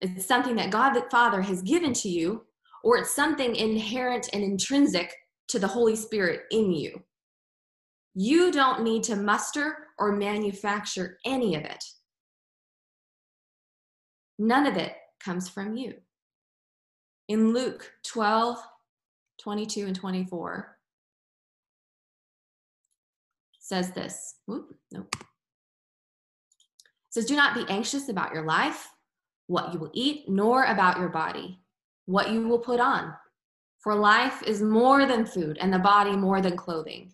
it's 0.00 0.26
something 0.26 0.56
that 0.56 0.70
God 0.70 0.94
the 0.94 1.04
Father 1.10 1.42
has 1.42 1.62
given 1.62 1.92
to 1.94 2.08
you, 2.08 2.46
or 2.84 2.98
it's 2.98 3.14
something 3.14 3.56
inherent 3.56 4.28
and 4.32 4.42
intrinsic 4.42 5.14
to 5.48 5.58
the 5.58 5.66
Holy 5.66 5.96
Spirit 5.96 6.42
in 6.50 6.72
you. 6.72 7.02
You 8.14 8.50
don't 8.52 8.82
need 8.82 9.04
to 9.04 9.16
muster 9.16 9.76
or 9.98 10.16
manufacture 10.16 11.18
any 11.24 11.54
of 11.54 11.64
it. 11.64 11.84
None 14.38 14.66
of 14.66 14.76
it 14.76 14.94
comes 15.20 15.48
from 15.48 15.76
you. 15.76 15.94
In 17.28 17.52
Luke 17.52 17.92
12, 18.06 18.58
22 19.40 19.86
and 19.86 19.96
24, 19.96 20.78
says 23.60 23.92
this. 23.92 24.36
Oop, 24.50 24.74
nope. 24.92 25.14
It 25.20 25.26
says, 27.10 27.26
Do 27.26 27.36
not 27.36 27.54
be 27.54 27.66
anxious 27.68 28.08
about 28.08 28.32
your 28.32 28.44
life, 28.44 28.88
what 29.46 29.72
you 29.72 29.78
will 29.78 29.90
eat, 29.92 30.28
nor 30.28 30.64
about 30.64 30.98
your 30.98 31.08
body, 31.08 31.60
what 32.08 32.30
you 32.30 32.48
will 32.48 32.58
put 32.58 32.80
on. 32.80 33.12
For 33.80 33.94
life 33.94 34.42
is 34.42 34.62
more 34.62 35.04
than 35.04 35.26
food, 35.26 35.58
and 35.60 35.72
the 35.72 35.78
body 35.78 36.16
more 36.16 36.40
than 36.40 36.56
clothing. 36.56 37.12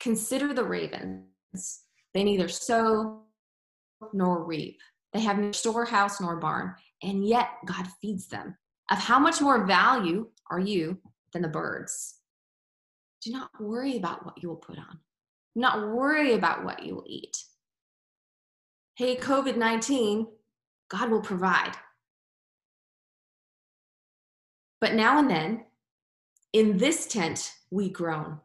Consider 0.00 0.52
the 0.52 0.64
ravens. 0.64 1.82
They 2.12 2.24
neither 2.24 2.48
sow 2.48 3.22
nor 4.12 4.44
reap. 4.44 4.80
They 5.12 5.20
have 5.20 5.38
neither 5.38 5.52
storehouse 5.52 6.20
nor 6.20 6.36
barn, 6.36 6.74
and 7.00 7.24
yet 7.24 7.48
God 7.64 7.86
feeds 8.02 8.26
them. 8.26 8.56
Of 8.90 8.98
how 8.98 9.20
much 9.20 9.40
more 9.40 9.66
value 9.66 10.26
are 10.50 10.58
you 10.58 10.98
than 11.32 11.42
the 11.42 11.48
birds? 11.48 12.16
Do 13.22 13.30
not 13.30 13.50
worry 13.60 13.96
about 13.96 14.26
what 14.26 14.42
you 14.42 14.48
will 14.48 14.56
put 14.56 14.78
on. 14.78 14.98
Do 15.54 15.60
not 15.60 15.94
worry 15.94 16.34
about 16.34 16.64
what 16.64 16.84
you 16.84 16.96
will 16.96 17.06
eat. 17.06 17.36
Hey, 18.96 19.14
COVID 19.14 19.56
19, 19.56 20.26
God 20.90 21.10
will 21.10 21.22
provide. 21.22 21.76
But 24.80 24.94
now 24.94 25.18
and 25.18 25.30
then, 25.30 25.64
in 26.52 26.76
this 26.76 27.06
tent, 27.06 27.52
we 27.70 27.88
groan. 27.88 28.38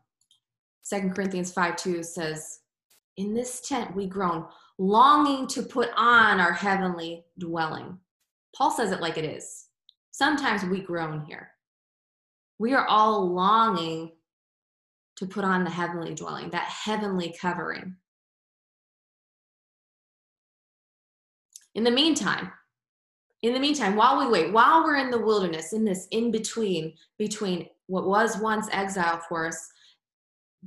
Second 0.81 1.13
Corinthians 1.15 1.51
5 1.51 1.75
2 1.75 2.03
says, 2.03 2.59
in 3.19 3.33
this 3.33 3.59
tent 3.59 3.93
we 3.93 4.07
groan, 4.07 4.45
longing 4.77 5.45
to 5.47 5.61
put 5.61 5.89
on 5.97 6.39
our 6.39 6.53
heavenly 6.53 7.25
dwelling. 7.37 7.99
Paul 8.55 8.71
says 8.71 8.91
it 8.91 9.01
like 9.01 9.17
it 9.17 9.25
is. 9.25 9.65
Sometimes 10.11 10.63
we 10.63 10.79
groan 10.79 11.25
here. 11.27 11.51
We 12.59 12.73
are 12.73 12.87
all 12.87 13.29
longing 13.29 14.13
to 15.17 15.25
put 15.25 15.43
on 15.43 15.65
the 15.65 15.69
heavenly 15.69 16.15
dwelling, 16.15 16.49
that 16.51 16.63
heavenly 16.63 17.35
covering. 17.39 17.97
In 21.75 21.83
the 21.83 21.91
meantime, 21.91 22.53
in 23.41 23.53
the 23.53 23.59
meantime, 23.59 23.95
while 23.95 24.19
we 24.19 24.29
wait, 24.29 24.51
while 24.51 24.83
we're 24.83 24.97
in 24.97 25.09
the 25.09 25.19
wilderness, 25.19 25.73
in 25.73 25.85
this 25.85 26.07
in 26.11 26.31
between, 26.31 26.93
between 27.17 27.67
what 27.87 28.05
was 28.05 28.37
once 28.39 28.67
exile 28.71 29.21
for 29.29 29.47
us 29.47 29.69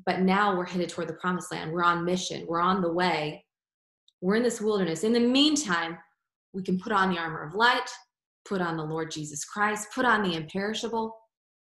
but 0.07 0.21
now 0.21 0.57
we're 0.57 0.67
headed 0.67 0.89
toward 0.89 1.09
the 1.09 1.15
promised 1.15 1.53
land. 1.53 1.73
We're 1.73 1.85
on 1.85 2.05
mission. 2.05 2.47
We're 2.47 2.61
on 2.61 2.81
the 2.81 2.93
way. 2.93 3.45
We're 4.21 4.37
in 4.37 4.43
this 4.43 4.61
wilderness. 4.61 5.05
In 5.05 5.13
the 5.13 5.21
meantime, 5.21 5.99
we 6.53 6.63
can 6.63 6.79
put 6.79 6.93
on 6.93 7.11
the 7.11 7.19
armor 7.19 7.43
of 7.43 7.55
light, 7.55 7.91
put 8.47 8.61
on 8.61 8.77
the 8.77 8.85
Lord 8.85 9.11
Jesus 9.11 9.45
Christ, 9.45 9.89
put 9.95 10.05
on 10.05 10.23
the 10.23 10.35
imperishable, 10.35 11.15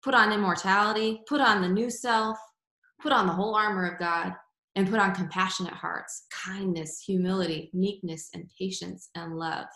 put 0.04 0.14
on 0.14 0.32
immortality, 0.32 1.22
put 1.28 1.42
on 1.42 1.62
the 1.62 1.70
new 1.70 1.90
self, 1.90 2.38
put 3.02 3.12
on 3.12 3.28
the 3.28 3.34
whole 3.34 3.56
armor 3.56 3.86
of 3.86 4.00
God, 4.00 4.34
and 4.76 4.90
put 4.90 5.00
on 5.00 5.14
compassionate 5.14 5.74
hearts, 5.74 6.26
kindness, 6.32 7.04
humility, 7.06 7.70
meekness, 7.74 8.30
and 8.34 8.50
patience 8.58 9.10
and 9.16 9.38
love. 9.38 9.68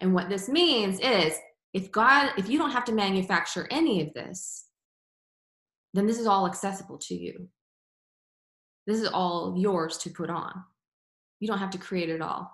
And 0.00 0.14
what 0.14 0.28
this 0.28 0.48
means 0.48 1.00
is 1.00 1.36
if 1.72 1.90
God, 1.90 2.32
if 2.36 2.48
you 2.48 2.58
don't 2.58 2.70
have 2.70 2.84
to 2.86 2.92
manufacture 2.92 3.66
any 3.70 4.00
of 4.02 4.14
this, 4.14 4.66
then 5.92 6.06
this 6.06 6.18
is 6.18 6.26
all 6.26 6.46
accessible 6.46 6.98
to 6.98 7.14
you. 7.14 7.48
This 8.86 9.00
is 9.00 9.08
all 9.08 9.54
yours 9.56 9.98
to 9.98 10.10
put 10.10 10.30
on. 10.30 10.64
You 11.40 11.48
don't 11.48 11.58
have 11.58 11.70
to 11.70 11.78
create 11.78 12.10
it 12.10 12.20
all. 12.20 12.50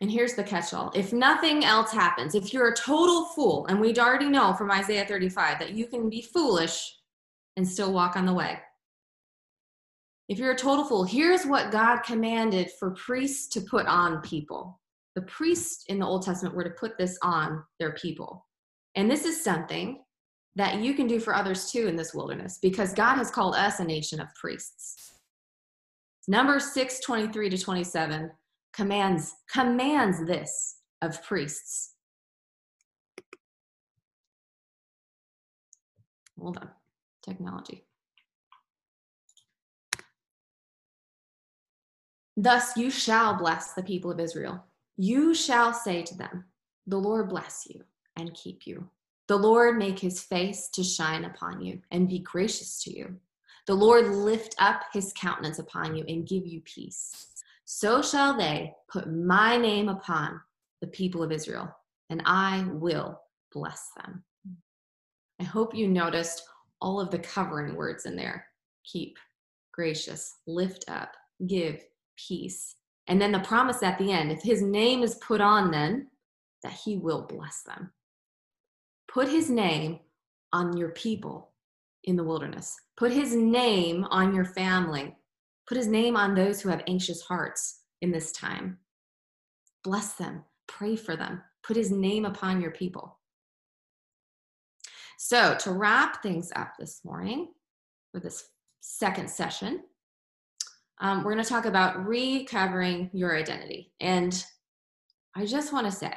And 0.00 0.10
here's 0.10 0.34
the 0.34 0.42
catch 0.42 0.74
all 0.74 0.90
if 0.94 1.12
nothing 1.12 1.64
else 1.64 1.92
happens, 1.92 2.34
if 2.34 2.52
you're 2.52 2.68
a 2.68 2.76
total 2.76 3.26
fool, 3.26 3.66
and 3.66 3.80
we 3.80 3.96
already 3.96 4.28
know 4.28 4.52
from 4.52 4.70
Isaiah 4.70 5.06
35 5.06 5.58
that 5.60 5.72
you 5.72 5.86
can 5.86 6.10
be 6.10 6.20
foolish 6.20 6.96
and 7.56 7.66
still 7.66 7.92
walk 7.92 8.16
on 8.16 8.26
the 8.26 8.34
way. 8.34 8.58
If 10.28 10.38
you're 10.38 10.52
a 10.52 10.56
total 10.56 10.84
fool, 10.84 11.04
here's 11.04 11.44
what 11.44 11.70
God 11.70 12.02
commanded 12.02 12.70
for 12.78 12.92
priests 12.92 13.46
to 13.48 13.60
put 13.60 13.86
on 13.86 14.22
people. 14.22 14.80
The 15.16 15.22
priests 15.22 15.84
in 15.88 15.98
the 15.98 16.06
Old 16.06 16.22
Testament 16.22 16.56
were 16.56 16.64
to 16.64 16.70
put 16.70 16.96
this 16.96 17.18
on 17.22 17.62
their 17.78 17.92
people. 17.92 18.46
And 18.96 19.10
this 19.10 19.24
is 19.24 19.44
something 19.44 20.02
that 20.56 20.80
you 20.80 20.94
can 20.94 21.06
do 21.06 21.20
for 21.20 21.34
others 21.34 21.70
too 21.70 21.88
in 21.88 21.96
this 21.96 22.14
wilderness 22.14 22.58
because 22.62 22.94
God 22.94 23.16
has 23.16 23.30
called 23.30 23.54
us 23.54 23.80
a 23.80 23.84
nation 23.84 24.20
of 24.20 24.28
priests. 24.34 25.12
Number 26.26 26.58
6, 26.58 27.00
23 27.00 27.50
to 27.50 27.58
27 27.58 28.30
commands 28.72 29.34
commands 29.52 30.24
this 30.26 30.78
of 31.02 31.22
priests. 31.22 31.92
Hold 36.40 36.58
on, 36.58 36.70
technology. 37.22 37.84
Thus 42.36 42.76
you 42.76 42.90
shall 42.90 43.36
bless 43.36 43.74
the 43.74 43.82
people 43.82 44.10
of 44.10 44.20
Israel. 44.20 44.64
You 44.96 45.34
shall 45.34 45.72
say 45.72 46.02
to 46.02 46.16
them, 46.16 46.44
The 46.86 46.96
Lord 46.96 47.28
bless 47.28 47.66
you 47.68 47.82
and 48.16 48.34
keep 48.34 48.66
you. 48.66 48.88
The 49.26 49.36
Lord 49.36 49.78
make 49.78 49.98
his 49.98 50.22
face 50.22 50.68
to 50.70 50.84
shine 50.84 51.24
upon 51.24 51.60
you 51.60 51.80
and 51.90 52.08
be 52.08 52.18
gracious 52.18 52.82
to 52.84 52.96
you. 52.96 53.16
The 53.66 53.74
Lord 53.74 54.08
lift 54.08 54.54
up 54.58 54.82
his 54.92 55.12
countenance 55.16 55.58
upon 55.58 55.96
you 55.96 56.04
and 56.08 56.28
give 56.28 56.46
you 56.46 56.60
peace. 56.62 57.28
So 57.64 58.02
shall 58.02 58.36
they 58.36 58.74
put 58.88 59.10
my 59.10 59.56
name 59.56 59.88
upon 59.88 60.40
the 60.82 60.86
people 60.88 61.22
of 61.22 61.32
Israel, 61.32 61.74
and 62.10 62.20
I 62.26 62.66
will 62.72 63.18
bless 63.52 63.90
them. 63.96 64.22
I 65.40 65.44
hope 65.44 65.74
you 65.74 65.88
noticed 65.88 66.42
all 66.80 67.00
of 67.00 67.10
the 67.10 67.18
covering 67.18 67.74
words 67.74 68.04
in 68.04 68.16
there 68.16 68.46
keep, 68.84 69.18
gracious, 69.72 70.36
lift 70.46 70.84
up, 70.88 71.14
give, 71.46 71.82
peace. 72.16 72.76
And 73.06 73.20
then 73.20 73.32
the 73.32 73.40
promise 73.40 73.82
at 73.82 73.98
the 73.98 74.12
end 74.12 74.32
if 74.32 74.42
his 74.42 74.62
name 74.62 75.02
is 75.02 75.16
put 75.16 75.40
on 75.40 75.70
them, 75.70 76.08
that 76.62 76.72
he 76.72 76.96
will 76.96 77.22
bless 77.22 77.62
them. 77.62 77.92
Put 79.08 79.28
his 79.28 79.50
name 79.50 80.00
on 80.52 80.76
your 80.76 80.90
people 80.90 81.52
in 82.04 82.16
the 82.16 82.24
wilderness. 82.24 82.74
Put 82.96 83.12
his 83.12 83.34
name 83.34 84.04
on 84.10 84.34
your 84.34 84.44
family. 84.44 85.14
Put 85.66 85.76
his 85.76 85.86
name 85.86 86.16
on 86.16 86.34
those 86.34 86.60
who 86.60 86.68
have 86.68 86.82
anxious 86.86 87.22
hearts 87.22 87.80
in 88.02 88.10
this 88.10 88.32
time. 88.32 88.78
Bless 89.82 90.14
them. 90.14 90.44
Pray 90.66 90.96
for 90.96 91.16
them. 91.16 91.42
Put 91.62 91.76
his 91.76 91.90
name 91.90 92.24
upon 92.24 92.60
your 92.60 92.70
people. 92.70 93.18
So, 95.18 95.56
to 95.60 95.72
wrap 95.72 96.22
things 96.22 96.52
up 96.56 96.72
this 96.78 97.00
morning 97.04 97.48
for 98.12 98.20
this 98.20 98.48
second 98.80 99.30
session, 99.30 99.80
um, 101.00 101.24
we're 101.24 101.32
going 101.32 101.42
to 101.42 101.48
talk 101.48 101.64
about 101.64 102.06
recovering 102.06 103.10
your 103.12 103.36
identity. 103.36 103.92
And 104.00 104.44
I 105.36 105.44
just 105.44 105.72
want 105.72 105.86
to 105.86 105.92
say 105.92 106.12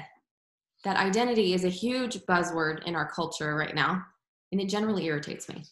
that 0.84 0.98
identity 0.98 1.54
is 1.54 1.66
a 1.66 1.70
huge 1.70 2.20
buzzword 2.26 2.86
in 2.86 2.96
our 2.96 3.10
culture 3.10 3.56
right 3.56 3.74
now, 3.74 4.04
and 4.52 4.62
it 4.62 4.70
generally 4.70 5.06
irritates 5.06 5.50
me 5.50 5.64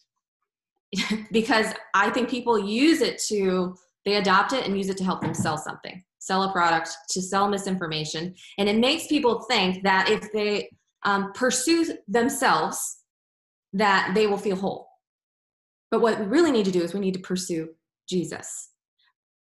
because 1.32 1.72
I 1.94 2.10
think 2.10 2.28
people 2.28 2.58
use 2.58 3.00
it 3.00 3.18
to, 3.28 3.76
they 4.04 4.16
adopt 4.16 4.52
it 4.52 4.66
and 4.66 4.76
use 4.76 4.88
it 4.88 4.96
to 4.98 5.04
help 5.04 5.20
them 5.20 5.34
sell 5.34 5.56
something, 5.56 6.02
sell 6.18 6.42
a 6.42 6.52
product, 6.52 6.90
to 7.10 7.22
sell 7.22 7.48
misinformation. 7.48 8.34
And 8.58 8.68
it 8.68 8.76
makes 8.76 9.06
people 9.06 9.42
think 9.42 9.84
that 9.84 10.10
if 10.10 10.32
they 10.32 10.68
um, 11.04 11.32
pursue 11.32 11.86
themselves, 12.08 12.98
that 13.72 14.12
they 14.14 14.26
will 14.26 14.38
feel 14.38 14.56
whole. 14.56 14.88
But 15.90 16.00
what 16.00 16.18
we 16.18 16.26
really 16.26 16.50
need 16.50 16.64
to 16.64 16.72
do 16.72 16.82
is 16.82 16.92
we 16.92 17.00
need 17.00 17.14
to 17.14 17.20
pursue 17.20 17.68
Jesus 18.08 18.70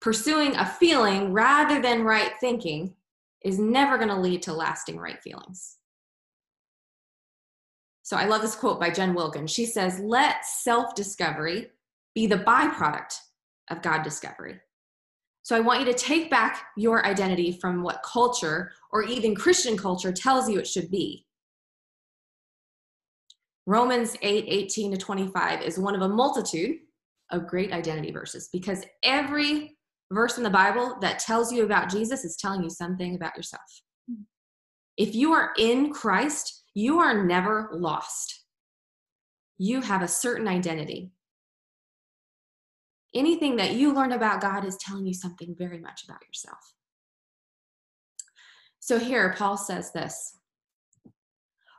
pursuing 0.04 0.54
a 0.56 0.66
feeling 0.66 1.32
rather 1.32 1.80
than 1.80 2.04
right 2.04 2.32
thinking 2.38 2.92
is 3.42 3.58
never 3.58 3.96
going 3.96 4.10
to 4.10 4.14
lead 4.14 4.42
to 4.42 4.52
lasting 4.52 4.98
right 4.98 5.18
feelings. 5.22 5.78
So 8.02 8.18
I 8.18 8.26
love 8.26 8.42
this 8.42 8.54
quote 8.54 8.78
by 8.78 8.90
Jen 8.90 9.14
Wilkin. 9.14 9.46
She 9.46 9.64
says, 9.64 9.98
Let 10.00 10.44
self 10.44 10.94
discovery 10.94 11.70
be 12.14 12.26
the 12.26 12.36
byproduct 12.36 13.18
of 13.70 13.80
God 13.80 14.02
discovery. 14.02 14.60
So 15.42 15.56
I 15.56 15.60
want 15.60 15.80
you 15.80 15.86
to 15.86 15.94
take 15.94 16.28
back 16.28 16.66
your 16.76 17.06
identity 17.06 17.52
from 17.58 17.82
what 17.82 18.02
culture 18.04 18.72
or 18.92 19.04
even 19.04 19.34
Christian 19.34 19.74
culture 19.74 20.12
tells 20.12 20.50
you 20.50 20.58
it 20.58 20.66
should 20.66 20.90
be. 20.90 21.24
Romans 23.64 24.18
8 24.20 24.44
18 24.46 24.90
to 24.90 24.98
25 24.98 25.62
is 25.62 25.78
one 25.78 25.94
of 25.94 26.02
a 26.02 26.08
multitude 26.08 26.76
of 27.30 27.46
great 27.46 27.72
identity 27.72 28.10
verses 28.10 28.50
because 28.52 28.84
every 29.02 29.73
verse 30.12 30.36
in 30.36 30.44
the 30.44 30.50
Bible 30.50 30.96
that 31.00 31.18
tells 31.18 31.52
you 31.52 31.64
about 31.64 31.90
Jesus 31.90 32.24
is 32.24 32.36
telling 32.36 32.62
you 32.62 32.70
something 32.70 33.14
about 33.14 33.36
yourself. 33.36 33.62
If 34.96 35.14
you 35.14 35.32
are 35.32 35.52
in 35.58 35.92
Christ, 35.92 36.64
you 36.74 36.98
are 37.00 37.24
never 37.24 37.70
lost. 37.72 38.44
You 39.58 39.80
have 39.80 40.02
a 40.02 40.08
certain 40.08 40.46
identity. 40.46 41.10
Anything 43.14 43.56
that 43.56 43.74
you 43.74 43.92
learn 43.92 44.12
about 44.12 44.40
God 44.40 44.64
is 44.64 44.76
telling 44.76 45.06
you 45.06 45.14
something 45.14 45.54
very 45.56 45.78
much 45.78 46.04
about 46.04 46.26
yourself. 46.26 46.74
So 48.80 48.98
here, 48.98 49.34
Paul 49.36 49.56
says 49.56 49.92
this 49.92 50.38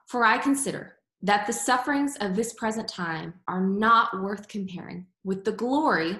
For 0.08 0.26
I 0.26 0.38
consider 0.38 0.96
that 1.22 1.48
the 1.48 1.54
sufferings 1.54 2.18
of 2.18 2.36
this 2.36 2.54
present 2.54 2.88
time 2.88 3.34
are 3.48 3.62
not 3.62 4.22
worth 4.22 4.48
comparing 4.48 5.08
with 5.24 5.44
the 5.44 5.52
glory 5.52 6.20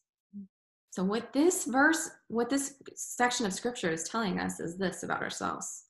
So, 0.91 1.03
what 1.03 1.33
this 1.33 1.65
verse, 1.65 2.09
what 2.27 2.49
this 2.49 2.75
section 2.95 3.45
of 3.45 3.53
scripture 3.53 3.91
is 3.91 4.03
telling 4.03 4.39
us 4.39 4.59
is 4.59 4.77
this 4.77 5.03
about 5.03 5.21
ourselves 5.21 5.85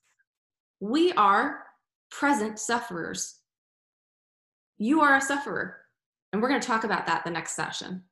we 0.82 1.12
are 1.12 1.62
present 2.10 2.58
sufferers. 2.58 3.38
You 4.78 5.00
are 5.00 5.16
a 5.16 5.20
sufferer. 5.20 5.76
And 6.32 6.42
we're 6.42 6.48
going 6.48 6.60
to 6.60 6.66
talk 6.66 6.82
about 6.82 7.06
that 7.06 7.22
the 7.24 7.30
next 7.30 7.54
session. 7.54 8.02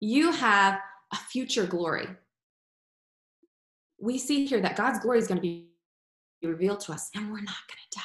You 0.00 0.32
have 0.32 0.80
a 1.12 1.16
future 1.16 1.64
glory. 1.64 2.08
we 4.00 4.18
see 4.18 4.46
here 4.46 4.60
that 4.60 4.76
God's 4.76 4.98
glory 4.98 5.18
is 5.18 5.28
going 5.28 5.36
to 5.38 5.42
be 5.42 5.68
revealed 6.42 6.80
to 6.80 6.92
us 6.92 7.10
and 7.14 7.26
we're 7.26 7.40
not 7.40 7.68
going 7.68 7.84
to 7.90 7.98
die. 7.98 8.02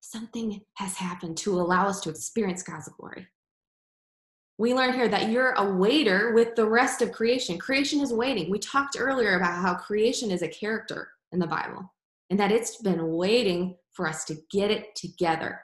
Something 0.00 0.60
has 0.74 0.94
happened 0.96 1.36
to 1.38 1.60
allow 1.60 1.86
us 1.86 2.00
to 2.02 2.10
experience 2.10 2.62
God's 2.62 2.88
glory. 2.88 3.26
We 4.62 4.74
learn 4.74 4.92
here 4.92 5.08
that 5.08 5.28
you're 5.28 5.54
a 5.54 5.74
waiter 5.74 6.34
with 6.34 6.54
the 6.54 6.68
rest 6.68 7.02
of 7.02 7.10
creation. 7.10 7.58
Creation 7.58 7.98
is 7.98 8.12
waiting. 8.12 8.48
We 8.48 8.60
talked 8.60 8.96
earlier 8.96 9.34
about 9.34 9.60
how 9.60 9.74
creation 9.74 10.30
is 10.30 10.42
a 10.42 10.46
character 10.46 11.08
in 11.32 11.40
the 11.40 11.48
Bible 11.48 11.92
and 12.30 12.38
that 12.38 12.52
it's 12.52 12.76
been 12.76 13.16
waiting 13.16 13.74
for 13.92 14.06
us 14.06 14.24
to 14.26 14.36
get 14.52 14.70
it 14.70 14.94
together. 14.94 15.60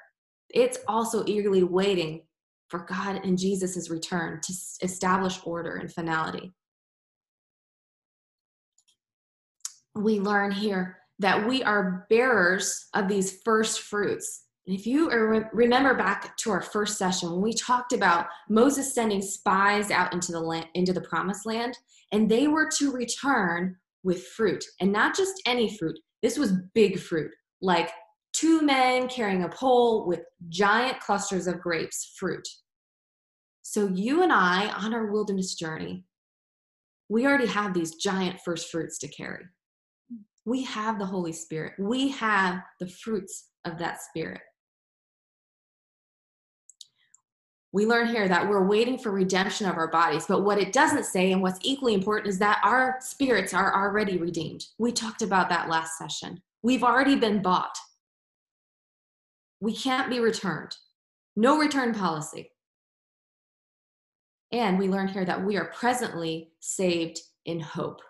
It's 0.51 0.78
also 0.88 1.24
eagerly 1.26 1.62
waiting 1.62 2.22
for 2.70 2.80
God 2.80 3.20
and 3.24 3.38
Jesus' 3.38 3.88
return 3.88 4.40
to 4.42 4.53
establish 4.82 5.38
order 5.44 5.76
and 5.76 5.92
finality. 5.92 6.53
We 9.94 10.18
learn 10.18 10.51
here 10.51 10.99
that 11.20 11.46
we 11.46 11.62
are 11.62 12.05
bearers 12.11 12.88
of 12.94 13.07
these 13.07 13.40
first 13.44 13.78
fruits. 13.78 14.42
And 14.68 14.78
if 14.78 14.86
you 14.86 15.08
remember 15.54 15.94
back 15.94 16.36
to 16.36 16.50
our 16.50 16.60
first 16.60 16.98
session 16.98 17.30
when 17.30 17.40
we 17.40 17.54
talked 17.54 17.94
about 17.94 18.26
Moses 18.50 18.94
sending 18.94 19.22
spies 19.22 19.90
out 19.90 20.12
into 20.12 20.30
the 20.30 20.40
land, 20.40 20.66
into 20.74 20.92
the 20.92 21.00
promised 21.00 21.46
land, 21.46 21.78
and 22.12 22.28
they 22.28 22.48
were 22.48 22.68
to 22.76 22.92
return 22.92 23.74
with 24.02 24.26
fruit, 24.26 24.62
and 24.82 24.92
not 24.92 25.16
just 25.16 25.40
any 25.46 25.74
fruit. 25.74 25.98
This 26.20 26.36
was 26.36 26.52
big 26.74 26.98
fruit, 26.98 27.30
like 27.62 27.90
two 28.34 28.60
men 28.60 29.08
carrying 29.08 29.44
a 29.44 29.48
pole 29.48 30.06
with 30.06 30.20
giant 30.50 31.00
clusters 31.00 31.46
of 31.46 31.62
grapes 31.62 32.14
fruit. 32.18 32.46
So 33.62 33.88
you 33.88 34.22
and 34.22 34.30
I 34.30 34.68
on 34.68 34.92
our 34.92 35.06
wilderness 35.06 35.54
journey, 35.54 36.04
we 37.08 37.26
already 37.26 37.46
have 37.46 37.72
these 37.72 37.94
giant 37.94 38.40
first 38.44 38.70
fruits 38.70 38.98
to 38.98 39.08
carry 39.08 39.46
we 40.48 40.64
have 40.64 40.98
the 40.98 41.04
Holy 41.04 41.32
Spirit. 41.32 41.74
We 41.78 42.08
have 42.08 42.62
the 42.80 42.88
fruits 42.88 43.48
of 43.66 43.78
that 43.78 44.00
Spirit. 44.00 44.40
We 47.72 47.84
learn 47.84 48.08
here 48.08 48.28
that 48.28 48.48
we're 48.48 48.66
waiting 48.66 48.98
for 48.98 49.10
redemption 49.10 49.68
of 49.68 49.76
our 49.76 49.88
bodies, 49.88 50.24
but 50.26 50.42
what 50.42 50.58
it 50.58 50.72
doesn't 50.72 51.04
say, 51.04 51.32
and 51.32 51.42
what's 51.42 51.58
equally 51.62 51.92
important, 51.92 52.28
is 52.28 52.38
that 52.38 52.60
our 52.64 52.96
spirits 53.00 53.52
are 53.52 53.74
already 53.74 54.16
redeemed. 54.16 54.64
We 54.78 54.90
talked 54.90 55.20
about 55.20 55.50
that 55.50 55.68
last 55.68 55.98
session. 55.98 56.40
We've 56.62 56.82
already 56.82 57.16
been 57.16 57.42
bought. 57.42 57.76
We 59.60 59.74
can't 59.74 60.08
be 60.08 60.18
returned. 60.18 60.74
No 61.36 61.58
return 61.58 61.92
policy. 61.92 62.52
And 64.50 64.78
we 64.78 64.88
learn 64.88 65.08
here 65.08 65.26
that 65.26 65.44
we 65.44 65.58
are 65.58 65.66
presently 65.66 66.52
saved 66.60 67.20
in 67.44 67.60
hope. 67.60 68.00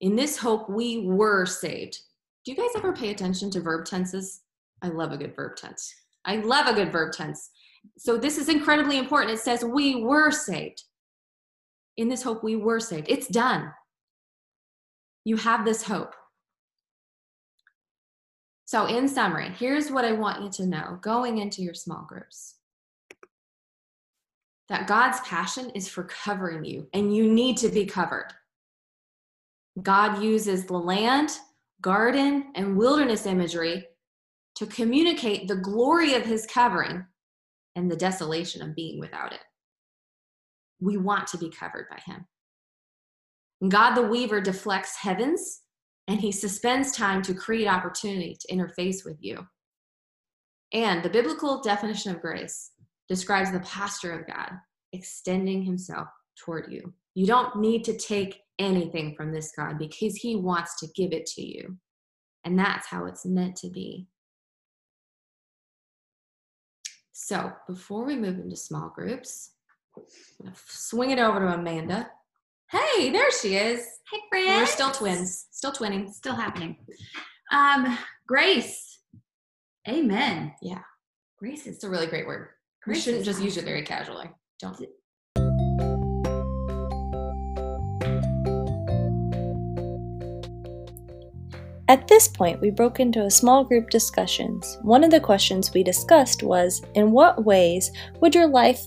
In 0.00 0.16
this 0.16 0.38
hope, 0.38 0.70
we 0.70 1.06
were 1.06 1.44
saved. 1.44 1.98
Do 2.44 2.52
you 2.52 2.56
guys 2.56 2.70
ever 2.74 2.92
pay 2.92 3.10
attention 3.10 3.50
to 3.50 3.60
verb 3.60 3.84
tenses? 3.84 4.40
I 4.82 4.88
love 4.88 5.12
a 5.12 5.16
good 5.16 5.36
verb 5.36 5.56
tense. 5.56 5.94
I 6.24 6.36
love 6.36 6.66
a 6.66 6.74
good 6.74 6.90
verb 6.90 7.12
tense. 7.12 7.50
So 7.98 8.16
this 8.16 8.38
is 8.38 8.48
incredibly 8.48 8.98
important. 8.98 9.32
It 9.32 9.40
says, 9.40 9.64
We 9.64 10.02
were 10.02 10.30
saved. 10.30 10.82
In 11.96 12.08
this 12.08 12.22
hope, 12.22 12.42
we 12.42 12.56
were 12.56 12.80
saved. 12.80 13.06
It's 13.08 13.28
done. 13.28 13.72
You 15.24 15.36
have 15.36 15.64
this 15.64 15.82
hope. 15.82 16.14
So, 18.66 18.86
in 18.86 19.08
summary, 19.08 19.50
here's 19.50 19.90
what 19.90 20.04
I 20.04 20.12
want 20.12 20.42
you 20.42 20.50
to 20.52 20.66
know 20.66 20.98
going 21.00 21.38
into 21.38 21.62
your 21.62 21.74
small 21.74 22.04
groups 22.08 22.56
that 24.68 24.86
God's 24.86 25.20
passion 25.20 25.70
is 25.70 25.88
for 25.88 26.04
covering 26.04 26.64
you, 26.64 26.88
and 26.94 27.14
you 27.14 27.30
need 27.30 27.58
to 27.58 27.68
be 27.68 27.84
covered. 27.84 28.28
God 29.82 30.22
uses 30.22 30.64
the 30.64 30.78
land, 30.78 31.30
garden, 31.80 32.46
and 32.54 32.76
wilderness 32.76 33.26
imagery 33.26 33.86
to 34.56 34.66
communicate 34.66 35.48
the 35.48 35.56
glory 35.56 36.14
of 36.14 36.24
his 36.24 36.46
covering 36.46 37.04
and 37.76 37.90
the 37.90 37.96
desolation 37.96 38.62
of 38.62 38.74
being 38.74 39.00
without 39.00 39.32
it. 39.32 39.40
We 40.80 40.96
want 40.96 41.26
to 41.28 41.38
be 41.38 41.50
covered 41.50 41.86
by 41.90 42.00
him. 42.04 42.26
God 43.68 43.94
the 43.94 44.02
weaver 44.02 44.40
deflects 44.40 44.96
heavens 44.96 45.62
and 46.08 46.20
he 46.20 46.32
suspends 46.32 46.92
time 46.92 47.22
to 47.22 47.34
create 47.34 47.66
opportunity 47.66 48.36
to 48.40 48.54
interface 48.54 49.04
with 49.04 49.16
you. 49.20 49.46
And 50.72 51.02
the 51.02 51.10
biblical 51.10 51.62
definition 51.62 52.14
of 52.14 52.20
grace 52.20 52.72
describes 53.08 53.52
the 53.52 53.60
posture 53.60 54.12
of 54.12 54.26
God 54.26 54.50
extending 54.92 55.62
himself 55.62 56.08
toward 56.44 56.70
you. 56.70 56.92
You 57.14 57.26
don't 57.26 57.56
need 57.60 57.84
to 57.84 57.96
take 57.96 58.40
anything 58.58 59.14
from 59.14 59.32
this 59.32 59.52
God 59.56 59.78
because 59.78 60.16
He 60.16 60.36
wants 60.36 60.78
to 60.80 60.88
give 60.94 61.12
it 61.12 61.26
to 61.26 61.42
you. 61.42 61.76
And 62.44 62.58
that's 62.58 62.86
how 62.86 63.06
it's 63.06 63.24
meant 63.24 63.56
to 63.56 63.70
be. 63.70 64.06
So 67.24 67.50
before 67.66 68.04
we 68.04 68.16
move 68.16 68.38
into 68.38 68.54
small 68.54 68.90
groups, 68.94 69.52
I'm 69.96 70.52
to 70.52 70.60
swing 70.66 71.10
it 71.10 71.18
over 71.18 71.40
to 71.40 71.54
Amanda. 71.54 72.10
Hey, 72.70 73.08
there 73.08 73.30
she 73.30 73.56
is. 73.56 73.80
Hey, 74.12 74.18
friend. 74.28 74.60
We're 74.60 74.66
still 74.66 74.90
twins, 74.90 75.46
still 75.50 75.72
twinning, 75.72 76.12
still 76.12 76.34
happening. 76.34 76.76
Um, 77.50 77.96
grace. 78.26 79.00
Amen. 79.88 80.52
Yeah. 80.60 80.82
Grace 81.38 81.62
is 81.66 81.76
it's 81.76 81.84
a 81.84 81.88
really 81.88 82.08
great 82.08 82.26
word. 82.26 82.48
Grace 82.82 82.98
we 82.98 83.00
shouldn't 83.00 83.24
just 83.24 83.38
awesome. 83.38 83.46
use 83.46 83.56
it 83.56 83.64
very 83.64 83.84
casually. 83.84 84.30
Don't. 84.60 84.78
At 91.86 92.08
this 92.08 92.26
point, 92.26 92.62
we 92.62 92.70
broke 92.70 92.98
into 92.98 93.24
a 93.24 93.30
small 93.30 93.62
group 93.62 93.90
discussions. 93.90 94.78
One 94.80 95.04
of 95.04 95.10
the 95.10 95.20
questions 95.20 95.74
we 95.74 95.82
discussed 95.82 96.42
was 96.42 96.80
In 96.94 97.10
what 97.10 97.44
ways 97.44 97.92
would 98.20 98.34
your 98.34 98.46
life 98.46 98.80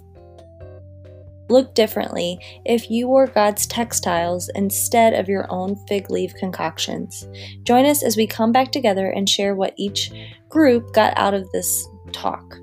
look 1.48 1.76
differently 1.76 2.39
if 2.66 2.89
you 2.89 3.08
wore 3.08 3.28
God's 3.28 3.68
textiles 3.68 4.50
instead 4.56 5.14
of 5.14 5.30
your 5.30 5.45
own 5.52 5.76
fig 5.88 6.10
leaf 6.10 6.34
concoctions? 6.39 7.28
Join 7.62 7.86
us 7.86 8.02
as 8.02 8.18
we 8.18 8.26
come 8.26 8.52
back 8.52 8.72
together 8.72 9.12
and 9.12 9.30
share 9.30 9.54
what 9.54 9.76
each 9.78 10.12
group 10.50 10.91
got 10.93 11.16
out 11.18 11.36
of 11.36 11.48
this 11.52 11.88
talk. 12.12 12.58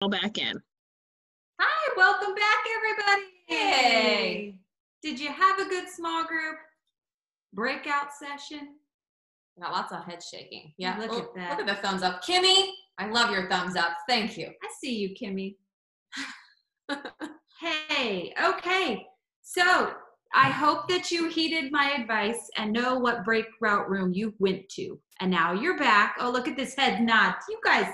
All 0.00 0.08
back 0.08 0.38
in. 0.38 0.62
Hi, 1.58 1.94
welcome 1.96 2.36
back, 2.36 2.64
everybody. 2.76 3.22
Hey. 3.48 4.58
Did 5.08 5.18
you 5.18 5.32
have 5.32 5.58
a 5.58 5.64
good 5.64 5.88
small 5.88 6.26
group 6.26 6.56
breakout 7.54 8.08
session? 8.12 8.74
Got 9.58 9.72
lots 9.72 9.90
of 9.90 10.04
head 10.04 10.22
shaking. 10.22 10.74
Yeah, 10.76 10.98
look 10.98 11.14
at 11.14 11.34
that. 11.34 11.58
Look 11.58 11.66
at 11.66 11.76
the 11.76 11.80
thumbs 11.80 12.02
up, 12.02 12.22
Kimmy. 12.22 12.72
I 12.98 13.08
love 13.08 13.30
your 13.30 13.48
thumbs 13.48 13.74
up. 13.74 13.92
Thank 14.06 14.36
you. 14.36 14.48
I 14.48 14.68
see 14.78 14.96
you, 14.98 15.14
Kimmy. 15.18 15.56
hey, 17.88 18.34
okay. 18.48 19.06
So 19.40 19.94
I 20.34 20.50
hope 20.50 20.88
that 20.90 21.10
you 21.10 21.30
heeded 21.30 21.72
my 21.72 21.92
advice 21.92 22.50
and 22.58 22.70
know 22.70 22.98
what 22.98 23.24
breakout 23.24 23.88
room 23.88 24.12
you 24.12 24.34
went 24.38 24.68
to. 24.72 25.00
And 25.20 25.30
now 25.30 25.54
you're 25.54 25.78
back. 25.78 26.16
Oh, 26.20 26.28
look 26.28 26.48
at 26.48 26.56
this 26.56 26.74
head 26.74 27.00
nod. 27.00 27.34
You 27.48 27.58
guys, 27.64 27.90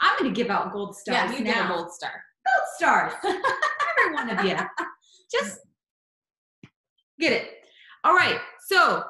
I'm 0.00 0.16
going 0.20 0.32
to 0.32 0.40
give 0.40 0.52
out 0.52 0.72
gold 0.72 0.94
stars. 0.94 1.32
Yeah, 1.32 1.36
you 1.36 1.44
now. 1.44 1.52
get 1.52 1.64
a 1.64 1.68
gold 1.74 1.92
star. 1.92 2.12
Gold 2.46 2.68
stars. 2.76 3.12
Every 3.24 4.14
one 4.14 4.30
of 4.30 4.44
you. 4.44 4.56
Just 5.32 5.58
Get 7.18 7.32
it. 7.32 7.50
All 8.02 8.14
right. 8.14 8.38
So, 8.66 9.04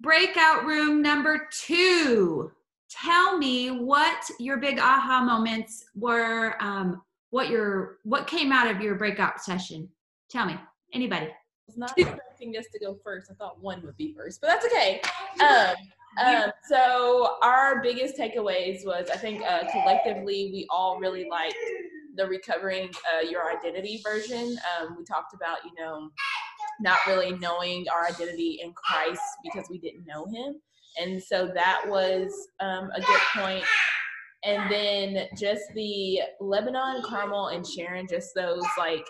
breakout 0.00 0.64
room 0.64 1.02
number 1.02 1.48
two. 1.50 2.52
Tell 2.90 3.38
me 3.38 3.70
what 3.70 4.30
your 4.38 4.58
big 4.58 4.78
aha 4.78 5.22
moments 5.24 5.84
were. 5.94 6.56
Um, 6.60 7.02
what 7.30 7.48
your 7.48 7.98
what 8.04 8.26
came 8.26 8.52
out 8.52 8.70
of 8.70 8.82
your 8.82 8.96
breakout 8.96 9.42
session? 9.42 9.88
Tell 10.28 10.44
me. 10.46 10.56
Anybody? 10.92 11.26
I 11.26 11.32
was 11.66 11.78
not 11.78 11.92
expecting 11.96 12.56
us 12.58 12.66
to 12.72 12.78
go 12.78 12.98
first. 13.02 13.30
I 13.30 13.34
thought 13.34 13.62
one 13.62 13.82
would 13.82 13.96
be 13.96 14.12
first, 14.14 14.40
but 14.42 14.48
that's 14.48 14.66
okay. 14.66 15.00
Um, 15.40 15.74
um, 16.22 16.50
so 16.68 17.38
our 17.42 17.82
biggest 17.82 18.18
takeaways 18.18 18.84
was 18.84 19.08
I 19.10 19.16
think 19.16 19.42
uh, 19.42 19.62
collectively 19.70 20.50
we 20.52 20.66
all 20.68 20.98
really 20.98 21.26
liked 21.30 21.56
the 22.14 22.26
recovering 22.26 22.90
uh, 23.14 23.26
your 23.26 23.50
identity 23.50 24.02
version. 24.04 24.58
Um, 24.78 24.96
we 24.98 25.04
talked 25.04 25.32
about 25.32 25.58
you 25.64 25.70
know 25.78 26.10
not 26.80 26.98
really 27.06 27.32
knowing 27.38 27.86
our 27.94 28.06
identity 28.06 28.60
in 28.62 28.72
Christ 28.72 29.22
because 29.44 29.68
we 29.70 29.78
didn't 29.78 30.06
know 30.06 30.26
him. 30.26 30.60
And 31.00 31.22
so 31.22 31.50
that 31.54 31.82
was 31.86 32.32
um, 32.60 32.90
a 32.94 33.00
good 33.00 33.20
point. 33.34 33.64
And 34.44 34.70
then 34.70 35.28
just 35.38 35.62
the 35.74 36.20
Lebanon, 36.40 37.02
Carmel, 37.04 37.48
and 37.48 37.66
Sharon, 37.66 38.06
just 38.10 38.34
those 38.34 38.64
like 38.76 39.04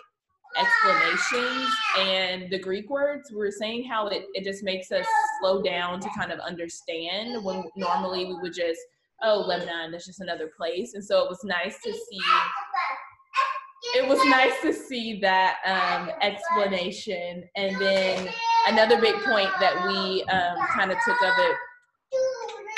explanations 0.55 1.67
and 1.99 2.49
the 2.51 2.59
Greek 2.59 2.89
words, 2.89 3.31
we 3.31 3.37
were 3.37 3.51
saying 3.51 3.85
how 3.85 4.07
it, 4.07 4.25
it 4.33 4.43
just 4.43 4.63
makes 4.63 4.91
us 4.91 5.05
slow 5.39 5.61
down 5.61 5.99
to 5.99 6.09
kind 6.15 6.31
of 6.31 6.39
understand 6.39 7.43
when 7.43 7.63
normally 7.75 8.25
we 8.25 8.35
would 8.35 8.53
just, 8.53 8.79
oh, 9.23 9.43
Lebanon, 9.47 9.91
that's 9.91 10.05
just 10.05 10.21
another 10.21 10.51
place. 10.55 10.93
And 10.93 11.03
so 11.03 11.23
it 11.23 11.29
was 11.29 11.39
nice 11.43 11.81
to 11.83 11.91
see 11.91 12.19
it 13.95 14.07
was 14.07 14.19
nice 14.25 14.53
to 14.61 14.73
see 14.73 15.19
that 15.19 15.57
um, 15.65 16.09
explanation. 16.21 17.43
And 17.55 17.79
then 17.79 18.29
another 18.67 18.99
big 18.99 19.15
point 19.23 19.49
that 19.59 19.85
we 19.87 20.23
um, 20.23 20.57
kind 20.69 20.91
of 20.91 20.97
took 21.05 21.21
of 21.21 21.33
it 21.37 21.57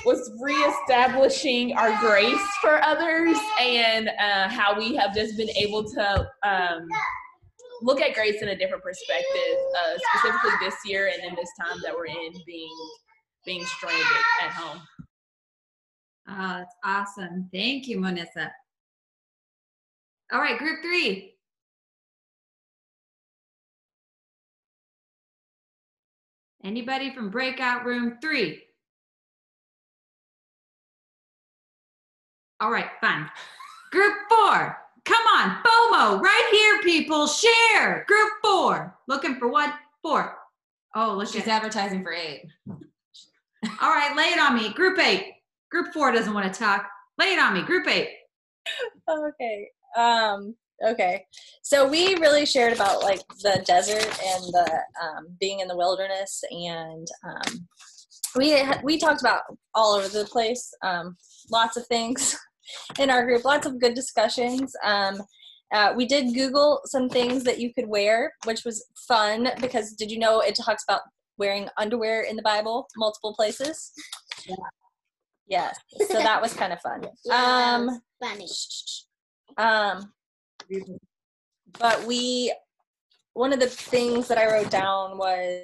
was 0.06 0.32
reestablishing 0.40 1.76
our 1.76 1.98
grace 2.00 2.48
for 2.62 2.82
others 2.84 3.38
and 3.60 4.10
uh, 4.10 4.48
how 4.50 4.78
we 4.78 4.96
have 4.96 5.16
just 5.16 5.36
been 5.36 5.50
able 5.52 5.84
to 5.84 6.30
um, 6.44 6.88
look 7.82 8.02
at 8.02 8.14
grace 8.14 8.42
in 8.42 8.50
a 8.50 8.56
different 8.56 8.84
perspective, 8.84 9.58
uh, 9.80 9.98
specifically 10.14 10.52
this 10.62 10.76
year 10.86 11.12
and 11.14 11.24
in 11.24 11.36
this 11.36 11.50
time 11.60 11.78
that 11.84 11.94
we're 11.94 12.06
in, 12.06 12.34
being 12.46 12.78
being 13.46 13.64
stranded 13.66 14.06
at 14.44 14.50
home. 14.50 14.82
Oh, 16.28 16.58
that's 16.58 16.76
awesome. 16.84 17.48
Thank 17.54 17.88
you, 17.88 18.00
Monissa. 18.00 18.50
All 20.32 20.40
right, 20.40 20.58
group 20.58 20.82
three. 20.82 21.36
Anybody 26.64 27.14
from 27.14 27.30
breakout 27.30 27.86
room 27.86 28.18
three? 28.22 28.64
All 32.60 32.72
right, 32.72 32.90
fine. 33.02 33.30
Group 33.92 34.14
four. 34.30 34.78
Come 35.06 35.24
on, 35.38 35.64
FOMO, 35.64 36.20
right 36.22 36.50
here, 36.52 36.82
people. 36.82 37.28
Share. 37.28 38.04
Group 38.08 38.32
four. 38.44 38.98
Looking 39.08 39.36
for 39.38 39.48
what? 39.48 39.74
Four. 40.02 40.36
Oh, 40.96 41.14
look 41.16 41.28
She's 41.30 41.44
at 41.44 41.48
advertising 41.50 42.04
for 42.04 42.14
eight. 42.14 42.46
All 43.82 43.90
right, 43.90 44.16
lay 44.16 44.26
it 44.26 44.40
on 44.40 44.56
me. 44.56 44.74
Group 44.74 45.00
eight. 45.00 45.34
Group 45.72 45.94
four 45.94 46.12
doesn't 46.12 46.34
want 46.34 46.52
to 46.52 46.60
talk. 46.60 46.88
Lay 47.20 47.34
it 47.34 47.40
on 47.40 47.54
me. 47.54 47.62
Group 47.62 47.88
eight. 47.88 48.10
okay. 49.10 49.70
Um, 49.96 50.56
okay. 50.86 51.26
So 51.64 51.88
we 51.88 52.16
really 52.16 52.46
shared 52.46 52.74
about 52.74 53.02
like 53.02 53.22
the 53.42 53.64
desert 53.66 54.06
and 54.24 54.44
the 54.54 54.80
um, 55.02 55.28
being 55.40 55.60
in 55.60 55.68
the 55.68 55.78
wilderness, 55.78 56.44
and 56.52 57.08
um, 57.24 57.68
we 58.36 58.62
we 58.84 58.98
talked 58.98 59.22
about 59.22 59.42
all 59.74 59.96
over 59.96 60.08
the 60.08 60.26
place. 60.26 60.74
Um, 60.84 61.16
lots 61.52 61.78
of 61.78 61.88
things 61.88 62.38
in 63.00 63.10
our 63.10 63.26
group. 63.26 63.46
Lots 63.46 63.66
of 63.66 63.80
good 63.80 63.94
discussions. 63.94 64.76
Um, 64.84 65.22
uh, 65.74 65.94
we 65.96 66.06
did 66.06 66.34
Google 66.34 66.82
some 66.86 67.10
things 67.10 67.44
that 67.44 67.60
you 67.60 67.74
could 67.74 67.88
wear, 67.88 68.34
which 68.46 68.64
was 68.64 68.86
fun 69.08 69.50
because 69.60 69.94
did 69.94 70.12
you 70.12 70.20
know 70.20 70.40
it 70.40 70.56
talks 70.56 70.84
about 70.88 71.02
wearing 71.38 71.68
underwear 71.78 72.22
in 72.22 72.36
the 72.36 72.42
Bible 72.42 72.88
multiple 72.98 73.34
places? 73.34 73.92
Yeah. 74.48 74.56
Yes. 75.48 75.80
So 76.08 76.14
that 76.14 76.42
was 76.42 76.54
kind 76.54 76.74
of 76.74 76.80
fun. 76.82 77.06
Um, 77.32 78.02
funny. 78.22 78.48
Um, 79.58 80.12
but 81.80 82.06
we, 82.06 82.54
one 83.34 83.54
of 83.54 83.60
the 83.60 83.68
things 83.68 84.28
that 84.28 84.38
I 84.38 84.48
wrote 84.48 84.70
down 84.70 85.18
was, 85.18 85.64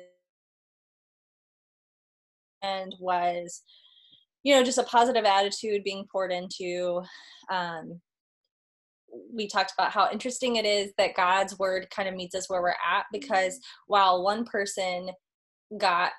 and 2.63 2.95
was, 2.99 3.63
you 4.43 4.53
know, 4.53 4.63
just 4.63 4.77
a 4.77 4.83
positive 4.83 5.25
attitude 5.25 5.83
being 5.83 6.05
poured 6.11 6.31
into. 6.31 7.01
Um, 7.51 7.99
we 9.33 9.47
talked 9.47 9.73
about 9.77 9.91
how 9.91 10.09
interesting 10.11 10.55
it 10.55 10.65
is 10.65 10.91
that 10.97 11.15
God's 11.15 11.57
word 11.59 11.87
kind 11.89 12.07
of 12.07 12.15
meets 12.15 12.35
us 12.35 12.49
where 12.49 12.61
we're 12.61 12.69
at 12.69 13.05
because 13.11 13.59
while 13.87 14.23
one 14.23 14.45
person 14.45 15.09
got 15.77 16.13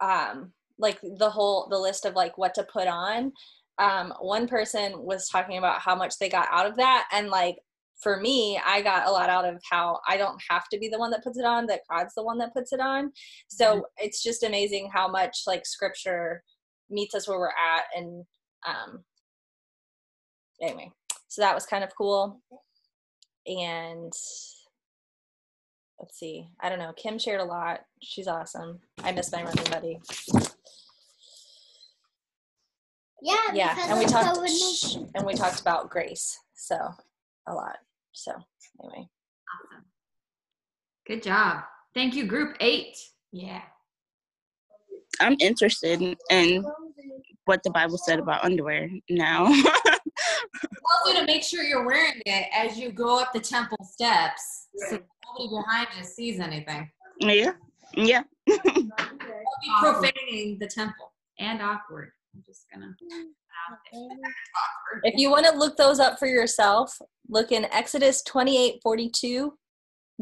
um 0.00 0.52
like 0.78 1.00
the 1.18 1.30
whole 1.30 1.66
the 1.70 1.78
list 1.78 2.04
of 2.04 2.14
like 2.14 2.38
what 2.38 2.54
to 2.54 2.64
put 2.72 2.86
on 2.86 3.32
um 3.78 4.12
one 4.20 4.48
person 4.48 4.92
was 4.96 5.28
talking 5.28 5.58
about 5.58 5.80
how 5.80 5.94
much 5.94 6.18
they 6.18 6.28
got 6.28 6.48
out 6.50 6.66
of 6.66 6.76
that. 6.76 7.08
And 7.12 7.28
like 7.28 7.56
for 8.00 8.20
me 8.20 8.60
i 8.64 8.80
got 8.80 9.08
a 9.08 9.10
lot 9.10 9.28
out 9.28 9.44
of 9.44 9.60
how 9.68 9.98
i 10.08 10.16
don't 10.16 10.40
have 10.48 10.68
to 10.68 10.78
be 10.78 10.88
the 10.88 10.98
one 11.00 11.10
that 11.10 11.24
puts 11.24 11.36
it 11.36 11.44
on 11.44 11.66
that 11.66 11.80
god's 11.90 12.14
the 12.14 12.22
one 12.22 12.38
that 12.38 12.54
puts 12.54 12.72
it 12.72 12.80
on. 12.80 13.10
So 13.48 13.86
it's 13.96 14.22
just 14.22 14.44
amazing 14.44 14.90
how 14.92 15.08
much 15.08 15.38
like 15.46 15.66
scripture 15.66 16.44
meets 16.90 17.14
us 17.14 17.26
where 17.26 17.38
we're 17.38 17.48
at 17.48 17.84
and 17.96 18.24
um 18.66 19.04
anyway 20.62 20.92
so 21.28 21.42
that 21.42 21.54
was 21.54 21.66
kind 21.66 21.84
of 21.84 21.94
cool. 21.96 22.40
And 23.46 24.12
let's 25.98 26.18
see. 26.18 26.48
I 26.60 26.68
don't 26.68 26.78
know. 26.78 26.92
Kim 26.96 27.18
shared 27.18 27.40
a 27.40 27.44
lot. 27.44 27.80
She's 28.02 28.28
awesome. 28.28 28.80
I 29.04 29.12
miss 29.12 29.30
my 29.30 29.44
running 29.44 29.70
buddy 29.70 30.00
Yeah, 33.22 33.36
yeah 33.52 33.76
and 33.90 33.98
we 33.98 34.06
talked 34.06 34.38
COVID-19. 34.38 34.48
shh, 34.78 34.96
and 35.14 35.26
we 35.26 35.34
talked 35.34 35.60
about 35.60 35.90
grace 35.90 36.38
so 36.54 36.76
a 37.46 37.52
lot 37.54 37.76
so 38.12 38.32
anyway 38.82 39.08
Awesome. 39.48 39.84
Good 41.06 41.22
job. 41.22 41.62
Thank 41.94 42.14
you, 42.14 42.26
group 42.26 42.56
eight. 42.60 42.96
Yeah. 43.32 43.62
I'm 45.20 45.36
interested 45.40 46.02
in, 46.02 46.16
in 46.30 46.64
what 47.46 47.62
the 47.62 47.70
Bible 47.70 47.98
said 47.98 48.18
about 48.18 48.44
underwear 48.44 48.90
now. 49.08 49.52
Also, 51.04 51.20
to 51.20 51.26
make 51.26 51.42
sure 51.42 51.62
you're 51.62 51.86
wearing 51.86 52.20
it 52.24 52.48
as 52.52 52.78
you 52.78 52.90
go 52.90 53.20
up 53.20 53.32
the 53.32 53.40
temple 53.40 53.76
steps, 53.82 54.68
so 54.88 54.98
nobody 55.38 55.54
behind 55.54 55.86
you 55.96 56.02
sees 56.02 56.40
anything. 56.40 56.90
yeah, 57.20 57.52
yeah. 57.94 58.22
Don't 58.48 58.82
be 58.82 59.70
profaning 59.80 60.58
the 60.58 60.66
temple. 60.66 61.12
And 61.38 61.60
awkward. 61.60 62.10
I'm 62.38 62.44
just 62.46 62.66
gonna. 62.72 62.94
if 65.02 65.14
you 65.18 65.28
want 65.28 65.44
to 65.46 65.56
look 65.56 65.76
those 65.76 65.98
up 65.98 66.20
for 66.20 66.26
yourself 66.26 66.96
look 67.28 67.50
in 67.50 67.64
exodus 67.72 68.22
28 68.22 68.78
42 68.80 69.54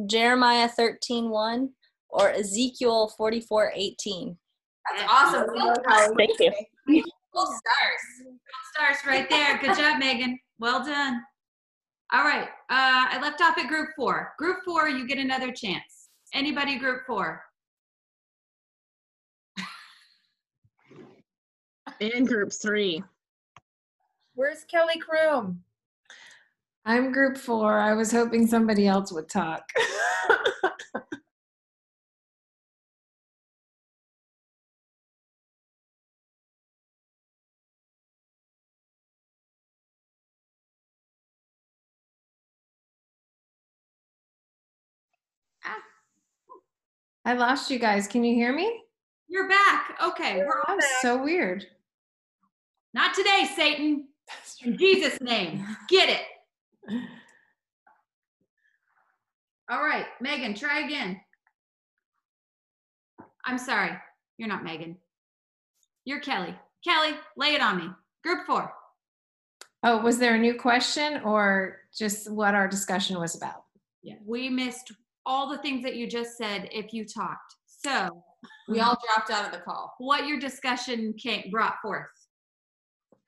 jeremiah 0.07 0.67
13 0.67 1.29
1 1.29 1.71
or 2.09 2.31
ezekiel 2.31 3.12
44 3.19 3.73
18 3.75 4.37
That's 4.97 5.12
awesome. 5.12 6.14
Thank 6.17 6.41
you. 6.41 7.03
Gold 7.35 7.49
stars. 7.49 8.37
Stars 8.73 8.97
right 9.07 9.29
there. 9.29 9.59
Good 9.59 9.77
job, 9.77 9.99
Megan. 9.99 10.39
Well 10.59 10.85
done. 10.85 11.21
All 12.12 12.23
right. 12.25 12.49
Uh, 12.71 13.11
I 13.11 13.19
left 13.21 13.43
off 13.43 13.59
at 13.59 13.69
group 13.69 13.91
four. 13.97 14.33
Group 14.39 14.59
four, 14.64 14.89
you 14.89 15.07
get 15.07 15.19
another 15.19 15.53
chance. 15.53 16.09
Anybody, 16.33 16.79
group 16.79 17.01
four? 17.07 17.43
In 22.01 22.24
group 22.26 22.53
three. 22.53 23.03
Where's 24.34 24.64
Kelly 24.64 25.01
Kroom? 25.01 25.57
I'm 26.84 27.11
group 27.11 27.38
four. 27.38 27.78
I 27.78 27.94
was 27.94 28.12
hoping 28.12 28.47
somebody 28.47 28.86
else 28.86 29.11
would 29.12 29.28
talk. 29.28 29.64
Ah. 45.64 45.78
I 47.24 47.32
lost 47.32 47.70
you 47.70 47.78
guys. 47.78 48.07
Can 48.07 48.22
you 48.22 48.34
hear 48.34 48.55
me? 48.55 48.82
You're 49.28 49.49
back. 49.49 49.99
Okay. 50.05 50.44
We're 50.44 50.62
That 50.68 50.76
was 50.76 50.84
so 51.01 51.22
weird. 51.22 51.66
Not 52.97 53.14
today, 53.14 53.47
Satan. 53.55 54.09
In 54.64 54.78
Jesus' 54.78 55.20
name. 55.20 55.64
Get 55.90 56.09
it. 56.09 56.22
All 59.70 59.82
right. 59.84 60.07
Megan, 60.20 60.55
try 60.55 60.80
again. 60.86 61.20
I'm 63.44 63.59
sorry. 63.59 63.90
You're 64.38 64.49
not 64.49 64.64
Megan. 64.64 64.97
You're 66.07 66.20
Kelly. 66.20 66.55
Kelly, 66.82 67.14
lay 67.36 67.55
it 67.55 67.61
on 67.61 67.76
me. 67.76 67.90
Group 68.24 68.47
four. 68.47 68.72
Oh, 69.82 69.99
was 69.99 70.18
there 70.18 70.34
a 70.34 70.38
new 70.38 70.59
question 70.59 71.20
or 71.22 71.80
just 71.97 72.30
what 72.32 72.55
our 72.55 72.66
discussion 72.66 73.20
was 73.20 73.36
about? 73.36 73.64
Yeah. 74.03 74.14
We 74.24 74.49
missed 74.49 74.90
all 75.26 75.51
the 75.51 75.59
things 75.59 75.82
that 75.82 75.97
you 75.97 76.07
just 76.09 76.38
said 76.38 76.70
if 76.72 76.94
you 76.94 77.05
talked. 77.05 77.57
So, 77.66 78.22
We 78.68 78.80
all 78.80 78.97
dropped 79.14 79.30
out 79.30 79.44
of 79.44 79.53
the 79.53 79.59
call. 79.59 79.94
what 79.99 80.26
your 80.26 80.38
discussion 80.40 81.12
came 81.12 81.51
brought 81.51 81.74
forth. 81.82 82.07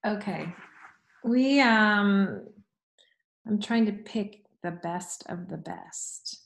Okay. 0.06 0.54
We 1.24 1.60
um 1.60 2.46
I'm 3.46 3.60
trying 3.60 3.86
to 3.86 3.92
pick 3.92 4.44
the 4.62 4.70
best 4.70 5.24
of 5.28 5.48
the 5.48 5.56
best. 5.56 6.42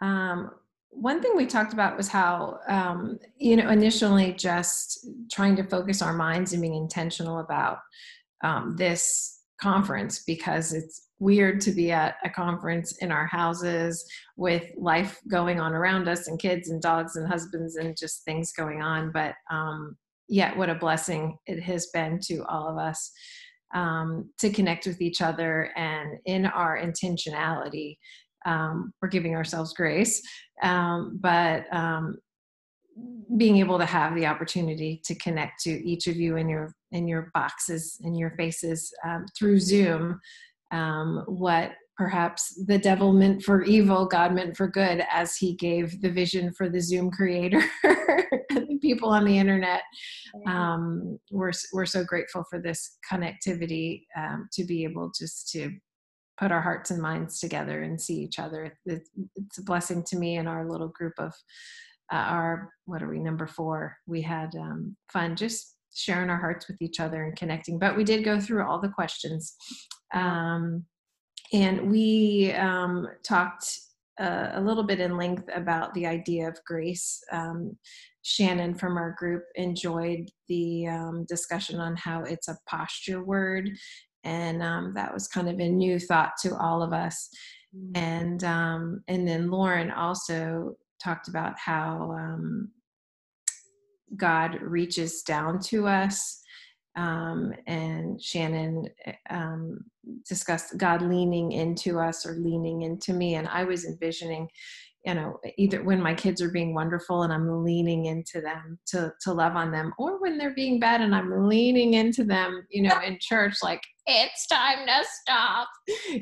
Um 0.00 0.50
one 0.90 1.20
thing 1.20 1.32
we 1.36 1.46
talked 1.46 1.74
about 1.74 1.96
was 1.96 2.08
how 2.08 2.60
um 2.68 3.18
you 3.36 3.56
know 3.56 3.68
initially 3.68 4.32
just 4.32 5.06
trying 5.30 5.56
to 5.56 5.64
focus 5.64 6.00
our 6.00 6.14
minds 6.14 6.52
and 6.52 6.62
being 6.62 6.74
intentional 6.74 7.40
about 7.40 7.78
um 8.42 8.74
this 8.76 9.42
conference 9.60 10.22
because 10.24 10.72
it's 10.72 11.08
weird 11.18 11.60
to 11.60 11.72
be 11.72 11.90
at 11.90 12.14
a 12.24 12.30
conference 12.30 12.96
in 12.98 13.10
our 13.10 13.26
houses 13.26 14.04
with 14.36 14.70
life 14.76 15.20
going 15.28 15.58
on 15.58 15.74
around 15.74 16.08
us 16.08 16.28
and 16.28 16.38
kids 16.38 16.70
and 16.70 16.80
dogs 16.80 17.16
and 17.16 17.26
husbands 17.26 17.74
and 17.74 17.96
just 17.96 18.24
things 18.24 18.52
going 18.52 18.80
on 18.80 19.10
but 19.10 19.34
um 19.50 19.96
yet 20.28 20.56
what 20.56 20.70
a 20.70 20.74
blessing 20.74 21.36
it 21.46 21.60
has 21.60 21.86
been 21.92 22.18
to 22.22 22.44
all 22.48 22.68
of 22.68 22.78
us 22.78 23.10
um, 23.74 24.30
to 24.38 24.50
connect 24.50 24.86
with 24.86 25.00
each 25.00 25.20
other 25.20 25.70
and 25.76 26.18
in 26.26 26.46
our 26.46 26.78
intentionality 26.78 27.96
um, 28.46 28.92
we're 29.02 29.08
giving 29.08 29.34
ourselves 29.34 29.74
grace 29.74 30.22
um, 30.62 31.18
but 31.20 31.64
um, 31.72 32.16
being 33.36 33.58
able 33.58 33.78
to 33.78 33.86
have 33.86 34.14
the 34.14 34.26
opportunity 34.26 35.00
to 35.04 35.14
connect 35.16 35.60
to 35.60 35.70
each 35.70 36.06
of 36.06 36.16
you 36.16 36.36
in 36.36 36.48
your 36.48 36.72
in 36.92 37.06
your 37.06 37.30
boxes 37.34 37.98
in 38.02 38.14
your 38.14 38.30
faces 38.30 38.92
um, 39.04 39.26
through 39.38 39.58
zoom 39.58 40.18
um, 40.70 41.24
what 41.26 41.72
perhaps 41.98 42.54
the 42.66 42.78
devil 42.78 43.12
meant 43.12 43.42
for 43.42 43.64
evil 43.64 44.06
god 44.06 44.32
meant 44.32 44.56
for 44.56 44.68
good 44.68 45.04
as 45.10 45.36
he 45.36 45.54
gave 45.56 46.00
the 46.00 46.10
vision 46.10 46.52
for 46.52 46.68
the 46.68 46.80
zoom 46.80 47.10
creator. 47.10 47.62
The 48.50 48.78
people 48.80 49.10
on 49.10 49.24
the 49.24 49.38
internet 49.38 49.82
um, 50.46 51.18
we're, 51.30 51.52
we're 51.72 51.86
so 51.86 52.04
grateful 52.04 52.44
for 52.48 52.60
this 52.60 52.96
connectivity 53.10 54.04
um, 54.16 54.48
to 54.52 54.64
be 54.64 54.84
able 54.84 55.10
just 55.18 55.50
to 55.52 55.70
put 56.38 56.52
our 56.52 56.60
hearts 56.60 56.90
and 56.90 57.02
minds 57.02 57.40
together 57.40 57.82
and 57.82 58.00
see 58.00 58.14
each 58.14 58.38
other. 58.38 58.72
It's, 58.86 59.10
it's 59.36 59.58
a 59.58 59.62
blessing 59.62 60.04
to 60.04 60.16
me 60.16 60.36
and 60.36 60.48
our 60.48 60.70
little 60.70 60.88
group 60.88 61.14
of 61.18 61.32
uh, 62.12 62.16
our 62.16 62.70
what 62.86 63.02
are 63.02 63.08
we 63.08 63.18
number 63.18 63.46
four. 63.46 63.96
We 64.06 64.22
had 64.22 64.54
um, 64.54 64.96
fun 65.12 65.36
just 65.36 65.76
sharing 65.94 66.30
our 66.30 66.38
hearts 66.38 66.68
with 66.68 66.80
each 66.80 67.00
other 67.00 67.24
and 67.24 67.36
connecting 67.36 67.78
but 67.78 67.96
we 67.96 68.04
did 68.04 68.24
go 68.24 68.38
through 68.40 68.66
all 68.66 68.80
the 68.80 68.88
questions. 68.88 69.54
Um, 70.14 70.84
and 71.52 71.90
we 71.90 72.52
um, 72.52 73.06
talked 73.22 73.80
uh, 74.20 74.50
a 74.54 74.60
little 74.60 74.82
bit 74.82 75.00
in 75.00 75.16
length 75.16 75.48
about 75.54 75.94
the 75.94 76.06
idea 76.06 76.48
of 76.48 76.58
grace 76.66 77.22
um, 77.32 77.76
shannon 78.22 78.74
from 78.74 78.96
our 78.96 79.14
group 79.18 79.44
enjoyed 79.54 80.28
the 80.48 80.86
um, 80.86 81.24
discussion 81.28 81.78
on 81.78 81.96
how 81.96 82.22
it's 82.22 82.48
a 82.48 82.58
posture 82.68 83.24
word 83.24 83.70
and 84.24 84.62
um, 84.62 84.92
that 84.94 85.12
was 85.12 85.28
kind 85.28 85.48
of 85.48 85.58
a 85.60 85.68
new 85.68 85.98
thought 85.98 86.32
to 86.40 86.56
all 86.56 86.82
of 86.82 86.92
us 86.92 87.28
mm. 87.74 87.96
and 87.96 88.44
um, 88.44 89.02
and 89.08 89.26
then 89.26 89.50
lauren 89.50 89.90
also 89.90 90.74
talked 91.02 91.28
about 91.28 91.54
how 91.58 92.10
um, 92.18 92.70
God 94.16 94.60
reaches 94.62 95.22
down 95.22 95.60
to 95.64 95.86
us. 95.86 96.42
Um, 96.96 97.52
and 97.66 98.20
Shannon 98.20 98.88
eh, 99.06 99.12
um, 99.30 99.78
discussed 100.28 100.76
God 100.78 101.02
leaning 101.02 101.52
into 101.52 101.98
us 101.98 102.26
or 102.26 102.32
leaning 102.32 102.82
into 102.82 103.12
me. 103.12 103.34
And 103.34 103.48
I 103.48 103.64
was 103.64 103.84
envisioning 103.84 104.48
you 105.08 105.14
know 105.14 105.38
either 105.56 105.82
when 105.82 106.02
my 106.02 106.14
kids 106.14 106.42
are 106.42 106.50
being 106.50 106.74
wonderful 106.74 107.22
and 107.22 107.32
i'm 107.32 107.64
leaning 107.64 108.06
into 108.06 108.40
them 108.40 108.78
to 108.86 109.12
to 109.20 109.32
love 109.32 109.54
on 109.56 109.70
them 109.70 109.92
or 109.98 110.20
when 110.20 110.36
they're 110.36 110.54
being 110.54 110.80
bad 110.80 111.00
and 111.00 111.14
i'm 111.14 111.48
leaning 111.48 111.94
into 111.94 112.24
them 112.24 112.66
you 112.70 112.82
know 112.82 112.98
in 113.06 113.16
church 113.20 113.54
like 113.62 113.80
it's 114.06 114.46
time 114.46 114.86
to 114.86 115.04
stop 115.22 115.68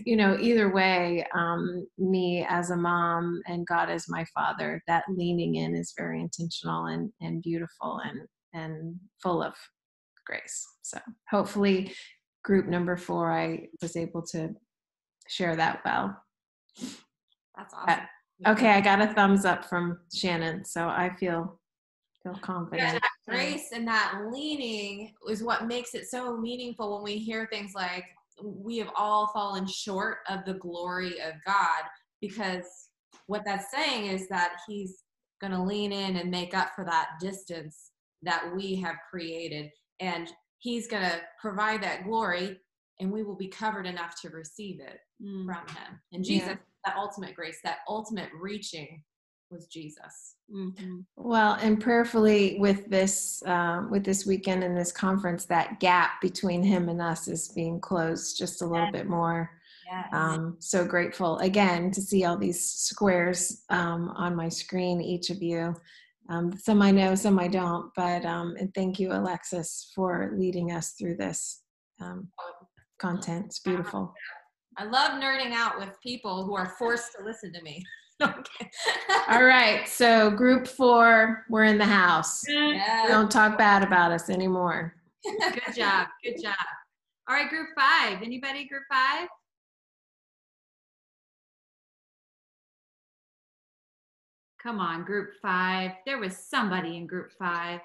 you 0.04 0.16
know 0.16 0.36
either 0.40 0.72
way 0.72 1.26
um 1.34 1.86
me 1.98 2.46
as 2.48 2.70
a 2.70 2.76
mom 2.76 3.40
and 3.46 3.66
god 3.66 3.88
as 3.88 4.06
my 4.08 4.24
father 4.34 4.82
that 4.86 5.04
leaning 5.08 5.56
in 5.56 5.74
is 5.74 5.94
very 5.96 6.20
intentional 6.20 6.86
and 6.86 7.10
and 7.20 7.42
beautiful 7.42 8.00
and 8.04 8.20
and 8.52 8.94
full 9.22 9.42
of 9.42 9.54
grace. 10.26 10.66
So 10.82 10.98
hopefully 11.30 11.94
group 12.44 12.66
number 12.66 12.96
four 12.96 13.32
i 13.32 13.66
was 13.82 13.96
able 13.96 14.22
to 14.22 14.54
share 15.28 15.56
that 15.56 15.80
well. 15.84 16.16
That's 17.56 17.74
uh, 17.74 17.76
awesome. 17.78 18.04
Okay, 18.46 18.70
I 18.70 18.80
got 18.80 19.00
a 19.00 19.12
thumbs 19.14 19.44
up 19.44 19.64
from 19.64 19.98
Shannon, 20.12 20.64
so 20.64 20.86
I 20.88 21.10
feel 21.18 21.58
feel 22.22 22.34
confident. 22.42 22.82
Yeah, 22.82 22.92
that 22.98 23.10
grace 23.28 23.70
and 23.72 23.88
that 23.88 24.20
leaning 24.30 25.12
is 25.28 25.42
what 25.42 25.66
makes 25.66 25.94
it 25.94 26.06
so 26.06 26.36
meaningful 26.36 26.94
when 26.94 27.02
we 27.02 27.18
hear 27.18 27.48
things 27.50 27.72
like 27.74 28.04
we 28.42 28.76
have 28.78 28.90
all 28.96 29.28
fallen 29.28 29.66
short 29.66 30.18
of 30.28 30.44
the 30.44 30.54
glory 30.54 31.20
of 31.20 31.32
God 31.46 31.82
because 32.20 32.64
what 33.26 33.42
that's 33.44 33.70
saying 33.70 34.06
is 34.06 34.28
that 34.28 34.56
he's 34.68 35.02
going 35.40 35.52
to 35.52 35.62
lean 35.62 35.92
in 35.92 36.16
and 36.16 36.30
make 36.30 36.54
up 36.54 36.70
for 36.74 36.84
that 36.84 37.10
distance 37.20 37.92
that 38.22 38.44
we 38.54 38.76
have 38.76 38.96
created 39.10 39.70
and 40.00 40.32
he's 40.58 40.86
going 40.86 41.02
to 41.02 41.20
provide 41.40 41.82
that 41.82 42.04
glory 42.04 42.58
and 43.00 43.12
we 43.12 43.22
will 43.22 43.36
be 43.36 43.48
covered 43.48 43.86
enough 43.86 44.20
to 44.22 44.30
receive 44.30 44.80
it 44.80 44.98
mm. 45.22 45.44
from 45.44 45.66
him 45.68 46.00
and 46.12 46.24
jesus 46.24 46.48
yeah 46.48 46.56
that 46.86 46.96
ultimate 46.96 47.34
grace, 47.34 47.58
that 47.64 47.78
ultimate 47.88 48.30
reaching 48.40 49.02
was 49.50 49.66
Jesus. 49.66 50.36
Mm-hmm. 50.52 51.00
Well, 51.16 51.54
and 51.60 51.80
prayerfully 51.80 52.56
with 52.58 52.88
this 52.88 53.42
um, 53.46 53.90
with 53.90 54.04
this 54.04 54.24
weekend 54.24 54.64
and 54.64 54.76
this 54.76 54.92
conference, 54.92 55.44
that 55.46 55.78
gap 55.80 56.20
between 56.22 56.62
him 56.62 56.88
and 56.88 57.02
us 57.02 57.28
is 57.28 57.48
being 57.48 57.80
closed 57.80 58.38
just 58.38 58.62
a 58.62 58.66
little 58.66 58.86
yes. 58.86 58.92
bit 58.92 59.08
more. 59.08 59.50
Yes. 59.86 60.08
Um, 60.12 60.56
so 60.58 60.84
grateful 60.84 61.38
again 61.38 61.90
to 61.92 62.00
see 62.00 62.24
all 62.24 62.36
these 62.36 62.60
squares 62.60 63.62
um, 63.70 64.10
on 64.16 64.34
my 64.34 64.48
screen, 64.48 65.00
each 65.00 65.30
of 65.30 65.42
you. 65.42 65.76
Um, 66.28 66.52
some 66.58 66.82
I 66.82 66.90
know, 66.90 67.14
some 67.14 67.38
I 67.38 67.48
don't, 67.48 67.90
but 67.94 68.24
um, 68.24 68.56
and 68.58 68.72
thank 68.74 68.98
you, 68.98 69.12
Alexis, 69.12 69.92
for 69.94 70.32
leading 70.36 70.72
us 70.72 70.92
through 70.98 71.16
this 71.16 71.62
um, 72.00 72.28
content. 72.98 73.46
It's 73.46 73.60
beautiful. 73.60 74.12
I 74.76 74.84
love 74.84 75.12
nerding 75.12 75.52
out 75.52 75.78
with 75.78 75.90
people 76.02 76.44
who 76.44 76.54
are 76.54 76.74
forced 76.78 77.12
to 77.18 77.24
listen 77.24 77.52
to 77.52 77.62
me. 77.62 77.82
All 79.28 79.44
right. 79.44 79.86
So, 79.86 80.30
group 80.30 80.66
four, 80.66 81.44
we're 81.50 81.64
in 81.64 81.78
the 81.78 81.84
house. 81.84 82.42
Don't 83.08 83.30
talk 83.30 83.58
bad 83.58 83.82
about 83.82 84.10
us 84.10 84.30
anymore. 84.30 84.94
Good 85.24 85.74
job. 85.76 86.08
Good 86.24 86.40
job. 86.42 86.54
All 87.28 87.36
right, 87.36 87.48
group 87.48 87.68
five. 87.76 88.22
Anybody, 88.22 88.66
group 88.68 88.84
five? 88.90 89.28
Come 94.66 94.80
on, 94.80 95.04
group 95.04 95.34
five. 95.40 95.92
There 96.06 96.18
was 96.18 96.36
somebody 96.36 96.96
in 96.96 97.06
group 97.06 97.30
five. 97.38 97.82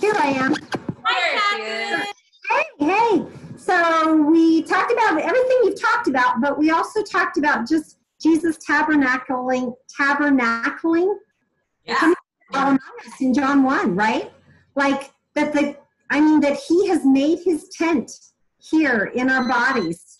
Here 0.00 0.12
I 0.16 0.26
am. 0.26 0.56
Hi, 1.04 2.04
Hey, 2.50 2.64
hey. 2.80 3.26
So 3.56 4.16
we 4.16 4.64
talked 4.64 4.90
about 4.90 5.20
everything 5.20 5.58
you've 5.62 5.80
talked 5.80 6.08
about, 6.08 6.40
but 6.40 6.58
we 6.58 6.72
also 6.72 7.04
talked 7.04 7.38
about 7.38 7.68
just 7.68 7.98
Jesus 8.20 8.58
tabernacling, 8.58 9.72
tabernacling. 10.00 11.14
Yeah. 11.84 12.12
In 13.20 13.32
John 13.32 13.62
1, 13.62 13.94
right? 13.94 14.32
Like 14.74 15.12
that 15.36 15.52
the 15.52 15.76
I 16.10 16.20
mean 16.20 16.40
that 16.40 16.56
he 16.56 16.88
has 16.88 17.06
made 17.06 17.38
his 17.44 17.68
tent 17.68 18.10
here 18.58 19.12
in 19.14 19.30
our 19.30 19.46
bodies. 19.46 20.18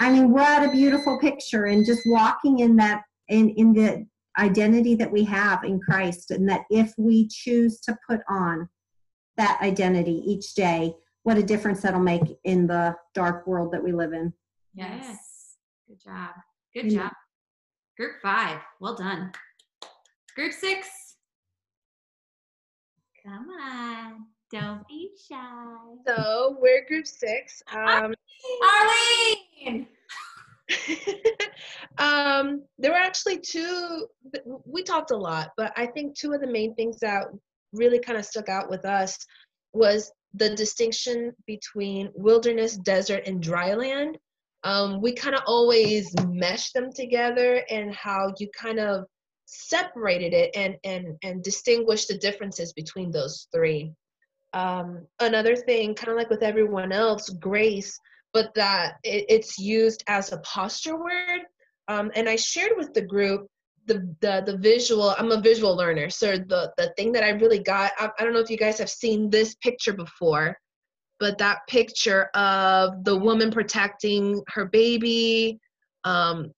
I 0.00 0.12
mean, 0.12 0.32
what 0.32 0.68
a 0.68 0.70
beautiful 0.70 1.18
picture 1.18 1.64
and 1.64 1.86
just 1.86 2.02
walking 2.04 2.58
in 2.58 2.76
that 2.76 3.04
in 3.30 3.48
in 3.56 3.72
the 3.72 4.06
identity 4.40 4.94
that 4.96 5.12
we 5.12 5.22
have 5.24 5.62
in 5.64 5.78
Christ 5.78 6.30
and 6.30 6.48
that 6.48 6.64
if 6.70 6.92
we 6.96 7.28
choose 7.28 7.78
to 7.80 7.96
put 8.08 8.20
on 8.28 8.68
that 9.36 9.60
identity 9.62 10.22
each 10.26 10.54
day, 10.54 10.94
what 11.22 11.36
a 11.36 11.42
difference 11.42 11.82
that'll 11.82 12.00
make 12.00 12.22
in 12.44 12.66
the 12.66 12.96
dark 13.14 13.46
world 13.46 13.72
that 13.72 13.84
we 13.84 13.92
live 13.92 14.12
in. 14.12 14.32
Yes. 14.74 15.56
Good 15.86 16.00
job. 16.02 16.30
Good 16.74 16.90
job. 16.90 17.12
Group 17.96 18.14
five. 18.22 18.60
Well 18.80 18.96
done. 18.96 19.32
Group 20.34 20.52
six. 20.52 20.88
Come 23.24 23.48
on. 23.50 24.26
Don't 24.50 24.86
be 24.88 25.10
shy. 25.28 25.76
So 26.06 26.56
we're 26.60 26.86
group 26.88 27.06
six. 27.06 27.62
Um, 27.72 28.14
Arlene! 28.62 29.86
um, 31.98 32.62
there 32.78 32.92
were 32.92 32.96
actually 32.96 33.38
two, 33.38 34.06
we 34.64 34.82
talked 34.82 35.10
a 35.10 35.16
lot, 35.16 35.50
but 35.56 35.72
I 35.76 35.86
think 35.86 36.16
two 36.16 36.32
of 36.32 36.40
the 36.40 36.46
main 36.46 36.74
things 36.74 36.98
that 37.00 37.26
really 37.72 37.98
kind 37.98 38.18
of 38.18 38.24
stuck 38.24 38.48
out 38.48 38.70
with 38.70 38.84
us 38.84 39.16
was 39.72 40.12
the 40.34 40.54
distinction 40.54 41.32
between 41.46 42.10
wilderness, 42.14 42.76
desert, 42.76 43.26
and 43.26 43.42
dry 43.42 43.74
land. 43.74 44.18
Um, 44.62 45.00
we 45.00 45.12
kind 45.12 45.34
of 45.34 45.42
always 45.46 46.14
mesh 46.28 46.72
them 46.72 46.92
together 46.92 47.64
and 47.70 47.94
how 47.94 48.32
you 48.38 48.48
kind 48.56 48.78
of 48.78 49.04
separated 49.46 50.32
it 50.32 50.50
and 50.54 50.76
and 50.84 51.16
and 51.24 51.42
distinguish 51.42 52.06
the 52.06 52.18
differences 52.18 52.72
between 52.72 53.10
those 53.10 53.48
three. 53.52 53.92
Um, 54.52 55.06
another 55.20 55.56
thing, 55.56 55.94
kind 55.94 56.10
of 56.10 56.16
like 56.16 56.30
with 56.30 56.42
everyone 56.42 56.92
else, 56.92 57.30
grace, 57.30 57.98
but 58.32 58.54
that 58.54 58.94
it, 59.02 59.26
it's 59.28 59.58
used 59.58 60.04
as 60.06 60.32
a 60.32 60.38
posture 60.38 60.96
word. 60.96 61.40
Um, 61.88 62.10
and 62.14 62.28
I 62.28 62.36
shared 62.36 62.72
with 62.76 62.94
the 62.94 63.02
group 63.02 63.48
the, 63.86 64.14
the 64.20 64.42
the 64.46 64.58
visual 64.58 65.14
i'm 65.18 65.32
a 65.32 65.40
visual 65.40 65.76
learner 65.76 66.10
so 66.10 66.36
the 66.36 66.72
the 66.76 66.92
thing 66.96 67.12
that 67.12 67.24
i 67.24 67.30
really 67.30 67.58
got 67.58 67.92
I, 67.98 68.10
I 68.18 68.24
don't 68.24 68.32
know 68.32 68.40
if 68.40 68.50
you 68.50 68.56
guys 68.56 68.78
have 68.78 68.90
seen 68.90 69.30
this 69.30 69.54
picture 69.56 69.92
before 69.92 70.56
but 71.18 71.38
that 71.38 71.58
picture 71.68 72.24
of 72.34 73.04
the 73.04 73.16
woman 73.16 73.50
protecting 73.50 74.42
her 74.48 74.66
baby 74.66 75.58
um 76.04 76.52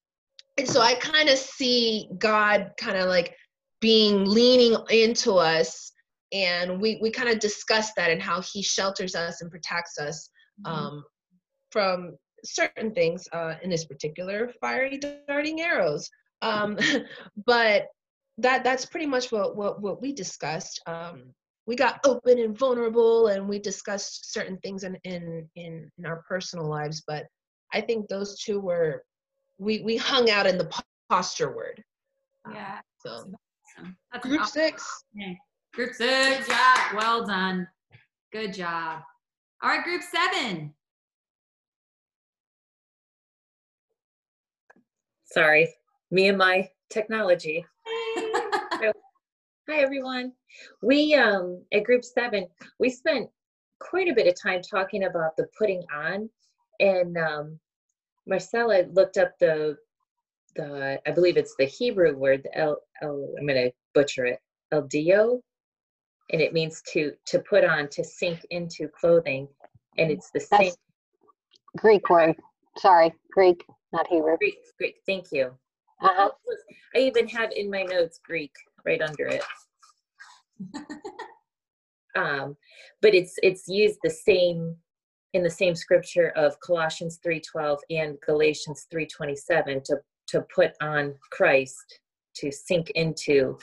and 0.59 0.69
so 0.69 0.81
i 0.81 0.95
kind 0.95 1.29
of 1.29 1.39
see 1.39 2.09
god 2.19 2.73
kind 2.79 2.99
of 2.99 3.09
like 3.09 3.35
being 3.81 4.25
leaning 4.25 4.77
into 4.91 5.35
us 5.35 5.93
and 6.33 6.81
we 6.81 6.99
we 7.01 7.11
kind 7.11 7.29
of 7.29 7.39
discussed 7.39 7.93
that 7.97 8.11
and 8.11 8.21
how 8.21 8.43
he 8.43 8.63
shelters 8.63 9.15
us 9.15 9.41
and 9.41 9.51
protects 9.51 9.99
us 9.99 10.29
mm-hmm. 10.67 10.75
um 10.75 11.05
from 11.73 12.17
certain 12.45 12.93
things, 12.93 13.27
uh, 13.33 13.55
in 13.63 13.71
this 13.71 13.85
particular, 13.85 14.53
fiery 14.61 15.01
darting 15.29 15.61
arrows. 15.61 16.09
Um, 16.43 16.79
but 17.47 17.89
that 18.39 18.65
that's 18.65 18.87
pretty 18.87 19.07
much 19.07 19.31
what 19.31 19.57
what 19.57 19.81
what 19.81 20.01
we 20.01 20.13
discussed. 20.13 20.81
Um, 20.87 21.25
we 21.67 21.77
got 21.77 22.01
open 22.05 22.39
and 22.39 22.59
vulnerable, 22.59 23.29
and 23.29 23.49
we 23.49 23.59
discussed 23.59 24.33
certain 24.33 24.59
things 24.59 24.85
in 24.85 24.97
in 25.05 25.49
in, 25.57 25.91
in 25.99 26.07
our 26.07 26.23
personal 26.29 26.69
lives. 26.69 27.03
But 27.07 27.27
I 27.73 27.81
think 27.81 28.09
those 28.09 28.39
two 28.41 28.61
were 28.61 29.03
we 29.59 29.81
we 29.81 29.97
hung 29.97 30.31
out 30.31 30.47
in 30.47 30.59
the 30.59 30.71
posture 31.09 31.55
word. 31.55 31.83
Yeah. 32.51 32.81
So 32.99 33.31
group 34.21 34.41
awesome. 34.41 34.53
six. 34.53 35.05
Group 35.75 35.95
six. 35.95 36.47
Good 36.47 36.53
job. 36.53 36.79
Well 36.97 37.27
done. 37.27 37.69
Good 38.33 38.55
job. 38.55 39.03
All 39.63 39.71
right, 39.71 39.85
group 39.85 40.03
seven. 40.03 40.75
Sorry, 45.33 45.75
me 46.11 46.29
and 46.29 46.37
my 46.37 46.69
technology. 46.91 47.65
So, 48.17 48.93
Hi, 49.71 49.79
everyone. 49.79 50.33
We, 50.83 51.15
um, 51.15 51.65
at 51.73 51.85
group 51.85 52.05
seven, 52.05 52.47
we 52.79 52.91
spent 52.91 53.31
quite 53.81 54.09
a 54.09 54.15
bit 54.15 54.27
of 54.27 54.35
time 54.41 54.61
talking 54.61 55.05
about 55.05 55.35
the 55.39 55.47
putting 55.59 55.83
on. 55.91 56.29
And, 56.81 57.17
um, 57.17 57.59
Marcella 58.27 58.85
looked 58.93 59.17
up 59.17 59.33
the, 59.41 59.79
the, 60.57 61.01
I 61.07 61.11
believe 61.13 61.39
it's 61.39 61.55
the 61.59 61.65
Hebrew 61.65 62.15
word, 62.15 62.43
the 62.45 62.59
El, 62.59 62.77
El, 63.01 63.35
I'm 63.41 63.47
gonna 63.47 63.71
butcher 63.95 64.27
it, 64.27 64.39
El 64.71 64.83
Dio. 64.83 65.41
And 66.31 66.43
it 66.43 66.53
means 66.53 66.83
to, 66.93 67.13
to 67.29 67.39
put 67.39 67.65
on, 67.65 67.89
to 67.89 68.05
sink 68.05 68.41
into 68.51 68.87
clothing. 69.01 69.49
And 69.97 70.11
it's 70.11 70.31
the 70.35 70.41
same. 70.41 70.73
Greek 71.79 72.11
word. 72.11 72.37
Sorry, 72.79 73.13
Greek, 73.33 73.65
not 73.93 74.07
Hebrew. 74.09 74.37
Greek, 74.39 74.59
Greek, 74.79 74.97
thank 75.07 75.27
you. 75.33 75.53
Uh-huh. 76.01 76.31
I 76.97 76.99
even 76.99 77.29
have 77.29 77.51
in 77.55 77.71
my 77.71 77.83
notes 77.83 78.19
Greek 78.25 78.53
right 78.85 79.01
under 79.01 79.27
it. 79.27 79.43
um, 82.17 82.57
but 83.01 83.15
it's 83.15 83.35
it's 83.43 83.69
used 83.69 83.99
the 84.03 84.11
same 84.11 84.77
in 85.35 85.43
the 85.43 85.51
same 85.51 85.75
scripture 85.75 86.31
of 86.31 86.59
Colossians 86.61 87.21
3:12 87.25 87.79
and 87.91 88.19
Galatians 88.27 88.87
3:27 88.93 89.85
to 89.85 89.97
to 90.29 90.45
put 90.55 90.73
on 90.81 91.15
Christ 91.31 92.01
to 92.37 92.51
sink 92.51 92.91
into 92.91 93.59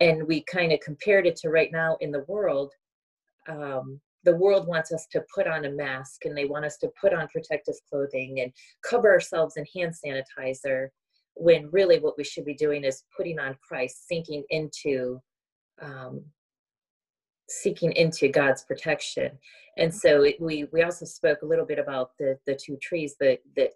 and 0.00 0.26
we 0.26 0.42
kind 0.44 0.72
of 0.72 0.80
compared 0.80 1.26
it 1.26 1.36
to 1.36 1.50
right 1.50 1.70
now 1.72 1.96
in 2.00 2.10
the 2.10 2.24
world 2.26 2.72
um, 3.48 4.00
the 4.24 4.36
world 4.36 4.66
wants 4.66 4.92
us 4.92 5.06
to 5.10 5.24
put 5.34 5.46
on 5.46 5.64
a 5.64 5.70
mask 5.70 6.24
and 6.24 6.36
they 6.36 6.44
want 6.44 6.64
us 6.64 6.76
to 6.78 6.90
put 7.00 7.14
on 7.14 7.28
protective 7.28 7.74
clothing 7.88 8.40
and 8.40 8.52
cover 8.88 9.10
ourselves 9.10 9.56
in 9.56 9.64
hand 9.74 9.94
sanitizer 9.94 10.88
when 11.34 11.70
really 11.70 11.98
what 11.98 12.18
we 12.18 12.24
should 12.24 12.44
be 12.44 12.54
doing 12.54 12.84
is 12.84 13.04
putting 13.16 13.38
on 13.38 13.56
christ 13.66 14.06
sinking 14.06 14.44
into 14.50 15.20
um, 15.80 16.22
seeking 17.50 17.92
into 17.92 18.28
god's 18.28 18.62
protection. 18.62 19.30
And 19.76 19.92
so 19.92 20.22
it, 20.22 20.36
we 20.40 20.66
we 20.72 20.82
also 20.82 21.04
spoke 21.04 21.42
a 21.42 21.46
little 21.46 21.66
bit 21.66 21.78
about 21.78 22.12
the 22.18 22.38
the 22.46 22.54
two 22.54 22.76
trees 22.76 23.16
the 23.18 23.38
the 23.56 23.70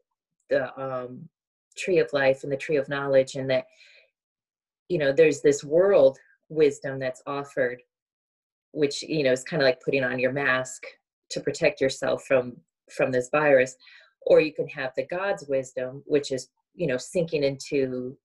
the 0.50 0.80
um, 0.80 1.28
tree 1.76 1.98
of 1.98 2.12
life 2.12 2.44
and 2.44 2.52
the 2.52 2.56
tree 2.56 2.76
of 2.76 2.88
knowledge 2.88 3.34
and 3.34 3.50
that 3.50 3.64
you 4.88 4.98
know 4.98 5.12
there's 5.12 5.40
this 5.40 5.64
world 5.64 6.18
wisdom 6.48 6.98
that's 6.98 7.22
offered 7.26 7.80
which 8.74 9.02
you 9.02 9.22
know 9.22 9.32
is 9.32 9.44
kind 9.44 9.62
of 9.62 9.66
like 9.66 9.80
putting 9.80 10.04
on 10.04 10.18
your 10.18 10.32
mask 10.32 10.82
to 11.30 11.40
protect 11.40 11.80
yourself 11.80 12.24
from 12.24 12.56
from 12.94 13.10
this 13.10 13.30
virus. 13.30 13.76
Or 14.26 14.40
you 14.40 14.52
can 14.52 14.68
have 14.68 14.92
the 14.96 15.06
god's 15.06 15.46
wisdom 15.48 16.02
which 16.06 16.32
is 16.32 16.48
you 16.74 16.86
know 16.86 16.96
sinking 16.96 17.44
into 17.44 18.16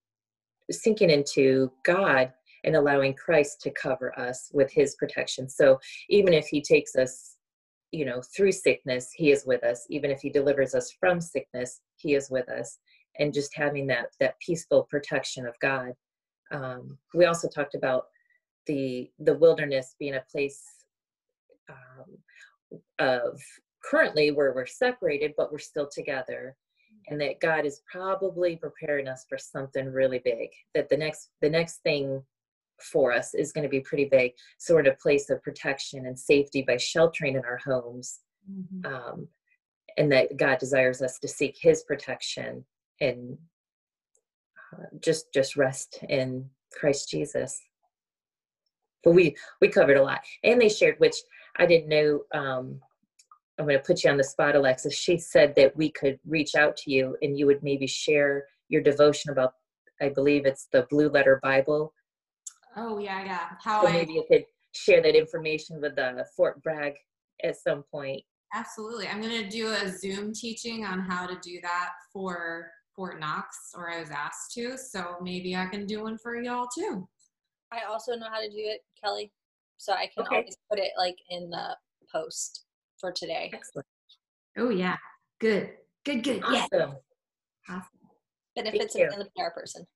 sinking 0.70 1.10
into 1.10 1.70
god 1.84 2.32
and 2.64 2.76
allowing 2.76 3.14
christ 3.14 3.60
to 3.62 3.70
cover 3.70 4.18
us 4.18 4.50
with 4.52 4.70
his 4.72 4.96
protection. 4.96 5.48
So 5.48 5.78
even 6.08 6.32
if 6.32 6.46
he 6.46 6.60
takes 6.60 6.96
us 6.96 7.36
you 7.92 8.04
know 8.04 8.22
through 8.34 8.52
sickness 8.52 9.10
he 9.14 9.30
is 9.30 9.44
with 9.46 9.62
us. 9.64 9.86
Even 9.88 10.10
if 10.10 10.20
he 10.20 10.30
delivers 10.30 10.74
us 10.74 10.92
from 10.98 11.20
sickness 11.20 11.80
he 11.96 12.14
is 12.14 12.30
with 12.30 12.48
us. 12.48 12.78
And 13.18 13.34
just 13.34 13.54
having 13.54 13.86
that 13.88 14.06
that 14.20 14.38
peaceful 14.40 14.86
protection 14.90 15.46
of 15.46 15.58
god. 15.60 15.92
Um, 16.50 16.98
we 17.14 17.26
also 17.26 17.48
talked 17.48 17.74
about 17.76 18.06
the 18.66 19.10
the 19.18 19.34
wilderness 19.34 19.94
being 19.98 20.14
a 20.14 20.24
place 20.30 20.62
um, 21.68 22.76
of 22.98 23.40
currently 23.84 24.30
where 24.30 24.52
we're 24.52 24.66
separated 24.66 25.32
but 25.36 25.50
we're 25.50 25.58
still 25.58 25.88
together 25.90 26.56
and 27.08 27.20
that 27.20 27.40
god 27.40 27.64
is 27.64 27.82
probably 27.90 28.56
preparing 28.56 29.08
us 29.08 29.24
for 29.28 29.38
something 29.38 29.86
really 29.86 30.20
big 30.24 30.48
that 30.74 30.88
the 30.88 30.96
next 30.96 31.30
the 31.40 31.48
next 31.50 31.82
thing 31.82 32.22
for 32.80 33.12
us 33.12 33.34
is 33.34 33.52
going 33.52 33.62
to 33.62 33.68
be 33.68 33.80
pretty 33.80 34.06
big 34.06 34.32
so 34.58 34.74
we're 34.74 34.80
in 34.80 34.86
a 34.86 34.94
place 34.94 35.30
of 35.30 35.42
protection 35.42 36.06
and 36.06 36.18
safety 36.18 36.62
by 36.62 36.76
sheltering 36.76 37.36
in 37.36 37.44
our 37.44 37.60
homes 37.64 38.20
Mm-hmm. 38.50 38.92
um, 38.92 39.28
and 39.96 40.10
that 40.12 40.36
god 40.36 40.58
desires 40.58 41.02
us 41.02 41.18
to 41.18 41.28
seek 41.28 41.56
his 41.60 41.82
protection 41.82 42.64
and 43.00 43.36
uh, 44.72 44.86
just 45.00 45.32
just 45.32 45.56
rest 45.56 45.98
in 46.08 46.48
christ 46.72 47.10
jesus 47.10 47.60
but 49.04 49.12
we 49.12 49.34
we 49.60 49.68
covered 49.68 49.96
a 49.96 50.02
lot 50.02 50.20
and 50.44 50.60
they 50.60 50.68
shared 50.68 50.96
which 50.98 51.16
i 51.58 51.66
didn't 51.66 51.88
know 51.88 52.20
um 52.34 52.80
i'm 53.58 53.66
going 53.66 53.78
to 53.78 53.84
put 53.84 54.02
you 54.04 54.10
on 54.10 54.16
the 54.16 54.24
spot 54.24 54.56
alexis 54.56 54.94
she 54.94 55.18
said 55.18 55.54
that 55.56 55.76
we 55.76 55.90
could 55.90 56.18
reach 56.26 56.54
out 56.54 56.76
to 56.76 56.90
you 56.90 57.16
and 57.22 57.38
you 57.38 57.46
would 57.46 57.62
maybe 57.62 57.86
share 57.86 58.44
your 58.68 58.82
devotion 58.82 59.30
about 59.30 59.54
i 60.00 60.08
believe 60.08 60.46
it's 60.46 60.68
the 60.72 60.86
blue 60.90 61.08
letter 61.08 61.40
bible 61.42 61.92
Oh 62.76 62.98
yeah, 62.98 63.24
yeah. 63.24 63.48
How 63.60 63.84
I 63.84 63.92
maybe 63.92 64.12
you 64.12 64.24
could 64.30 64.44
share 64.72 65.02
that 65.02 65.16
information 65.16 65.80
with 65.80 65.96
the 65.96 66.24
fort 66.36 66.62
bragg 66.62 66.94
at 67.42 67.56
some 67.56 67.82
point 67.90 68.22
absolutely. 68.54 69.08
I'm 69.08 69.20
gonna 69.20 69.48
do 69.48 69.68
a 69.68 69.88
Zoom 69.88 70.32
teaching 70.32 70.84
on 70.84 71.00
how 71.00 71.26
to 71.26 71.38
do 71.42 71.58
that 71.62 71.90
for 72.12 72.70
Fort 72.94 73.20
Knox, 73.20 73.72
or 73.74 73.90
I 73.90 74.00
was 74.00 74.10
asked 74.10 74.52
to. 74.54 74.76
So 74.76 75.16
maybe 75.22 75.56
I 75.56 75.66
can 75.66 75.86
do 75.86 76.02
one 76.02 76.18
for 76.18 76.40
y'all 76.40 76.68
too. 76.74 77.08
I 77.72 77.82
also 77.88 78.14
know 78.16 78.26
how 78.30 78.40
to 78.40 78.48
do 78.48 78.56
it, 78.56 78.80
Kelly. 79.02 79.32
So 79.76 79.92
I 79.92 80.08
can 80.14 80.24
Okay. 80.26 80.36
always 80.36 80.56
put 80.68 80.78
it 80.78 80.92
like 80.98 81.16
in 81.30 81.50
the 81.50 81.76
post 82.12 82.64
for 82.98 83.12
today. 83.12 83.50
Excellent. 83.52 83.86
Oh 84.58 84.70
yeah. 84.70 84.96
Good. 85.40 85.70
Good. 86.04 86.22
Good. 86.22 86.42
Yeah. 86.50 86.66
Awesome. 86.72 86.96
Awesome. 87.68 88.00
Benefits 88.56 88.94
you. 88.94 89.04
of 89.06 89.10
being 89.10 89.22
a 89.22 89.30
PR 89.40 89.50
person. 89.54 89.86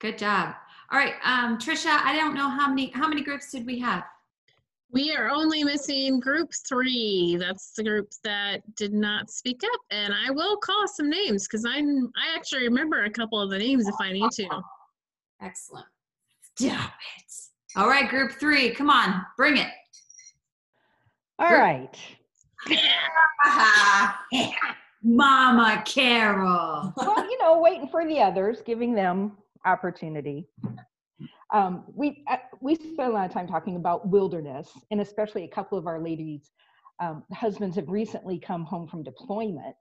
Good 0.00 0.18
job. 0.18 0.54
All 0.92 0.98
right, 0.98 1.14
um, 1.24 1.58
Trisha. 1.58 1.88
I 2.04 2.14
don't 2.16 2.34
know 2.34 2.48
how 2.48 2.68
many 2.68 2.90
how 2.90 3.08
many 3.08 3.22
groups 3.22 3.50
did 3.50 3.66
we 3.66 3.78
have? 3.80 4.04
We 4.92 5.14
are 5.14 5.28
only 5.28 5.64
missing 5.64 6.20
group 6.20 6.50
three. 6.68 7.36
That's 7.40 7.72
the 7.72 7.82
group 7.82 8.08
that 8.22 8.60
did 8.76 8.92
not 8.94 9.30
speak 9.30 9.62
up. 9.64 9.80
And 9.90 10.14
I 10.14 10.30
will 10.30 10.56
call 10.58 10.86
some 10.86 11.10
names 11.10 11.46
because 11.48 11.64
I'm 11.64 12.10
I 12.16 12.36
actually 12.36 12.62
remember 12.62 13.02
a 13.04 13.10
couple 13.10 13.40
of 13.40 13.50
the 13.50 13.58
names 13.58 13.88
if 13.88 13.96
I 14.00 14.12
need 14.12 14.30
to. 14.32 14.48
Excellent. 15.42 15.86
Stop 16.56 16.90
it. 17.18 17.32
All 17.76 17.88
right, 17.88 18.08
group 18.08 18.32
three. 18.32 18.70
Come 18.70 18.88
on, 18.88 19.22
bring 19.36 19.58
it. 19.58 19.68
All 21.38 21.52
right. 21.52 21.94
Mama 25.02 25.82
Carol. 25.86 26.92
well, 26.96 27.30
you 27.30 27.38
know, 27.38 27.60
waiting 27.60 27.88
for 27.88 28.06
the 28.06 28.18
others, 28.18 28.62
giving 28.64 28.94
them 28.94 29.36
opportunity. 29.66 30.48
Um, 31.52 31.84
we 31.94 32.24
uh, 32.28 32.38
we 32.60 32.74
spent 32.74 33.10
a 33.10 33.12
lot 33.12 33.26
of 33.26 33.32
time 33.32 33.46
talking 33.46 33.76
about 33.76 34.08
wilderness, 34.08 34.70
and 34.90 35.00
especially 35.00 35.44
a 35.44 35.48
couple 35.48 35.78
of 35.78 35.86
our 35.86 36.00
ladies' 36.00 36.50
um, 37.00 37.22
husbands 37.32 37.76
have 37.76 37.88
recently 37.88 38.38
come 38.38 38.64
home 38.64 38.88
from 38.88 39.02
deployment, 39.02 39.76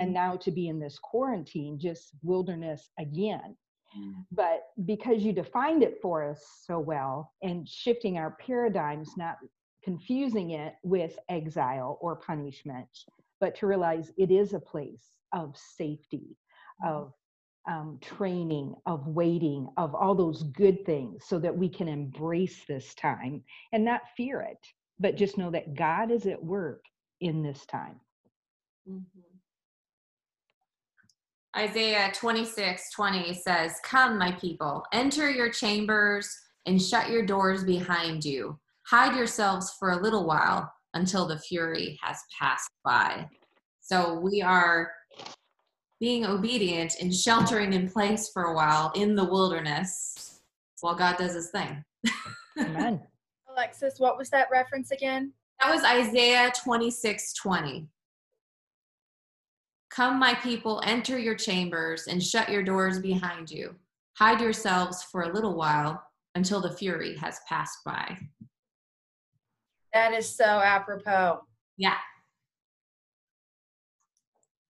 and 0.00 0.12
now 0.12 0.36
to 0.36 0.50
be 0.50 0.68
in 0.68 0.80
this 0.80 0.98
quarantine, 0.98 1.78
just 1.78 2.12
wilderness 2.22 2.88
again. 2.98 3.54
Mm. 3.96 4.24
But 4.32 4.62
because 4.84 5.22
you 5.22 5.32
defined 5.32 5.82
it 5.82 5.98
for 6.00 6.28
us 6.28 6.42
so 6.64 6.78
well, 6.78 7.32
and 7.42 7.68
shifting 7.68 8.18
our 8.18 8.36
paradigms, 8.40 9.10
not 9.16 9.36
confusing 9.84 10.50
it 10.50 10.74
with 10.82 11.18
exile 11.28 11.98
or 12.00 12.16
punishment, 12.16 12.88
but 13.40 13.54
to 13.56 13.66
realize 13.66 14.12
it 14.16 14.30
is 14.30 14.52
a 14.52 14.60
place 14.60 15.04
of 15.32 15.56
safety, 15.56 16.36
mm-hmm. 16.84 16.92
of 16.92 17.12
um, 17.68 17.98
training, 18.00 18.74
of 18.86 19.06
waiting, 19.08 19.68
of 19.76 19.94
all 19.94 20.14
those 20.14 20.44
good 20.44 20.84
things, 20.86 21.24
so 21.26 21.38
that 21.38 21.56
we 21.56 21.68
can 21.68 21.88
embrace 21.88 22.64
this 22.68 22.94
time 22.94 23.42
and 23.72 23.84
not 23.84 24.02
fear 24.16 24.40
it, 24.40 24.58
but 24.98 25.16
just 25.16 25.38
know 25.38 25.50
that 25.50 25.74
God 25.74 26.10
is 26.10 26.26
at 26.26 26.42
work 26.42 26.84
in 27.20 27.42
this 27.42 27.64
time. 27.66 28.00
Mm-hmm. 28.88 29.35
Isaiah 31.56 32.12
26, 32.14 32.90
20 32.92 33.32
says, 33.32 33.80
Come, 33.82 34.18
my 34.18 34.32
people, 34.32 34.84
enter 34.92 35.30
your 35.30 35.48
chambers 35.48 36.30
and 36.66 36.80
shut 36.80 37.08
your 37.08 37.24
doors 37.24 37.64
behind 37.64 38.24
you. 38.26 38.58
Hide 38.88 39.16
yourselves 39.16 39.74
for 39.78 39.92
a 39.92 40.02
little 40.02 40.26
while 40.26 40.70
until 40.92 41.26
the 41.26 41.38
fury 41.38 41.98
has 42.02 42.18
passed 42.38 42.70
by. 42.84 43.26
So 43.80 44.20
we 44.20 44.42
are 44.42 44.92
being 45.98 46.26
obedient 46.26 46.96
and 47.00 47.14
sheltering 47.14 47.72
in 47.72 47.88
place 47.88 48.28
for 48.34 48.44
a 48.44 48.54
while 48.54 48.92
in 48.94 49.14
the 49.14 49.24
wilderness 49.24 50.40
while 50.82 50.94
God 50.94 51.16
does 51.16 51.32
his 51.32 51.50
thing. 51.50 51.82
Amen. 52.58 53.00
Alexis, 53.50 53.94
what 53.98 54.18
was 54.18 54.28
that 54.28 54.48
reference 54.52 54.90
again? 54.90 55.32
That 55.62 55.72
was 55.72 55.84
Isaiah 55.84 56.52
26 56.62 57.32
20. 57.32 57.88
Come, 59.96 60.18
my 60.18 60.34
people, 60.34 60.82
enter 60.84 61.18
your 61.18 61.34
chambers 61.34 62.06
and 62.06 62.22
shut 62.22 62.50
your 62.50 62.62
doors 62.62 62.98
behind 62.98 63.50
you. 63.50 63.74
Hide 64.18 64.42
yourselves 64.42 65.02
for 65.02 65.22
a 65.22 65.32
little 65.32 65.54
while 65.54 66.02
until 66.34 66.60
the 66.60 66.70
fury 66.70 67.16
has 67.16 67.40
passed 67.48 67.78
by. 67.82 68.18
That 69.94 70.12
is 70.12 70.28
so 70.28 70.44
apropos. 70.44 71.40
Yeah. 71.78 71.94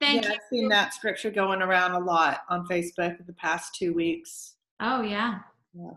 Thank 0.01 0.23
yeah, 0.23 0.29
you. 0.29 0.35
I've 0.37 0.41
seen 0.49 0.69
that 0.69 0.95
scripture 0.95 1.33
going 1.33 1.61
around 1.61 1.93
a 1.93 1.99
lot 1.99 2.43
on 2.49 2.65
Facebook 2.69 3.17
the 3.27 3.33
past 3.33 3.75
two 3.75 3.93
weeks. 3.93 4.55
Oh, 4.79 5.03
yeah. 5.03 5.41
Yeah. 5.75 5.91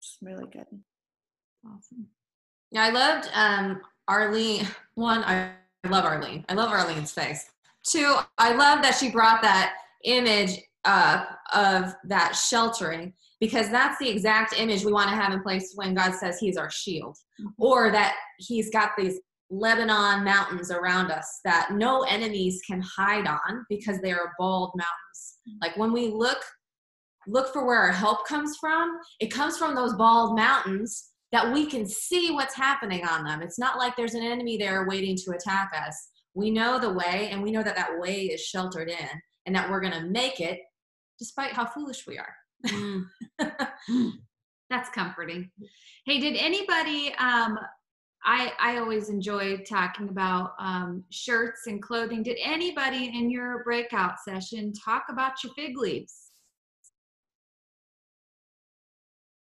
It's 0.00 0.18
really 0.20 0.48
good. 0.52 0.66
Awesome. 1.64 2.08
Yeah, 2.72 2.82
I 2.82 2.90
loved 2.90 3.30
um, 3.34 3.82
Arlene. 4.08 4.66
One, 4.96 5.22
I, 5.22 5.52
I 5.84 5.88
love 5.88 6.04
Arlene. 6.04 6.44
I 6.48 6.54
love 6.54 6.72
Arlene's 6.72 7.12
face. 7.12 7.48
Two, 7.88 8.16
I 8.38 8.54
love 8.54 8.82
that 8.82 8.96
she 8.98 9.10
brought 9.10 9.42
that 9.42 9.74
image 10.04 10.60
uh, 10.84 11.24
of 11.52 11.94
that 12.04 12.34
sheltering 12.34 13.12
because 13.40 13.70
that's 13.70 13.98
the 13.98 14.08
exact 14.08 14.58
image 14.58 14.84
we 14.84 14.92
want 14.92 15.10
to 15.10 15.16
have 15.16 15.32
in 15.32 15.42
place 15.42 15.72
when 15.74 15.94
God 15.94 16.14
says 16.14 16.38
He's 16.38 16.56
our 16.56 16.70
shield, 16.70 17.16
or 17.58 17.90
that 17.90 18.14
He's 18.38 18.70
got 18.70 18.90
these 18.96 19.20
Lebanon 19.50 20.24
mountains 20.24 20.70
around 20.70 21.10
us 21.10 21.40
that 21.44 21.70
no 21.72 22.02
enemies 22.02 22.60
can 22.66 22.80
hide 22.80 23.26
on 23.26 23.66
because 23.68 24.00
they 24.00 24.12
are 24.12 24.32
bald 24.38 24.72
mountains. 24.76 25.38
Like 25.60 25.76
when 25.76 25.92
we 25.92 26.08
look 26.08 26.38
look 27.28 27.52
for 27.52 27.64
where 27.64 27.78
our 27.78 27.92
help 27.92 28.26
comes 28.26 28.56
from, 28.60 28.98
it 29.20 29.28
comes 29.28 29.56
from 29.56 29.74
those 29.74 29.94
bald 29.94 30.36
mountains 30.36 31.10
that 31.30 31.52
we 31.52 31.66
can 31.66 31.86
see 31.86 32.30
what's 32.30 32.54
happening 32.54 33.04
on 33.06 33.24
them. 33.24 33.42
It's 33.42 33.58
not 33.58 33.78
like 33.78 33.96
there's 33.96 34.14
an 34.14 34.22
enemy 34.22 34.56
there 34.56 34.86
waiting 34.86 35.16
to 35.16 35.32
attack 35.32 35.72
us. 35.86 36.10
We 36.34 36.50
know 36.50 36.78
the 36.78 36.92
way, 36.92 37.28
and 37.30 37.42
we 37.42 37.50
know 37.50 37.62
that 37.62 37.76
that 37.76 37.98
way 37.98 38.26
is 38.26 38.40
sheltered 38.40 38.88
in, 38.88 39.08
and 39.46 39.54
that 39.54 39.70
we're 39.70 39.80
going 39.80 39.92
to 39.92 40.08
make 40.08 40.40
it 40.40 40.60
despite 41.18 41.52
how 41.52 41.66
foolish 41.66 42.06
we 42.06 42.18
are. 42.18 42.34
Mm. 42.66 43.04
That's 44.70 44.88
comforting. 44.88 45.50
Hey, 46.06 46.18
did 46.18 46.36
anybody 46.36 47.14
um 47.18 47.58
I 48.24 48.52
I 48.58 48.78
always 48.78 49.08
enjoy 49.08 49.58
talking 49.58 50.08
about 50.08 50.52
um 50.58 51.04
shirts 51.10 51.66
and 51.66 51.82
clothing. 51.82 52.22
Did 52.22 52.38
anybody 52.42 53.12
in 53.14 53.30
your 53.30 53.62
breakout 53.64 54.14
session 54.26 54.72
talk 54.72 55.04
about 55.10 55.44
your 55.44 55.52
fig 55.54 55.76
leaves? 55.76 56.30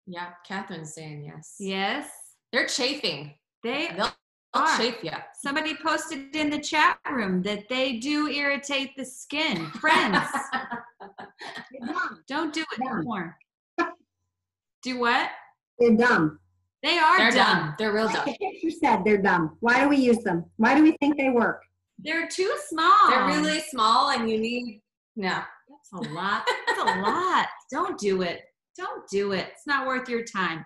Yeah, 0.05 0.29
Catherine's 0.47 0.93
saying 0.93 1.25
yes. 1.25 1.55
Yes. 1.59 2.09
They're 2.51 2.67
chafing. 2.67 3.33
They 3.63 3.89
They'll, 3.95 4.11
are. 4.55 4.83
you. 4.83 5.11
Somebody 5.41 5.75
posted 5.75 6.35
in 6.35 6.49
the 6.49 6.59
chat 6.59 6.99
room 7.11 7.41
that 7.43 7.67
they 7.69 7.93
do 7.97 8.27
irritate 8.27 8.95
the 8.97 9.05
skin. 9.05 9.65
Friends, 9.71 10.17
don't 12.27 12.53
do 12.53 12.61
it 12.61 12.81
anymore. 12.81 13.37
Do 14.83 14.99
what? 14.99 15.29
They're 15.79 15.95
dumb. 15.97 16.39
They 16.83 16.97
are 16.97 17.17
They're 17.17 17.31
dumb. 17.31 17.57
dumb. 17.59 17.75
They're 17.79 17.93
real 17.93 18.07
dumb. 18.09 18.25
Picture 18.25 18.69
said 18.69 19.03
they're 19.03 19.21
dumb. 19.21 19.57
Why 19.59 19.81
do 19.81 19.89
we 19.89 19.97
use 19.97 20.19
them? 20.19 20.45
Why 20.57 20.75
do 20.75 20.83
we 20.83 20.91
think 20.99 21.17
they 21.17 21.29
work? 21.29 21.61
They're 21.99 22.27
too 22.27 22.53
small. 22.67 23.09
They're 23.09 23.25
really 23.25 23.61
small, 23.61 24.11
and 24.11 24.29
you 24.29 24.37
need 24.39 24.81
no. 25.15 25.29
That's 25.91 26.07
a 26.09 26.13
lot. 26.13 26.47
That's 26.67 26.79
a 26.79 26.83
lot. 27.01 27.47
Don't 27.71 27.97
do 27.97 28.21
it. 28.21 28.41
Don't 28.77 29.07
do 29.09 29.31
it. 29.31 29.47
It's 29.53 29.65
not 29.65 29.87
worth 29.87 30.09
your 30.09 30.23
time. 30.23 30.65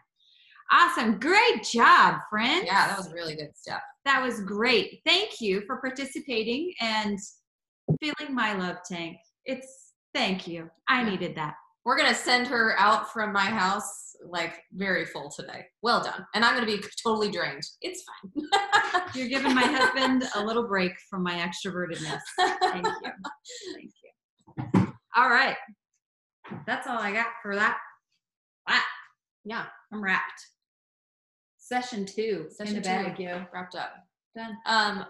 Awesome. 0.72 1.20
Great 1.20 1.64
job, 1.64 2.20
friends. 2.30 2.66
Yeah, 2.66 2.88
that 2.88 2.98
was 2.98 3.12
really 3.12 3.36
good 3.36 3.56
stuff. 3.56 3.82
That 4.06 4.24
was 4.24 4.42
great. 4.42 5.02
Thank 5.06 5.42
you 5.42 5.62
for 5.66 5.78
participating 5.78 6.74
and 6.80 7.18
filling 8.02 8.36
my 8.36 8.54
love 8.54 8.78
tank. 8.88 9.18
It's 9.46 9.94
thank 10.14 10.48
you. 10.48 10.70
I 10.88 11.04
needed 11.04 11.36
that. 11.36 11.56
We're 11.86 11.98
gonna 11.98 12.14
send 12.14 12.48
her 12.48 12.76
out 12.78 13.12
from 13.12 13.34
my 13.34 13.46
house 13.46 14.16
like 14.24 14.62
very 14.74 15.06
full 15.06 15.32
today. 15.36 15.66
Well 15.82 16.04
done. 16.04 16.26
And 16.36 16.46
I'm 16.46 16.54
gonna 16.54 16.68
be 16.68 16.84
totally 17.04 17.32
drained. 17.32 17.64
It's 17.82 18.04
fine. 18.04 19.02
You're 19.16 19.30
giving 19.30 19.56
my 19.56 19.64
husband 19.66 20.24
a 20.36 20.44
little 20.44 20.68
break 20.68 20.92
from 21.10 21.24
my 21.24 21.34
extrovertedness. 21.36 22.20
Thank 22.62 22.86
you. 22.86 22.94
Thank 23.74 23.92
you. 24.04 24.94
All 25.16 25.30
right. 25.30 25.56
That's 26.68 26.86
all 26.86 27.00
I 27.00 27.12
got 27.12 27.28
for 27.42 27.56
that. 27.56 27.78
Wow. 28.68 28.80
Yeah. 29.46 29.66
I'm 29.92 30.04
wrapped. 30.04 30.46
Session 31.70 32.04
two 32.04 32.48
Session 32.50 32.78
in 32.78 32.82
the 32.82 32.90
two. 32.90 32.96
bag, 32.96 33.20
yo. 33.20 33.46
Wrapped 33.54 33.76
up. 33.76 33.94
Done. 34.36 34.58
Um, 34.66 35.06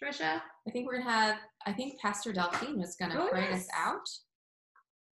Trisha. 0.00 0.42
I 0.68 0.70
think 0.70 0.86
we're 0.86 0.98
gonna 0.98 1.10
have. 1.10 1.36
I 1.66 1.72
think 1.72 1.98
Pastor 2.00 2.34
Delphine 2.34 2.78
was 2.78 2.96
gonna 2.96 3.18
Oh, 3.18 3.28
pray 3.30 3.48
yes. 3.48 3.62
us 3.62 3.68
out, 3.74 4.06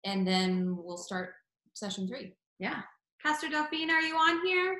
and 0.04 0.26
then 0.26 0.76
we'll 0.76 0.96
start 0.96 1.34
session 1.74 2.08
three. 2.08 2.34
Yeah. 2.58 2.82
Pastor 3.22 3.48
Delphine, 3.48 3.90
are 3.90 4.00
you 4.02 4.16
on 4.16 4.44
here? 4.44 4.76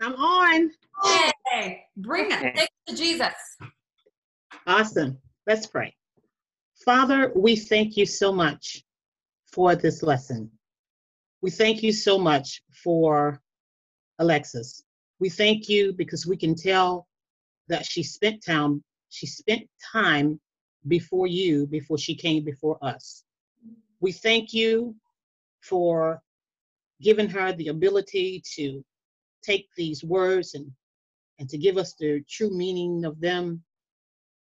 I'm 0.00 0.14
on. 0.14 0.70
Yay! 1.52 1.84
Bring 1.98 2.30
it. 2.30 2.38
Okay. 2.38 2.52
Thanks 2.56 2.72
to 2.88 2.96
Jesus. 2.96 3.34
Awesome. 4.66 5.18
Let's 5.46 5.66
pray. 5.66 5.94
Father, 6.84 7.30
we 7.36 7.56
thank 7.56 7.96
you 7.98 8.06
so 8.06 8.32
much 8.32 8.82
for 9.52 9.76
this 9.76 10.02
lesson. 10.02 10.50
We 11.42 11.50
thank 11.50 11.82
you 11.82 11.92
so 11.92 12.18
much 12.18 12.62
for 12.82 13.40
Alexis. 14.18 14.82
We 15.22 15.28
thank 15.28 15.68
you 15.68 15.92
because 15.92 16.26
we 16.26 16.36
can 16.36 16.56
tell 16.56 17.06
that 17.68 17.86
she 17.86 18.02
spent 18.02 18.44
time, 18.44 18.82
she 19.08 19.28
spent 19.28 19.68
time 19.92 20.40
before 20.88 21.28
you 21.28 21.68
before 21.68 21.96
she 21.96 22.16
came 22.16 22.42
before 22.42 22.76
us. 22.82 23.22
We 24.00 24.10
thank 24.10 24.52
you 24.52 24.96
for 25.60 26.20
giving 27.00 27.28
her 27.28 27.52
the 27.52 27.68
ability 27.68 28.42
to 28.56 28.84
take 29.44 29.68
these 29.76 30.02
words 30.02 30.54
and 30.54 30.72
and 31.38 31.48
to 31.50 31.56
give 31.56 31.76
us 31.76 31.94
the 31.94 32.24
true 32.28 32.50
meaning 32.50 33.04
of 33.04 33.20
them 33.20 33.62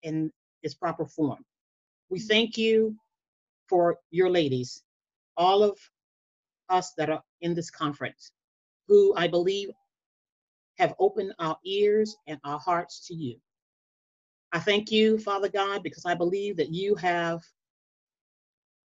in 0.03 0.31
its 0.61 0.75
proper 0.75 1.07
form. 1.07 1.43
We 2.11 2.19
thank 2.19 2.55
you 2.55 2.95
for 3.67 3.97
your 4.11 4.29
ladies, 4.29 4.83
all 5.37 5.63
of 5.63 5.79
us 6.69 6.93
that 6.99 7.09
are 7.09 7.23
in 7.41 7.55
this 7.55 7.71
conference, 7.71 8.31
who 8.87 9.15
I 9.15 9.27
believe 9.27 9.71
have 10.77 10.93
opened 10.99 11.33
our 11.39 11.57
ears 11.65 12.15
and 12.27 12.39
our 12.43 12.59
hearts 12.59 13.07
to 13.07 13.13
you. 13.13 13.37
I 14.51 14.59
thank 14.59 14.91
you, 14.91 15.17
Father 15.19 15.49
God, 15.49 15.83
because 15.83 16.05
I 16.05 16.13
believe 16.13 16.57
that 16.57 16.73
you 16.73 16.95
have 16.95 17.41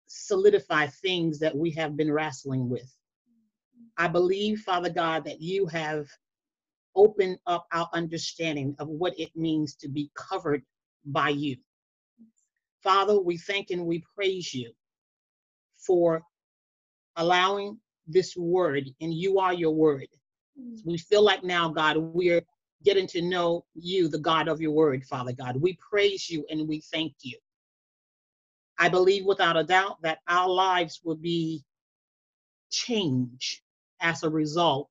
solidified 0.06 0.92
things 0.92 1.38
that 1.38 1.56
we 1.56 1.70
have 1.72 1.96
been 1.96 2.12
wrestling 2.12 2.68
with. 2.68 2.92
I 3.96 4.08
believe, 4.08 4.60
Father 4.60 4.90
God, 4.90 5.24
that 5.24 5.40
you 5.40 5.66
have 5.66 6.06
opened 6.94 7.38
up 7.46 7.66
our 7.72 7.88
understanding 7.92 8.74
of 8.78 8.88
what 8.88 9.18
it 9.18 9.30
means 9.36 9.74
to 9.76 9.88
be 9.88 10.10
covered 10.14 10.62
by 11.04 11.30
you. 11.30 11.56
Father, 12.82 13.18
we 13.18 13.36
thank 13.36 13.70
and 13.70 13.86
we 13.86 14.04
praise 14.14 14.52
you 14.54 14.72
for 15.78 16.22
allowing 17.16 17.78
this 18.06 18.36
word, 18.36 18.88
and 19.00 19.12
you 19.12 19.38
are 19.38 19.52
your 19.52 19.72
word. 19.74 20.08
We 20.84 20.98
feel 20.98 21.22
like 21.22 21.44
now, 21.44 21.68
God, 21.68 21.96
we're 21.98 22.42
getting 22.84 23.06
to 23.08 23.22
know 23.22 23.64
you, 23.74 24.08
the 24.08 24.18
God 24.18 24.48
of 24.48 24.60
your 24.60 24.72
word, 24.72 25.04
Father 25.04 25.32
God. 25.32 25.56
We 25.56 25.78
praise 25.90 26.28
you 26.28 26.44
and 26.50 26.68
we 26.68 26.80
thank 26.92 27.14
you. 27.22 27.38
I 28.78 28.88
believe 28.88 29.24
without 29.24 29.56
a 29.56 29.64
doubt 29.64 30.02
that 30.02 30.18
our 30.28 30.48
lives 30.48 31.00
will 31.04 31.16
be 31.16 31.64
changed 32.70 33.60
as 34.00 34.22
a 34.22 34.30
result 34.30 34.88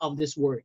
of 0.00 0.16
this 0.16 0.36
word. 0.36 0.62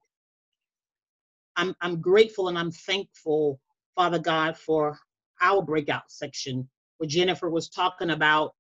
I'm, 1.57 1.76
I'm 1.82 2.02
grateful 2.02 2.48
and 2.48 2.57
I'm 2.57 2.72
thankful, 2.72 3.60
Father 3.95 4.20
God, 4.20 4.57
for 4.57 4.98
our 5.41 5.62
breakout 5.62 6.10
section 6.10 6.70
where 6.98 7.07
Jennifer 7.07 7.49
was 7.49 7.70
talking 7.70 8.10
about 8.10 8.53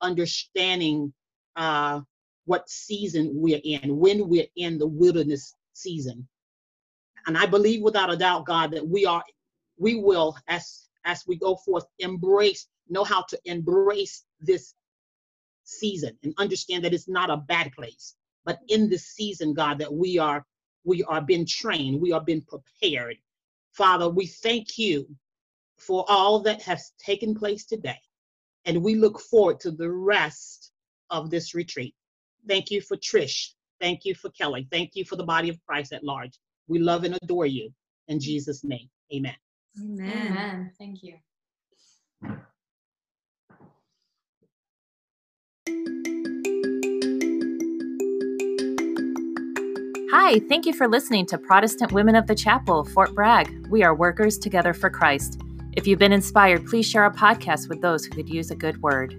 understanding 0.00 1.12
uh, 1.56 2.00
what 2.48 2.68
season 2.68 3.30
we're 3.34 3.60
in, 3.64 3.96
when 3.96 4.28
we're 4.28 4.46
in 4.56 4.78
the 4.78 4.86
wilderness 4.86 5.54
season. 5.74 6.26
And 7.26 7.36
I 7.36 7.46
believe 7.46 7.82
without 7.82 8.12
a 8.12 8.16
doubt, 8.16 8.46
God, 8.46 8.70
that 8.72 8.86
we 8.86 9.06
are, 9.06 9.22
we 9.76 9.96
will, 9.96 10.36
as 10.48 10.88
as 11.04 11.24
we 11.26 11.36
go 11.36 11.56
forth, 11.56 11.86
embrace, 11.98 12.66
know 12.88 13.04
how 13.04 13.22
to 13.22 13.38
embrace 13.44 14.24
this 14.40 14.74
season 15.64 16.18
and 16.22 16.34
understand 16.38 16.84
that 16.84 16.94
it's 16.94 17.08
not 17.08 17.30
a 17.30 17.36
bad 17.36 17.72
place. 17.72 18.14
But 18.44 18.58
in 18.68 18.88
this 18.88 19.06
season, 19.06 19.54
God, 19.54 19.78
that 19.78 19.92
we 19.92 20.18
are 20.18 20.44
we 20.84 21.04
are 21.04 21.20
being 21.20 21.46
trained, 21.46 22.00
we 22.00 22.12
are 22.12 22.24
being 22.24 22.42
prepared 22.42 23.16
Father, 23.78 24.08
we 24.08 24.26
thank 24.26 24.76
you 24.76 25.06
for 25.78 26.04
all 26.08 26.40
that 26.40 26.60
has 26.62 26.92
taken 26.98 27.32
place 27.32 27.64
today. 27.64 28.00
And 28.64 28.82
we 28.82 28.96
look 28.96 29.20
forward 29.20 29.60
to 29.60 29.70
the 29.70 29.90
rest 29.90 30.72
of 31.10 31.30
this 31.30 31.54
retreat. 31.54 31.94
Thank 32.48 32.70
you 32.70 32.80
for 32.80 32.96
Trish. 32.96 33.50
Thank 33.80 34.04
you 34.04 34.14
for 34.14 34.30
Kelly. 34.30 34.66
Thank 34.72 34.92
you 34.94 35.04
for 35.04 35.16
the 35.16 35.24
body 35.24 35.50
of 35.50 35.58
Christ 35.66 35.92
at 35.92 36.02
large. 36.02 36.32
We 36.66 36.78
love 36.78 37.04
and 37.04 37.16
adore 37.22 37.46
you. 37.46 37.70
In 38.08 38.18
Jesus' 38.18 38.64
name, 38.64 38.88
amen. 39.14 39.36
Amen. 39.80 40.26
Amen. 40.28 40.72
Thank 40.78 41.02
you. 41.02 41.14
Hi, 50.10 50.40
thank 50.48 50.66
you 50.66 50.72
for 50.72 50.88
listening 50.88 51.26
to 51.26 51.38
Protestant 51.38 51.92
Women 51.92 52.16
of 52.16 52.26
the 52.26 52.34
Chapel, 52.34 52.84
Fort 52.84 53.14
Bragg. 53.14 53.66
We 53.68 53.82
are 53.82 53.94
workers 53.94 54.38
together 54.38 54.72
for 54.72 54.90
Christ. 54.90 55.40
If 55.74 55.86
you've 55.86 55.98
been 55.98 56.12
inspired, 56.12 56.66
please 56.66 56.88
share 56.88 57.02
our 57.04 57.12
podcast 57.12 57.68
with 57.68 57.82
those 57.82 58.04
who 58.04 58.14
could 58.14 58.28
use 58.28 58.50
a 58.50 58.56
good 58.56 58.82
word. 58.82 59.14